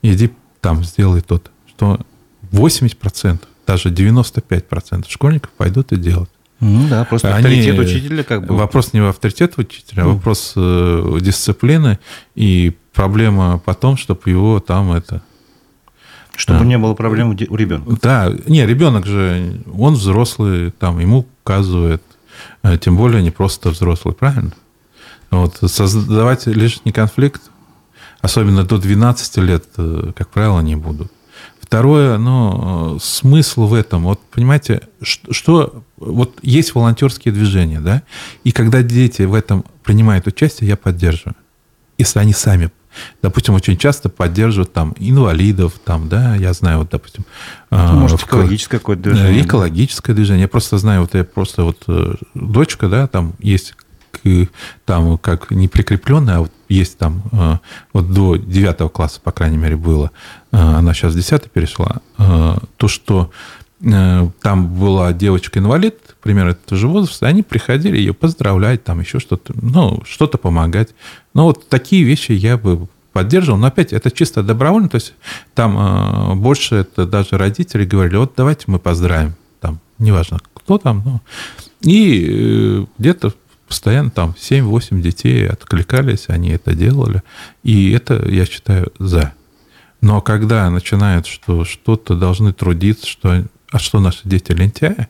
иди 0.02 0.32
там, 0.60 0.84
сделай 0.84 1.22
тот, 1.22 1.50
что 1.66 2.00
80%, 2.52 3.40
даже 3.66 3.90
95% 3.90 5.06
школьников 5.08 5.52
пойдут 5.52 5.94
и 5.94 5.96
делают. 5.96 6.30
Ну 6.60 6.88
да, 6.90 7.06
просто 7.06 7.34
Они, 7.34 7.38
авторитет 7.38 7.80
учителя 7.80 8.24
как 8.24 8.46
бы. 8.46 8.56
Вопрос 8.56 8.92
не 8.94 9.00
в 9.00 9.08
авторитет 9.08 9.58
учителя, 9.58 10.04
а 10.04 10.08
вопрос 10.08 10.54
э, 10.58 11.18
дисциплины 11.22 12.00
и 12.36 12.76
проблема 12.94 13.60
потом, 13.60 13.98
чтобы 13.98 14.22
его 14.26 14.60
там 14.60 14.92
это 14.92 15.24
чтобы 16.36 16.60
да. 16.60 16.66
не 16.66 16.78
было 16.78 16.94
проблем 16.94 17.30
у 17.30 17.56
ребенка. 17.56 17.98
Да, 18.02 18.34
не, 18.48 18.66
ребенок 18.66 19.06
же, 19.06 19.62
он 19.78 19.96
взрослый, 19.96 20.72
там 20.72 21.00
ему 21.00 21.28
указывает, 21.44 22.02
э, 22.64 22.78
тем 22.78 22.98
более 22.98 23.22
не 23.22 23.32
просто 23.32 23.70
взрослый, 23.70 24.14
правильно? 24.14 24.54
Вот, 25.30 25.58
создавать 25.66 26.48
лишний 26.48 26.92
конфликт, 26.92 27.42
особенно 28.22 28.64
до 28.64 28.78
12 28.78 29.38
лет, 29.38 29.66
э, 29.78 30.12
как 30.16 30.30
правило, 30.30 30.62
не 30.62 30.76
будут. 30.76 31.12
Второе, 31.60 32.18
ну, 32.18 32.98
смысл 33.00 33.66
в 33.66 33.74
этом, 33.74 34.04
вот 34.04 34.20
понимаете, 34.30 34.82
что, 35.02 35.32
что 35.32 35.84
вот 35.98 36.38
есть 36.42 36.76
волонтерские 36.76 37.34
движения, 37.34 37.80
да, 37.80 38.04
и 38.44 38.52
когда 38.52 38.84
дети 38.84 39.22
в 39.22 39.34
этом 39.34 39.64
принимают 39.84 40.28
участие, 40.28 40.68
я 40.68 40.76
поддерживаю, 40.76 41.36
если 41.98 42.20
они 42.20 42.34
сами 42.34 42.72
допустим, 43.22 43.54
очень 43.54 43.78
часто 43.78 44.10
поддерживают 44.10 44.74
там 44.74 44.96
инвалидов, 44.98 45.74
там, 45.84 46.10
да, 46.10 46.36
я 46.36 46.54
знаю, 46.54 46.80
вот, 46.80 46.90
допустим... 46.90 47.26
Ну, 47.70 47.94
может, 47.94 48.20
в... 48.20 48.26
экологическое 48.26 48.80
какое-то 48.80 49.04
движение. 49.04 49.44
Экологическое 49.44 50.16
движение. 50.16 50.44
Я 50.44 50.48
просто 50.48 50.78
знаю, 50.78 51.02
вот 51.02 51.14
я 51.14 51.24
просто 51.24 51.64
вот 51.64 51.84
э, 51.88 52.16
дочка, 52.34 52.88
да, 52.88 53.08
там 53.08 53.34
есть 53.40 53.76
там 54.86 55.18
как 55.18 55.52
не 55.52 55.68
прикрепленная, 55.68 56.36
а 56.36 56.40
вот 56.42 56.52
есть 56.70 56.98
там 56.98 57.24
э, 57.32 57.58
вот 57.94 58.12
до 58.12 58.36
9 58.36 58.92
класса, 58.92 59.20
по 59.24 59.32
крайней 59.32 59.58
мере, 59.58 59.78
было, 59.78 60.12
э, 60.52 60.58
она 60.58 60.94
сейчас 60.94 61.14
в 61.14 61.16
10 61.16 61.50
перешла, 61.52 61.98
то, 62.18 62.88
что 62.88 63.32
там 63.82 64.74
была 64.76 65.12
девочка-инвалид, 65.14 66.16
примерно 66.22 66.52
этого 66.52 66.78
же 66.78 66.88
возраста, 66.88 67.28
они 67.28 67.42
приходили 67.42 67.98
ее 67.98 68.14
поздравлять, 68.14 68.84
там 68.84 69.00
еще 69.00 69.20
что-то, 69.20 69.54
ну, 69.60 70.02
что-то 70.06 70.38
помогать. 70.38 70.90
Ну, 71.34 71.46
вот 71.46 71.68
такие 71.68 72.04
вещи 72.04 72.32
я 72.32 72.58
бы 72.58 72.88
поддерживал. 73.12 73.58
Но 73.58 73.68
опять, 73.68 73.94
это 73.94 74.12
чисто 74.12 74.44
добровольно, 74.44 74.90
то 74.90 74.96
есть 74.96 75.14
там 75.54 75.78
э, 75.78 76.36
больше 76.36 76.76
это 76.76 77.06
даже 77.06 77.38
родители 77.38 77.86
говорили, 77.86 78.18
вот 78.18 78.34
давайте 78.38 78.66
мы 78.68 78.80
поздравим, 78.80 79.36
там, 79.60 79.80
неважно, 80.00 80.40
кто 80.54 80.78
там, 80.78 81.02
ну, 81.04 81.22
и 81.82 82.28
э, 82.30 82.86
где-то 82.98 83.34
постоянно 83.68 84.12
там 84.12 84.36
7-8 84.38 85.02
детей 85.02 85.48
откликались, 85.48 86.26
они 86.28 86.50
это 86.52 86.74
делали, 86.74 87.24
и 87.64 87.92
это, 87.92 88.28
я 88.30 88.46
считаю, 88.46 88.92
за. 89.00 89.34
Но 90.02 90.20
когда 90.20 90.70
начинают, 90.70 91.28
что 91.28 91.64
что-то 91.64 92.16
должны 92.16 92.54
трудиться, 92.54 93.08
что, 93.08 93.46
а 93.72 93.80
что 93.80 94.00
наши 94.00 94.22
дети 94.24 94.52
лентяи, 94.52 95.08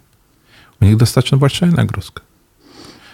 у 0.79 0.85
них 0.85 0.97
достаточно 0.97 1.37
большая 1.37 1.71
нагрузка. 1.71 2.21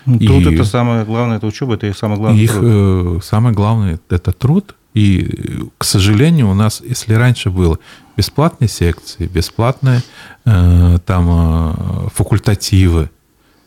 Ну, 0.06 0.20
труд 0.20 0.48
и 0.48 0.56
это 0.56 0.64
самое 0.64 1.04
главное, 1.04 1.38
это 1.38 1.48
учеба, 1.48 1.76
это 1.76 1.88
их 1.88 1.98
самое 1.98 2.20
главное. 2.20 2.42
Их 2.42 2.54
труд. 2.54 2.64
Э, 2.66 3.20
самое 3.24 3.54
главное 3.56 4.00
это 4.10 4.32
труд. 4.32 4.76
И, 4.94 5.68
к 5.78 5.84
сожалению, 5.84 6.50
у 6.50 6.54
нас, 6.54 6.82
если 6.84 7.14
раньше 7.14 7.50
было 7.50 7.78
бесплатные 8.16 8.70
секции, 8.70 9.28
бесплатные 9.28 10.02
э, 10.46 10.98
там 11.06 11.28
э, 11.30 12.10
факультативы, 12.14 13.10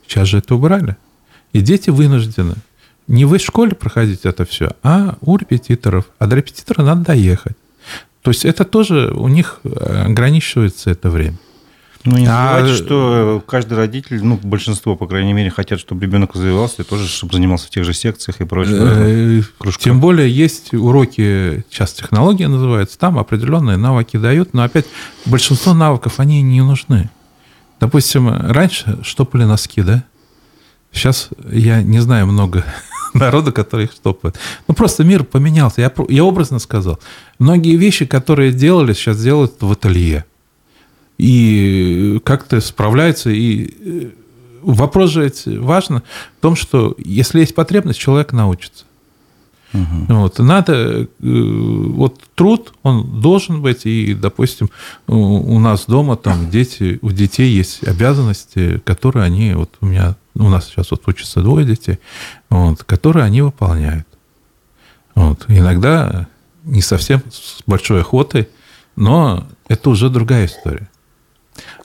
сейчас 0.06 0.28
же 0.28 0.38
это 0.38 0.54
убрали. 0.54 0.96
И 1.52 1.60
дети 1.60 1.90
вынуждены 1.90 2.54
не 3.06 3.26
в 3.26 3.38
школе 3.38 3.74
проходить 3.74 4.20
это 4.24 4.44
все, 4.44 4.70
а 4.82 5.16
у 5.20 5.36
репетиторов. 5.36 6.06
А 6.18 6.26
до 6.26 6.36
репетитора 6.36 6.82
надо 6.84 7.04
доехать. 7.04 7.56
То 8.22 8.30
есть 8.30 8.44
это 8.44 8.64
тоже 8.64 9.12
у 9.12 9.28
них 9.28 9.60
ограничивается 9.64 10.90
это 10.90 11.10
время. 11.10 11.38
Ну, 12.04 12.16
не 12.16 12.24
забывайте, 12.24 12.72
а... 12.72 12.76
что 12.76 13.44
каждый 13.46 13.74
родитель, 13.74 14.24
ну, 14.24 14.38
большинство, 14.42 14.96
по 14.96 15.06
крайней 15.06 15.34
мере, 15.34 15.50
хотят, 15.50 15.78
чтобы 15.78 16.02
ребенок 16.02 16.34
развивался, 16.34 16.80
и 16.80 16.84
тоже, 16.84 17.06
чтобы 17.06 17.34
занимался 17.34 17.66
в 17.66 17.70
тех 17.70 17.84
же 17.84 17.92
секциях 17.92 18.40
и 18.40 18.44
прочее. 18.44 19.42
Э, 19.42 19.42
тем 19.78 20.00
более 20.00 20.30
есть 20.30 20.72
уроки, 20.72 21.62
сейчас 21.70 21.92
технология 21.92 22.48
называется, 22.48 22.98
там 22.98 23.18
определенные 23.18 23.76
навыки 23.76 24.16
дают, 24.16 24.54
но 24.54 24.62
опять 24.62 24.86
большинство 25.26 25.74
навыков, 25.74 26.20
они 26.20 26.40
не 26.40 26.62
нужны. 26.62 27.10
Допустим, 27.80 28.28
раньше 28.28 28.98
штопали 29.02 29.44
носки, 29.44 29.82
да? 29.82 30.04
Сейчас 30.92 31.28
я 31.50 31.82
не 31.82 32.00
знаю 32.00 32.26
много 32.26 32.64
народа, 33.14 33.52
которые 33.52 33.88
их 33.88 33.92
штопают. 33.92 34.38
Ну, 34.68 34.74
просто 34.74 35.04
мир 35.04 35.24
поменялся. 35.24 35.82
Я, 35.82 35.92
я 36.08 36.24
образно 36.24 36.60
сказал. 36.60 36.98
Многие 37.38 37.76
вещи, 37.76 38.06
которые 38.06 38.52
делали, 38.52 38.94
сейчас 38.94 39.22
делают 39.22 39.60
в 39.60 39.70
ателье 39.70 40.24
и 41.20 42.18
как-то 42.24 42.60
справляется. 42.62 43.28
И 43.28 43.74
э, 43.78 44.10
вопрос 44.62 45.10
же 45.10 45.30
важно 45.58 46.02
в 46.38 46.42
том, 46.42 46.56
что 46.56 46.94
если 46.96 47.40
есть 47.40 47.54
потребность, 47.54 47.98
человек 47.98 48.32
научится. 48.32 48.86
Угу. 49.74 50.06
Вот, 50.08 50.38
надо, 50.38 50.72
э, 50.72 51.06
вот 51.18 52.22
труд, 52.34 52.72
он 52.82 53.20
должен 53.20 53.60
быть, 53.60 53.84
и, 53.84 54.14
допустим, 54.14 54.70
у 55.06 55.58
нас 55.60 55.84
дома 55.86 56.16
там 56.16 56.48
дети, 56.50 56.98
у 57.02 57.10
детей 57.10 57.50
есть 57.52 57.86
обязанности, 57.86 58.80
которые 58.84 59.24
они, 59.24 59.52
вот 59.52 59.70
у 59.82 59.86
меня, 59.86 60.16
у 60.34 60.48
нас 60.48 60.68
сейчас 60.68 60.90
вот 60.90 61.06
учатся 61.06 61.42
двое 61.42 61.66
детей, 61.66 61.98
вот, 62.48 62.82
которые 62.84 63.26
они 63.26 63.42
выполняют. 63.42 64.06
Вот, 65.14 65.44
иногда 65.48 66.28
не 66.64 66.80
совсем 66.80 67.22
с 67.30 67.62
большой 67.66 68.00
охотой, 68.00 68.48
но 68.96 69.46
это 69.68 69.90
уже 69.90 70.08
другая 70.08 70.46
история. 70.46 70.88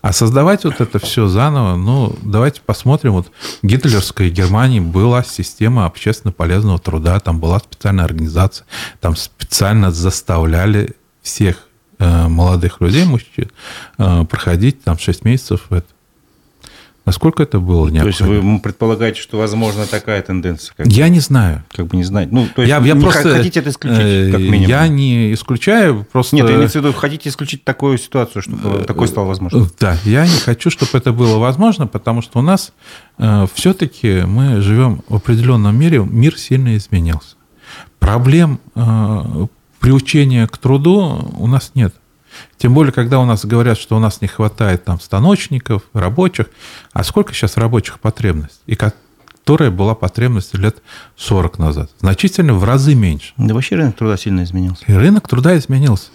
А 0.01 0.13
создавать 0.13 0.63
вот 0.65 0.81
это 0.81 0.99
все 0.99 1.27
заново, 1.27 1.75
ну, 1.75 2.15
давайте 2.21 2.61
посмотрим. 2.61 3.13
Вот 3.13 3.31
в 3.61 3.65
гитлерской 3.65 4.29
Германии 4.29 4.79
была 4.79 5.23
система 5.23 5.85
общественно 5.85 6.31
полезного 6.31 6.79
труда, 6.79 7.19
там 7.19 7.39
была 7.39 7.59
специальная 7.59 8.05
организация, 8.05 8.67
там 9.01 9.15
специально 9.15 9.91
заставляли 9.91 10.95
всех 11.21 11.67
э, 11.99 12.27
молодых 12.27 12.81
людей, 12.81 13.05
мужчин, 13.05 13.49
э, 13.97 14.25
проходить 14.29 14.83
там 14.83 14.97
6 14.97 15.25
месяцев 15.25 15.61
это. 15.71 15.87
Насколько 17.05 17.43
это 17.43 17.59
было 17.59 17.87
необходимо? 17.87 18.29
То 18.29 18.33
есть 18.33 18.43
вы 18.43 18.59
предполагаете, 18.59 19.21
что 19.21 19.37
возможно 19.37 19.85
такая 19.85 20.21
тенденция? 20.23 20.73
Как 20.75 20.87
я 20.87 21.05
бы, 21.05 21.11
не 21.11 21.19
знаю. 21.19 21.63
Как 21.71 21.85
бы 21.85 21.97
не 21.97 22.03
знаю. 22.03 22.27
Ну, 22.31 22.47
то 22.53 22.63
есть 22.63 22.69
я, 22.69 22.79
я 22.79 22.95
просто, 22.95 23.35
хотите 23.35 23.59
это 23.59 23.69
исключить, 23.69 24.31
как 24.31 24.41
минимум? 24.41 24.67
Я 24.67 24.87
не 24.87 25.33
исключаю, 25.33 26.05
просто... 26.11 26.35
Нет, 26.35 26.49
имеется 26.49 26.79
в 26.79 26.83
виду, 26.83 26.93
хотите 26.93 27.29
исключить 27.29 27.63
такую 27.63 27.99
ситуацию, 27.99 28.41
чтобы 28.41 28.81
э, 28.81 28.83
такое 28.85 29.07
стало 29.07 29.25
возможно? 29.25 29.67
Да, 29.79 29.97
я 30.03 30.25
не 30.25 30.39
хочу, 30.39 30.71
чтобы 30.71 30.91
это 30.93 31.13
было 31.13 31.37
возможно, 31.37 31.85
потому 31.85 32.23
что 32.23 32.39
у 32.39 32.41
нас 32.41 32.73
э, 33.19 33.45
все-таки 33.53 34.23
мы 34.25 34.61
живем 34.61 35.03
в 35.07 35.15
определенном 35.15 35.77
мире, 35.79 35.99
мир 35.99 36.35
сильно 36.39 36.75
изменился. 36.75 37.35
Проблем 37.99 38.59
э, 38.73 39.45
приучения 39.79 40.47
к 40.47 40.57
труду 40.57 41.31
у 41.37 41.45
нас 41.45 41.71
нет. 41.75 41.93
Тем 42.57 42.73
более, 42.73 42.91
когда 42.91 43.19
у 43.19 43.25
нас 43.25 43.45
говорят, 43.45 43.77
что 43.77 43.95
у 43.95 43.99
нас 43.99 44.21
не 44.21 44.27
хватает 44.27 44.85
там 44.85 44.99
станочников, 44.99 45.83
рабочих. 45.93 46.47
А 46.93 47.03
сколько 47.03 47.33
сейчас 47.33 47.57
рабочих 47.57 47.99
потребностей? 47.99 48.61
И 48.65 48.75
которая 49.45 49.69
была 49.69 49.93
потребность 49.93 50.55
лет 50.55 50.77
40 51.17 51.59
назад. 51.59 51.91
Значительно 51.99 52.55
в 52.55 52.63
разы 52.63 52.95
меньше. 52.95 53.31
Да 53.37 53.53
вообще 53.53 53.75
рынок 53.75 53.95
труда 53.95 54.17
сильно 54.17 54.43
изменился. 54.43 54.83
И 54.87 54.93
рынок 54.93 55.27
труда 55.27 55.55
изменился. 55.55 56.09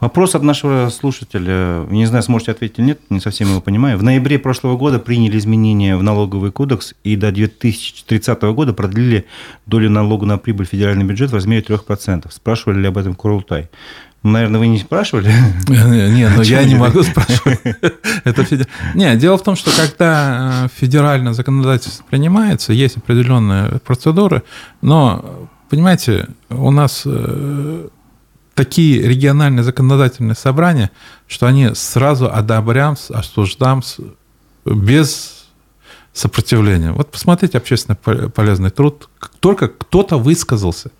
Вопрос 0.00 0.34
от 0.34 0.42
нашего 0.42 0.88
слушателя. 0.88 1.86
Не 1.90 2.06
знаю, 2.06 2.22
сможете 2.22 2.52
ответить 2.52 2.78
или 2.78 2.86
нет, 2.86 3.00
не 3.10 3.20
совсем 3.20 3.48
его 3.48 3.60
понимаю. 3.60 3.98
В 3.98 4.02
ноябре 4.02 4.38
прошлого 4.38 4.78
года 4.78 4.98
приняли 4.98 5.38
изменения 5.38 5.94
в 5.94 6.02
налоговый 6.02 6.52
кодекс 6.52 6.94
и 7.04 7.16
до 7.16 7.30
2030 7.30 8.42
года 8.54 8.72
продлили 8.72 9.26
долю 9.66 9.90
налога 9.90 10.24
на 10.24 10.38
прибыль 10.38 10.66
в 10.66 10.70
федеральный 10.70 11.04
бюджет 11.04 11.32
в 11.32 11.34
размере 11.34 11.60
3%. 11.60 12.32
Спрашивали 12.32 12.78
ли 12.78 12.88
об 12.88 12.96
этом 12.96 13.14
Курултай? 13.14 13.68
Наверное, 14.22 14.60
вы 14.60 14.66
не 14.66 14.78
спрашивали? 14.78 15.32
Не, 15.68 16.28
но 16.28 16.42
я 16.42 16.64
не 16.64 16.74
могу 16.74 17.02
спрашивать. 17.02 17.60
Это 18.24 18.46
Не, 18.94 19.16
дело 19.16 19.38
в 19.38 19.42
том, 19.42 19.56
что 19.56 19.70
когда 19.74 20.64
э, 20.64 20.68
федеральное 20.76 21.32
законодательство 21.32 22.04
принимается, 22.08 22.74
есть 22.74 22.98
определенные 22.98 23.78
процедуры, 23.78 24.42
но, 24.82 25.48
понимаете, 25.70 26.28
у 26.50 26.70
нас 26.70 27.02
э, 27.06 27.88
такие 28.54 29.00
региональные 29.00 29.64
законодательные 29.64 30.34
собрания, 30.34 30.90
что 31.26 31.46
они 31.46 31.70
сразу 31.74 32.30
одобряем, 32.30 32.96
осуждаем 33.08 33.82
без 34.66 35.46
сопротивления. 36.12 36.92
Вот 36.92 37.10
посмотрите 37.10 37.56
общественно 37.56 37.96
полезный 37.96 38.70
труд. 38.70 39.08
Только 39.40 39.68
кто-то 39.68 40.18
высказался. 40.18 40.90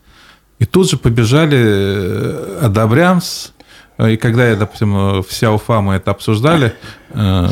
И 0.60 0.66
тут 0.66 0.88
же 0.88 0.96
побежали 0.96 1.58
э, 1.58 2.58
одобрямс. 2.62 3.50
И 3.98 4.16
когда 4.16 4.48
я, 4.48 4.56
допустим, 4.56 5.22
вся 5.22 5.52
Уфа 5.52 5.80
мы 5.80 5.94
это 5.94 6.12
обсуждали, 6.12 6.74
э, 7.10 7.48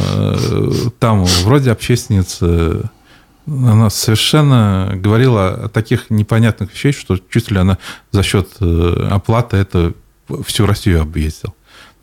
там 0.98 1.24
вроде 1.24 1.72
общественница 1.72 2.90
она 3.46 3.88
совершенно 3.88 4.92
говорила 4.94 5.64
о 5.64 5.68
таких 5.68 6.10
непонятных 6.10 6.72
вещах, 6.72 6.94
что 6.96 7.18
чуть 7.30 7.50
ли 7.50 7.58
она 7.58 7.78
за 8.10 8.22
счет 8.22 8.48
э, 8.60 9.08
оплаты 9.10 9.56
это 9.56 9.94
всю 10.44 10.66
Россию 10.66 11.00
объездила. 11.00 11.54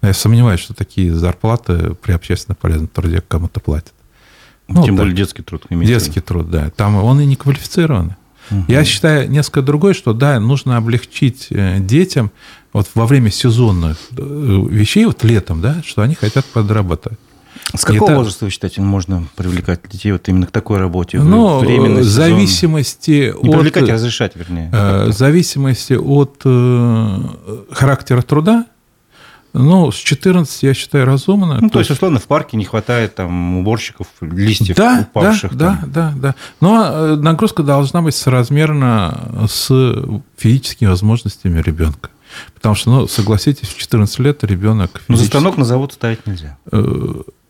я 0.01 0.13
сомневаюсь, 0.13 0.59
что 0.59 0.73
такие 0.73 1.13
зарплаты 1.13 1.93
при 2.01 2.13
общественно 2.13 2.55
полезном 2.55 2.87
труде 2.87 3.21
кому-то 3.21 3.59
платят. 3.59 3.93
Ну, 4.67 4.83
Тем 4.83 4.95
да. 4.95 5.03
более 5.03 5.15
детский 5.15 5.43
труд. 5.43 5.67
Детский 5.69 6.21
труд, 6.21 6.49
да. 6.49 6.71
Там 6.71 6.95
он 6.95 7.19
и 7.19 7.25
не 7.25 7.35
квалифицированный. 7.35 8.15
Угу. 8.51 8.65
Я 8.67 8.83
считаю 8.83 9.29
несколько 9.29 9.61
другой, 9.61 9.93
что 9.93 10.13
да, 10.13 10.39
нужно 10.39 10.77
облегчить 10.77 11.47
э, 11.49 11.79
детям 11.79 12.31
вот 12.73 12.87
во 12.93 13.05
время 13.05 13.31
сезонных 13.31 13.97
э, 14.11 14.21
вещей, 14.69 15.05
вот 15.05 15.23
летом, 15.23 15.61
да, 15.61 15.81
что 15.85 16.01
они 16.01 16.15
хотят 16.15 16.45
подрабатывать. 16.45 17.19
С 17.73 17.83
какого 17.83 18.09
это... 18.09 18.17
возраста, 18.17 18.45
вы 18.45 18.51
считаете, 18.51 18.81
можно 18.81 19.23
привлекать 19.35 19.81
детей 19.89 20.11
вот 20.11 20.27
именно 20.29 20.45
к 20.45 20.51
такой 20.51 20.77
работе? 20.77 21.19
Ну, 21.19 21.59
в 21.59 22.03
зависимости 22.03 23.27
сезон? 23.27 23.39
от... 23.39 23.43
Не 23.43 23.51
привлекать, 23.51 23.89
а 23.89 23.93
разрешать, 23.93 24.35
вернее. 24.35 24.69
Э, 24.71 25.07
в 25.07 25.13
зависимости 25.13 25.93
от 25.93 26.43
характера 27.71 28.21
труда, 28.21 28.65
ну, 29.57 29.91
с 29.91 29.95
14, 29.95 30.63
я 30.63 30.73
считаю, 30.73 31.05
разумно. 31.05 31.59
Ну, 31.61 31.69
то, 31.69 31.73
то 31.73 31.79
есть, 31.79 31.91
условно, 31.91 32.19
в 32.19 32.25
парке 32.25 32.57
не 32.57 32.65
хватает 32.65 33.15
там 33.15 33.57
уборщиков, 33.57 34.07
листьев 34.21 34.75
да, 34.75 35.07
упавших. 35.09 35.55
Да, 35.55 35.77
там. 35.81 35.91
да, 35.91 36.13
да, 36.15 36.19
да. 36.19 36.35
Но 36.61 36.83
э, 36.85 37.15
нагрузка 37.15 37.63
должна 37.63 38.01
быть 38.01 38.15
соразмерна 38.15 39.47
с 39.49 39.71
физическими 40.37 40.89
возможностями 40.89 41.61
ребенка. 41.61 42.09
Потому 42.53 42.75
что, 42.75 42.89
ну, 42.89 43.07
согласитесь, 43.07 43.69
в 43.69 43.77
14 43.77 44.19
лет 44.19 44.43
ребенок... 44.43 44.91
Физически... 44.91 45.11
Ну, 45.11 45.17
за 45.17 45.25
станок 45.25 45.57
на 45.57 45.65
завод 45.65 45.93
ставить 45.93 46.25
нельзя. 46.27 46.57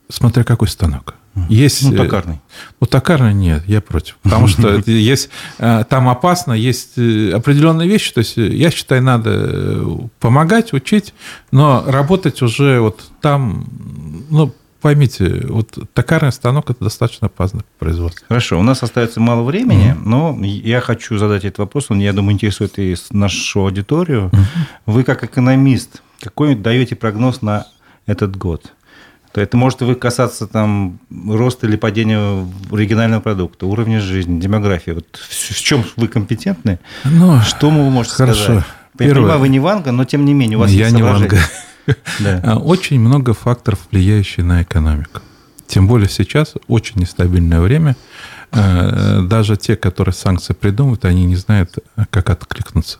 Э, 0.07 0.11
смотря 0.13 0.43
какой 0.43 0.67
станок. 0.67 1.15
Есть, 1.49 1.83
ну, 1.83 1.95
токарный. 1.95 2.39
Ну, 2.79 2.87
токарный 2.87 3.33
нет, 3.33 3.63
я 3.67 3.81
против. 3.81 4.15
Потому 4.23 4.47
что 4.47 4.75
есть, 4.85 5.29
э, 5.57 5.83
там 5.89 6.07
опасно, 6.07 6.53
есть 6.53 6.97
э, 6.97 7.31
определенные 7.31 7.89
вещи. 7.89 8.13
То 8.13 8.19
есть, 8.19 8.37
я 8.37 8.71
считаю, 8.71 9.03
надо 9.03 9.85
помогать, 10.19 10.71
учить, 10.71 11.13
но 11.51 11.83
работать 11.85 12.41
уже 12.41 12.79
вот 12.79 13.01
там, 13.19 13.67
ну, 14.29 14.53
поймите, 14.79 15.45
вот 15.49 15.77
токарный 15.93 16.31
станок– 16.31 16.69
это 16.69 16.85
достаточно 16.85 17.27
опасное 17.27 17.65
производство. 17.79 18.25
Хорошо, 18.29 18.59
у 18.59 18.63
нас 18.63 18.81
остается 18.81 19.19
мало 19.19 19.43
времени, 19.43 19.91
mm-hmm. 19.91 20.07
но 20.07 20.39
я 20.41 20.79
хочу 20.79 21.17
задать 21.17 21.43
этот 21.43 21.57
вопрос, 21.57 21.87
он, 21.89 21.99
я 21.99 22.13
думаю, 22.13 22.35
интересует 22.35 22.79
и 22.79 22.95
нашу 23.09 23.61
аудиторию. 23.61 24.29
Mm-hmm. 24.31 24.47
Вы, 24.85 25.03
как 25.03 25.23
экономист, 25.23 26.01
какой 26.21 26.55
даете 26.55 26.95
прогноз 26.95 27.41
на 27.41 27.65
этот 28.05 28.37
год? 28.37 28.71
То 29.35 29.41
это 29.41 29.57
может 29.57 29.81
касаться 29.99 30.47
там 30.47 30.97
роста 31.11 31.67
или 31.67 31.75
падения 31.75 32.47
регионального 32.71 33.19
продукта, 33.19 33.65
уровня 33.65 33.99
жизни, 33.99 34.39
демографии. 34.39 34.91
Вот 34.91 35.07
в 35.11 35.61
чем 35.61 35.83
вы 35.97 36.07
компетентны? 36.07 36.79
Ну, 37.03 37.41
что 37.41 37.69
вы 37.69 37.89
можете 37.89 38.15
хорошо. 38.15 38.43
сказать? 38.43 38.63
Первое. 38.97 39.09
Я 39.09 39.15
понимаю, 39.15 39.39
вы 39.41 39.49
не 39.49 39.59
Ванга, 39.59 39.91
но 39.91 40.05
тем 40.05 40.23
не 40.23 40.33
менее 40.33 40.57
у 40.57 40.61
вас 40.61 40.71
Я 40.71 40.85
есть 40.85 40.95
не 40.95 41.03
Ванга. 41.03 41.37
Да. 42.19 42.57
Очень 42.57 43.01
много 43.01 43.33
факторов, 43.33 43.79
влияющих 43.91 44.45
на 44.45 44.63
экономику. 44.63 45.19
Тем 45.67 45.85
более 45.85 46.07
сейчас 46.07 46.53
очень 46.69 47.01
нестабильное 47.01 47.59
время. 47.59 47.97
Э, 48.53 49.19
даже 49.21 49.57
те, 49.57 49.75
которые 49.75 50.13
санкции 50.13 50.53
придумывают, 50.53 51.03
они 51.03 51.25
не 51.25 51.35
знают, 51.35 51.77
как 52.09 52.29
откликнуться. 52.29 52.99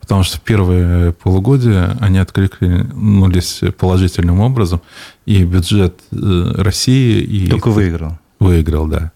Потому 0.00 0.22
что 0.22 0.38
в 0.38 0.40
первые 0.40 1.12
полугодия 1.12 1.96
они 2.00 2.18
откликнулись 2.18 3.60
положительным 3.78 4.40
образом, 4.40 4.80
и 5.28 5.44
бюджет 5.44 6.00
э, 6.10 6.52
России... 6.56 7.20
И 7.20 7.48
Только 7.48 7.68
выиграл. 7.68 8.18
Выиграл, 8.40 8.86
да. 8.86 9.12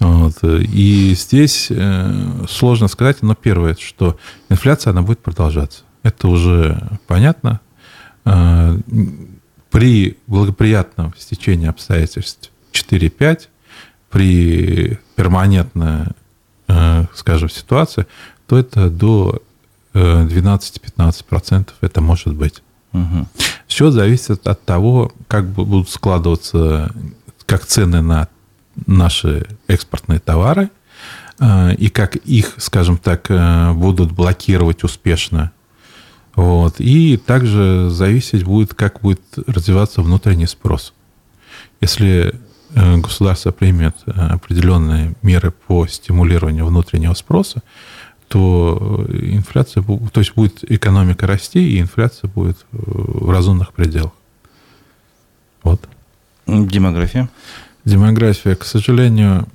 Вот. 0.00 0.34
И 0.42 1.14
здесь 1.16 1.68
э, 1.70 2.44
сложно 2.48 2.88
сказать, 2.88 3.22
но 3.22 3.36
первое, 3.36 3.76
что 3.78 4.18
инфляция, 4.48 4.90
она 4.90 5.02
будет 5.02 5.20
продолжаться. 5.20 5.84
Это 6.02 6.26
уже 6.26 6.98
понятно. 7.06 7.60
Э, 8.24 8.76
при 9.70 10.18
благоприятном 10.26 11.14
стечении 11.16 11.68
обстоятельств 11.68 12.50
4-5, 12.72 13.42
при 14.10 14.98
перманентной, 15.14 16.06
скажем, 17.14 17.48
ситуации, 17.48 18.06
то 18.48 18.58
это 18.58 18.90
до 18.90 19.40
12-15% 19.92 21.68
это 21.80 22.00
может 22.00 22.34
быть. 22.34 22.63
Угу. 22.94 23.26
Все 23.66 23.90
зависит 23.90 24.46
от 24.46 24.64
того, 24.64 25.12
как 25.28 25.46
будут 25.46 25.90
складываться 25.90 26.90
как 27.44 27.66
цены 27.66 28.00
на 28.00 28.28
наши 28.86 29.46
экспортные 29.66 30.20
товары 30.20 30.70
э, 31.38 31.74
и 31.74 31.88
как 31.90 32.16
их, 32.16 32.54
скажем 32.58 32.96
так, 32.96 33.26
э, 33.30 33.72
будут 33.72 34.12
блокировать 34.12 34.84
успешно. 34.84 35.52
Вот. 36.36 36.76
И 36.78 37.16
также 37.16 37.90
зависеть 37.90 38.44
будет, 38.44 38.74
как 38.74 39.00
будет 39.00 39.22
развиваться 39.46 40.02
внутренний 40.02 40.46
спрос. 40.46 40.94
Если 41.80 42.34
э, 42.74 42.96
государство 42.98 43.50
примет 43.50 43.96
определенные 44.06 45.14
меры 45.22 45.50
по 45.50 45.86
стимулированию 45.86 46.64
внутреннего 46.64 47.14
спроса, 47.14 47.62
то 48.28 49.06
инфляция, 49.08 49.82
то 49.82 50.20
есть 50.20 50.34
будет 50.34 50.64
экономика 50.70 51.26
расти, 51.26 51.60
и 51.60 51.80
инфляция 51.80 52.28
будет 52.28 52.58
э, 52.72 52.76
в 52.78 53.30
разумных 53.30 53.72
пределах. 53.72 54.12
Вот. 55.62 55.88
Демография? 56.46 57.28
Демография, 57.84 58.54
к 58.54 58.64
сожалению, 58.64 59.46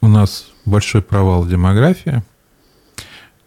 у 0.00 0.08
нас 0.08 0.46
большой 0.64 1.02
провал 1.02 1.46
демографии. 1.46 2.22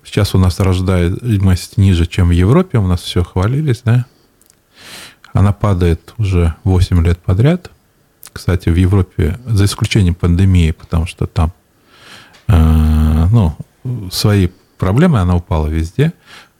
Сейчас 0.03 0.35
у 0.35 0.37
нас 0.37 0.59
рождаемость 0.59 1.77
ниже, 1.77 2.05
чем 2.05 2.27
в 2.27 2.31
Европе. 2.31 2.77
У 2.77 2.87
нас 2.87 3.01
все 3.01 3.23
хвалились, 3.23 3.81
да? 3.83 4.05
Она 5.31 5.53
падает 5.53 6.13
уже 6.17 6.55
8 6.63 7.03
лет 7.03 7.19
подряд. 7.19 7.71
Кстати, 8.31 8.69
в 8.69 8.75
Европе, 8.75 9.39
за 9.45 9.65
исключением 9.65 10.15
пандемии, 10.15 10.71
потому 10.71 11.05
что 11.05 11.25
там 11.25 11.53
э, 12.47 13.27
ну, 13.31 13.55
свои 14.11 14.49
проблемы, 14.83 15.19
она 15.19 15.37
упала 15.37 15.67
везде, 15.67 16.11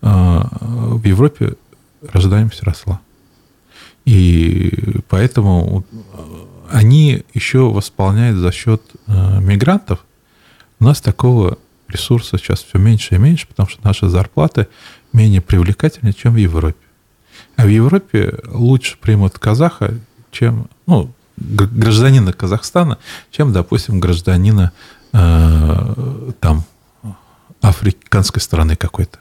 э, 0.02 0.06
в 0.08 1.04
Европе 1.04 1.56
рождаемость 2.02 2.64
росла. 2.64 3.02
И 4.06 5.02
поэтому 5.10 5.84
они 6.72 7.24
еще 7.34 7.70
восполняют 7.70 8.38
за 8.38 8.52
счет 8.54 8.82
э, 9.08 9.40
мигрантов. 9.42 10.06
У 10.80 10.86
нас 10.86 11.02
такого 11.02 11.58
ресурса 11.90 12.38
сейчас 12.38 12.64
все 12.64 12.78
меньше 12.78 13.16
и 13.16 13.18
меньше, 13.18 13.46
потому 13.46 13.68
что 13.68 13.84
наши 13.84 14.08
зарплаты 14.08 14.68
менее 15.12 15.42
привлекательны, 15.42 16.14
чем 16.14 16.34
в 16.34 16.38
Европе. 16.38 16.78
А 17.58 17.66
в 17.66 17.68
Европе 17.68 18.40
лучше 18.48 18.98
примут 19.02 19.38
казаха, 19.38 19.94
чем 20.32 20.70
ну, 20.88 21.12
гражданина 21.36 22.32
Казахстана, 22.32 22.98
чем, 23.32 23.52
допустим, 23.52 24.00
гражданина 24.00 24.72
э, 25.12 26.32
там 26.40 26.64
африканской 27.64 28.42
страны 28.42 28.76
какой-то. 28.76 29.20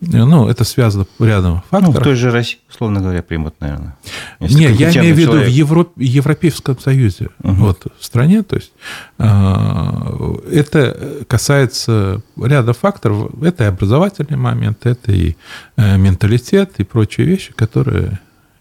Ну, 0.00 0.48
это 0.48 0.64
связано 0.64 1.06
рядом 1.18 1.62
факторов. 1.70 1.94
Ну, 1.94 2.00
в 2.00 2.02
той 2.02 2.14
же 2.14 2.30
России, 2.30 2.58
условно 2.70 3.00
говоря, 3.00 3.22
примут, 3.22 3.60
наверное. 3.60 3.96
Не, 4.40 4.72
я 4.72 4.90
имею 4.92 5.14
в 5.14 5.18
виду 5.18 5.32
человек... 5.32 5.48
в 5.48 5.52
Европ... 5.52 5.92
Европейском 5.96 6.78
Союзе, 6.78 7.28
угу. 7.42 7.52
вот, 7.52 7.86
в 7.98 8.04
стране. 8.04 8.42
То 8.42 8.56
есть 8.56 8.72
э, 9.18 10.34
это 10.52 11.24
касается 11.28 12.22
ряда 12.42 12.72
факторов. 12.72 13.30
Это 13.42 13.64
и 13.64 13.66
образовательный 13.66 14.38
момент, 14.38 14.86
это 14.86 15.12
и 15.12 15.36
э, 15.76 15.98
менталитет, 15.98 16.72
и 16.78 16.84
прочие 16.84 17.26
вещи, 17.26 17.52
которые 17.52 18.20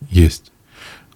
есть. 0.09 0.51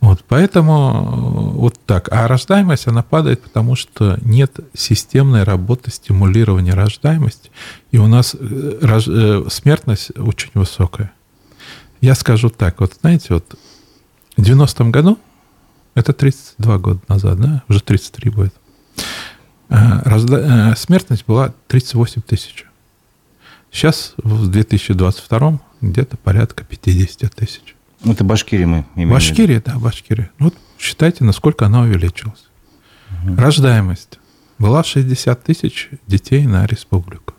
Вот, 0.04 0.26
поэтому 0.28 1.54
вот 1.54 1.80
так. 1.86 2.10
А 2.12 2.28
рождаемость, 2.28 2.88
она 2.88 3.04
падает, 3.04 3.41
потому 3.41 3.78
что 3.78 4.20
нет 4.22 4.60
системной 4.74 5.43
работы 5.43 5.91
стимулирования 5.91 6.74
рождаемости. 6.74 7.51
И 7.91 7.97
у 7.97 8.08
нас 8.08 8.36
э, 8.38 8.80
рож... 8.82 9.08
Э, 9.08 9.45
смертность 9.49 10.12
очень 10.18 10.51
высокая. 10.56 11.14
Я 12.01 12.16
скажу 12.16 12.49
так, 12.49 12.82
вот 12.82 12.95
знаете, 12.99 13.36
вот 13.36 13.58
в 14.36 14.41
90-м 14.41 14.91
году, 14.91 15.18
это 15.95 16.12
32 16.12 16.78
года 16.80 16.99
назад, 17.08 17.39
да, 17.39 17.64
уже 17.70 17.80
33 17.80 18.30
будет, 18.30 18.54
э, 19.70 19.76
разда... 20.04 20.76
смертность 20.76 21.24
была 21.26 21.54
38 21.68 22.24
тысяч. 22.24 22.66
Сейчас 23.72 24.16
в 24.18 24.49
2022 24.49 25.62
где-то 25.80 26.18
порядка 26.18 26.66
50 26.66 27.34
тысяч. 27.34 27.72
Это 28.04 28.24
Башкирия 28.24 28.68
мы 28.68 28.86
имеем. 28.95 29.12
Башкирия, 29.12 29.62
да, 29.62 29.78
Башкирия. 29.80 30.32
Вот 30.39 30.56
считайте, 30.78 31.24
насколько 31.24 31.66
она 31.66 31.82
увеличилась. 31.82 32.45
Угу. 33.26 33.36
Рождаемость. 33.38 34.20
Была 34.60 34.84
60 34.84 35.43
тысяч 35.43 35.89
детей 36.08 36.45
на 36.45 36.66
республику. 36.66 37.34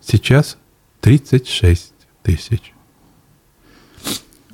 Сейчас 0.00 0.58
36 1.00 1.92
тысяч. 2.22 2.72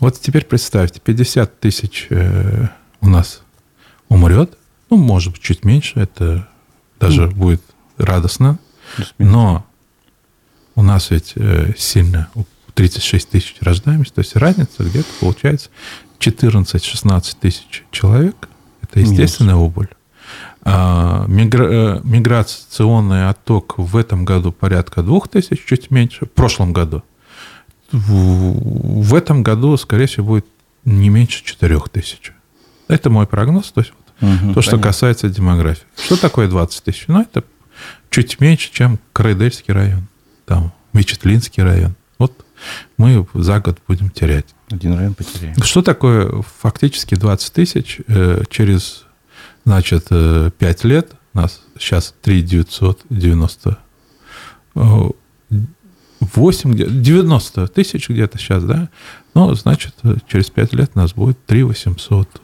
Вот 0.00 0.20
теперь 0.20 0.44
представьте, 0.44 1.00
50 1.00 1.60
тысяч 1.60 2.06
э, 2.10 2.68
у 3.00 3.08
нас 3.08 3.42
умрет. 4.08 4.56
Ну, 4.90 4.96
может 4.96 5.32
быть, 5.32 5.42
чуть 5.42 5.64
меньше. 5.64 6.00
Это 6.00 6.48
даже 7.00 7.24
mm. 7.24 7.34
будет 7.34 7.62
радостно. 7.96 8.58
Но 9.18 9.66
у 10.74 10.82
нас 10.82 11.10
ведь 11.10 11.32
э, 11.36 11.72
сильно 11.76 12.28
36 12.74 13.28
тысяч 13.28 13.56
рождаемость, 13.60 14.14
то 14.14 14.20
есть 14.20 14.36
разница 14.36 14.82
где-то 14.82 15.08
получается 15.20 15.70
14-16 16.18 17.36
тысяч 17.40 17.84
человек. 17.90 18.48
Это 18.82 19.00
естественная 19.00 19.54
Минус. 19.54 19.68
убыль. 19.68 19.88
А, 20.62 21.26
мигра... 21.26 21.68
Э, 21.70 22.00
миграционный 22.04 23.28
отток 23.28 23.74
в 23.76 23.96
этом 23.96 24.24
году 24.24 24.50
порядка 24.52 25.02
2 25.02 25.20
тысяч, 25.30 25.64
чуть 25.66 25.90
меньше, 25.90 26.26
в 26.26 26.30
прошлом 26.30 26.72
году. 26.72 27.02
В, 27.92 29.02
в 29.02 29.14
этом 29.14 29.42
году, 29.42 29.76
скорее 29.76 30.06
всего, 30.06 30.26
будет 30.26 30.46
не 30.84 31.10
меньше 31.10 31.44
4 31.44 31.78
тысяч. 31.92 32.32
Это 32.88 33.10
мой 33.10 33.26
прогноз, 33.26 33.72
то 33.72 33.80
есть 33.82 33.92
вот, 33.92 34.28
угу, 34.28 34.36
то, 34.36 34.40
понятно. 34.40 34.62
что 34.62 34.78
касается 34.78 35.28
демографии. 35.28 35.84
Что 35.96 36.16
такое 36.16 36.48
20 36.48 36.82
тысяч? 36.82 37.04
Ну, 37.08 37.20
это 37.20 37.44
чуть 38.10 38.40
меньше, 38.40 38.70
чем 38.72 38.98
Крайдельский 39.12 39.72
район, 39.72 40.08
там, 40.46 40.72
Мечетлинский 40.92 41.62
район. 41.62 41.94
Мы 42.96 43.26
за 43.34 43.60
год 43.60 43.78
будем 43.86 44.10
терять. 44.10 44.46
Один 44.70 44.94
район 44.94 45.14
потеряем. 45.14 45.62
Что 45.62 45.82
такое 45.82 46.42
фактически 46.60 47.14
20 47.14 47.52
тысяч 47.52 48.00
э, 48.06 48.42
через, 48.48 49.04
значит, 49.64 50.08
5 50.08 50.54
э, 50.60 50.88
лет? 50.88 51.12
У 51.32 51.38
нас 51.38 51.62
сейчас 51.78 52.14
3 52.22 52.42
990 52.42 53.78
8, 54.74 57.02
90 57.02 57.68
тысяч 57.68 58.08
где-то 58.08 58.38
сейчас, 58.38 58.64
да? 58.64 58.88
Ну, 59.34 59.54
значит, 59.54 59.94
через 60.26 60.50
5 60.50 60.72
лет 60.72 60.92
у 60.94 60.98
нас 60.98 61.12
будет 61.12 61.44
3 61.46 61.64
800. 61.64 62.40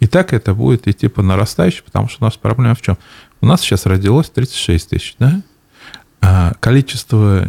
И 0.00 0.06
так 0.06 0.32
это 0.32 0.54
будет 0.54 0.88
идти 0.88 1.08
по 1.08 1.22
нарастающей, 1.22 1.82
потому 1.82 2.08
что 2.08 2.24
у 2.24 2.26
нас 2.26 2.36
проблема 2.36 2.74
в 2.74 2.82
чем? 2.82 2.98
У 3.40 3.46
нас 3.46 3.60
сейчас 3.60 3.86
родилось 3.86 4.28
36 4.30 4.90
тысяч, 4.90 5.16
да? 5.18 5.42
А 6.20 6.54
количество 6.60 7.48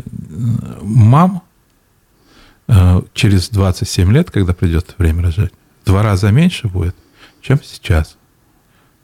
мам 0.82 1.42
Э, 1.42 1.47
через 3.14 3.50
27 3.50 4.12
лет, 4.12 4.32
когда 4.32 4.54
придет 4.54 4.96
время 4.98 5.24
рожать, 5.24 5.52
в 5.84 5.88
два 5.88 6.04
раза 6.04 6.32
меньше 6.32 6.68
будет, 6.68 6.96
чем 7.42 7.60
сейчас. 7.64 8.18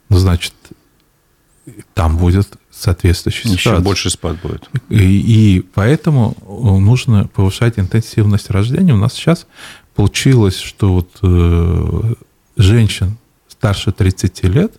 Ну, 0.08 0.18
значит, 0.18 0.52
там 1.94 2.16
будет 2.18 2.58
соответствующая 2.70 3.48
Еще 3.48 3.58
ситуация. 3.58 3.84
больше 3.84 4.10
спад 4.10 4.40
будет. 4.42 4.68
И, 4.90 5.56
и 5.56 5.60
поэтому 5.60 6.36
нужно 6.46 7.26
повышать 7.28 7.78
интенсивность 7.78 8.50
рождения. 8.50 8.92
У 8.92 8.98
нас 8.98 9.14
сейчас 9.14 9.46
получилось, 9.94 10.58
что 10.58 10.92
вот 10.92 11.08
э, 11.22 12.14
женщин 12.56 13.16
старше 13.48 13.92
30 13.92 14.44
лет, 14.44 14.74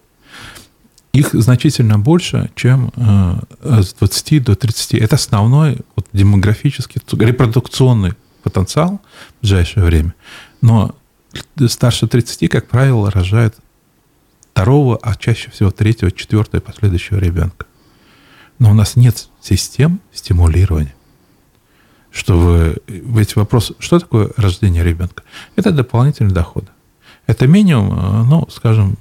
их 1.13 1.29
значительно 1.33 1.97
больше, 1.97 2.51
чем 2.55 2.91
э, 2.95 3.81
с 3.81 3.93
20 3.93 4.43
до 4.43 4.55
30. 4.55 4.95
Это 4.95 5.15
основной 5.15 5.79
вот, 5.95 6.05
демографический, 6.11 7.01
репродукционный 7.17 8.13
потенциал 8.45 9.01
в 9.37 9.41
ближайшее 9.41 9.83
время. 9.83 10.15
Но 10.61 10.95
старше 11.67 12.07
30, 12.07 12.49
как 12.49 12.67
правило, 12.67 13.11
рожает 13.11 13.55
второго, 14.51 14.97
а 15.01 15.15
чаще 15.15 15.51
всего 15.51 15.71
третьего, 15.71 16.11
четвертого 16.11 16.61
и 16.61 16.63
последующего 16.63 17.17
ребенка. 17.17 17.65
Но 18.59 18.71
у 18.71 18.73
нас 18.73 18.95
нет 18.95 19.27
систем 19.41 19.99
стимулирования. 20.13 20.95
Чтобы 22.11 22.77
ведь 22.87 23.35
вопрос, 23.35 23.73
что 23.79 23.99
такое 23.99 24.31
рождение 24.37 24.83
ребенка? 24.83 25.23
Это 25.57 25.71
дополнительный 25.71 26.33
доход. 26.33 26.65
Это 27.27 27.47
минимум, 27.47 27.99
э, 27.99 28.23
ну, 28.23 28.47
скажем, 28.49 28.97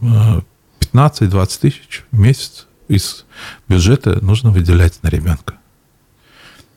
15-20 0.81 1.45
э, 1.45 1.47
тысяч 1.61 2.05
в 2.11 2.19
месяц 2.19 2.67
из 2.89 3.25
бюджета 3.69 4.19
нужно 4.25 4.51
выделять 4.51 5.01
на 5.03 5.09
ребенка. 5.09 5.55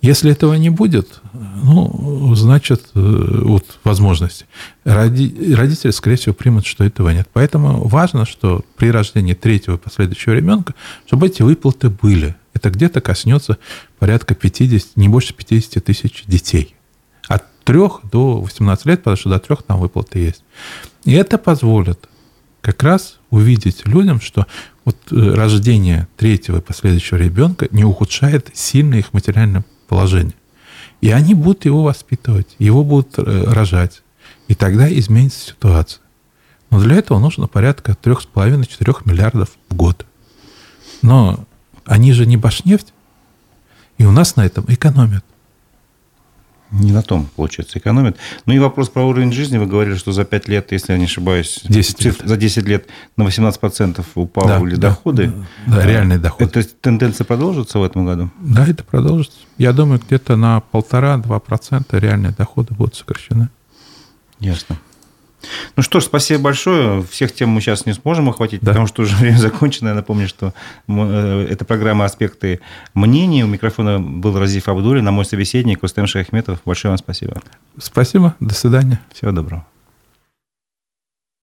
Если 0.07 0.31
этого 0.31 0.53
не 0.53 0.69
будет, 0.69 1.19
ну, 1.33 2.33
значит, 2.33 2.81
э, 2.95 3.41
вот 3.43 3.65
возможности. 3.83 4.45
Роди, 4.85 5.53
родители, 5.53 5.91
скорее 5.91 6.15
всего, 6.15 6.33
примут, 6.33 6.65
что 6.65 6.85
этого 6.85 7.09
нет. 7.09 7.27
Поэтому 7.33 7.85
важно, 7.85 8.25
что 8.25 8.63
при 8.77 8.89
рождении 8.89 9.33
третьего 9.33 9.75
и 9.75 9.77
последующего 9.77 10.31
ребенка, 10.31 10.75
чтобы 11.07 11.27
эти 11.27 11.41
выплаты 11.41 11.89
были. 11.89 12.37
Это 12.53 12.69
где-то 12.69 13.01
коснется 13.01 13.57
порядка 13.99 14.33
50, 14.33 14.95
не 14.95 15.09
больше 15.09 15.33
50 15.33 15.83
тысяч 15.83 16.23
детей. 16.25 16.75
От 17.27 17.43
3 17.65 17.77
до 18.09 18.39
18 18.39 18.85
лет, 18.85 18.99
потому 18.99 19.17
что 19.17 19.29
до 19.29 19.39
3 19.39 19.57
там 19.67 19.81
выплаты 19.81 20.19
есть. 20.19 20.45
И 21.03 21.11
это 21.11 21.37
позволит 21.37 22.07
как 22.61 22.81
раз 22.81 23.19
увидеть 23.29 23.85
людям, 23.85 24.21
что 24.21 24.47
вот 24.85 24.95
э, 25.11 25.33
рождение 25.33 26.07
третьего 26.15 26.59
и 26.59 26.61
последующего 26.61 27.17
ребенка 27.17 27.67
не 27.71 27.83
ухудшает 27.83 28.51
сильно 28.53 28.95
их 28.95 29.11
материальное 29.11 29.65
положение. 29.87 30.35
И 31.01 31.11
они 31.11 31.33
будут 31.33 31.65
его 31.65 31.83
воспитывать, 31.83 32.55
его 32.59 32.83
будут 32.83 33.17
э, 33.17 33.43
рожать. 33.45 34.01
И 34.47 34.55
тогда 34.55 34.91
изменится 34.91 35.49
ситуация. 35.49 36.01
Но 36.69 36.81
для 36.81 36.95
этого 36.97 37.19
нужно 37.19 37.47
порядка 37.47 37.91
3,5-4 38.01 39.01
миллиардов 39.05 39.49
в 39.69 39.75
год. 39.75 40.05
Но 41.01 41.45
они 41.85 42.11
же 42.13 42.25
не 42.25 42.37
Башнефть. 42.37 42.93
И 43.97 44.05
у 44.05 44.11
нас 44.11 44.35
на 44.35 44.45
этом 44.45 44.65
экономят. 44.67 45.23
Не 46.71 46.91
на 46.91 47.01
том, 47.01 47.29
получается, 47.35 47.79
экономят. 47.79 48.17
Ну 48.45 48.53
и 48.53 48.59
вопрос 48.59 48.89
про 48.89 49.03
уровень 49.03 49.31
жизни. 49.31 49.57
Вы 49.57 49.67
говорили, 49.67 49.95
что 49.95 50.11
за 50.11 50.25
5 50.25 50.47
лет, 50.49 50.71
если 50.71 50.91
я 50.93 50.99
не 50.99 51.05
ошибаюсь, 51.05 51.61
10 51.63 52.03
лет. 52.03 52.17
за 52.23 52.35
10 52.35 52.65
лет 52.65 52.87
на 53.15 53.23
18% 53.23 54.05
упали 54.15 54.75
Да, 54.75 54.89
доходы. 54.89 55.31
Да, 55.65 55.75
да, 55.77 55.85
реальные 55.85 56.19
доходы. 56.19 56.59
Эта 56.59 56.69
тенденция 56.81 57.23
продолжится 57.23 57.79
в 57.79 57.83
этом 57.83 58.05
году? 58.05 58.29
Да, 58.41 58.67
это 58.67 58.83
продолжится. 58.83 59.37
Я 59.57 59.71
думаю, 59.71 60.01
где-то 60.05 60.35
на 60.35 60.59
полтора-два 60.59 61.39
процента 61.39 61.97
реальные 61.97 62.33
доходы 62.37 62.73
будут 62.73 62.95
сокращены. 62.95 63.49
Ясно. 64.39 64.77
Ну 65.75 65.83
что 65.83 65.99
ж, 65.99 66.03
спасибо 66.05 66.41
большое. 66.43 67.03
Всех 67.03 67.31
тем 67.33 67.49
мы 67.49 67.61
сейчас 67.61 67.85
не 67.85 67.93
сможем 67.93 68.27
охватить, 68.29 68.61
Да. 68.61 68.71
потому 68.71 68.87
что 68.87 69.03
уже 69.03 69.15
время 69.17 69.37
закончено. 69.37 69.89
Я 69.89 69.93
напомню, 69.93 70.27
что 70.27 70.53
э, 70.87 71.47
это 71.49 71.63
программа 71.65 72.05
«Аспекты 72.05 72.59
мнений». 72.93 73.43
У 73.43 73.47
микрофона 73.47 73.99
был 73.99 74.37
Разиф 74.37 74.67
Абдулин, 74.67 75.07
а 75.07 75.11
мой 75.11 75.25
собеседник 75.25 75.81
Рустем 75.83 76.07
Шахметов. 76.07 76.59
Большое 76.65 76.91
вам 76.91 76.97
спасибо. 76.97 77.41
Спасибо, 77.79 78.35
до 78.39 78.53
свидания. 78.55 78.99
Всего 79.13 79.31
доброго. 79.31 79.76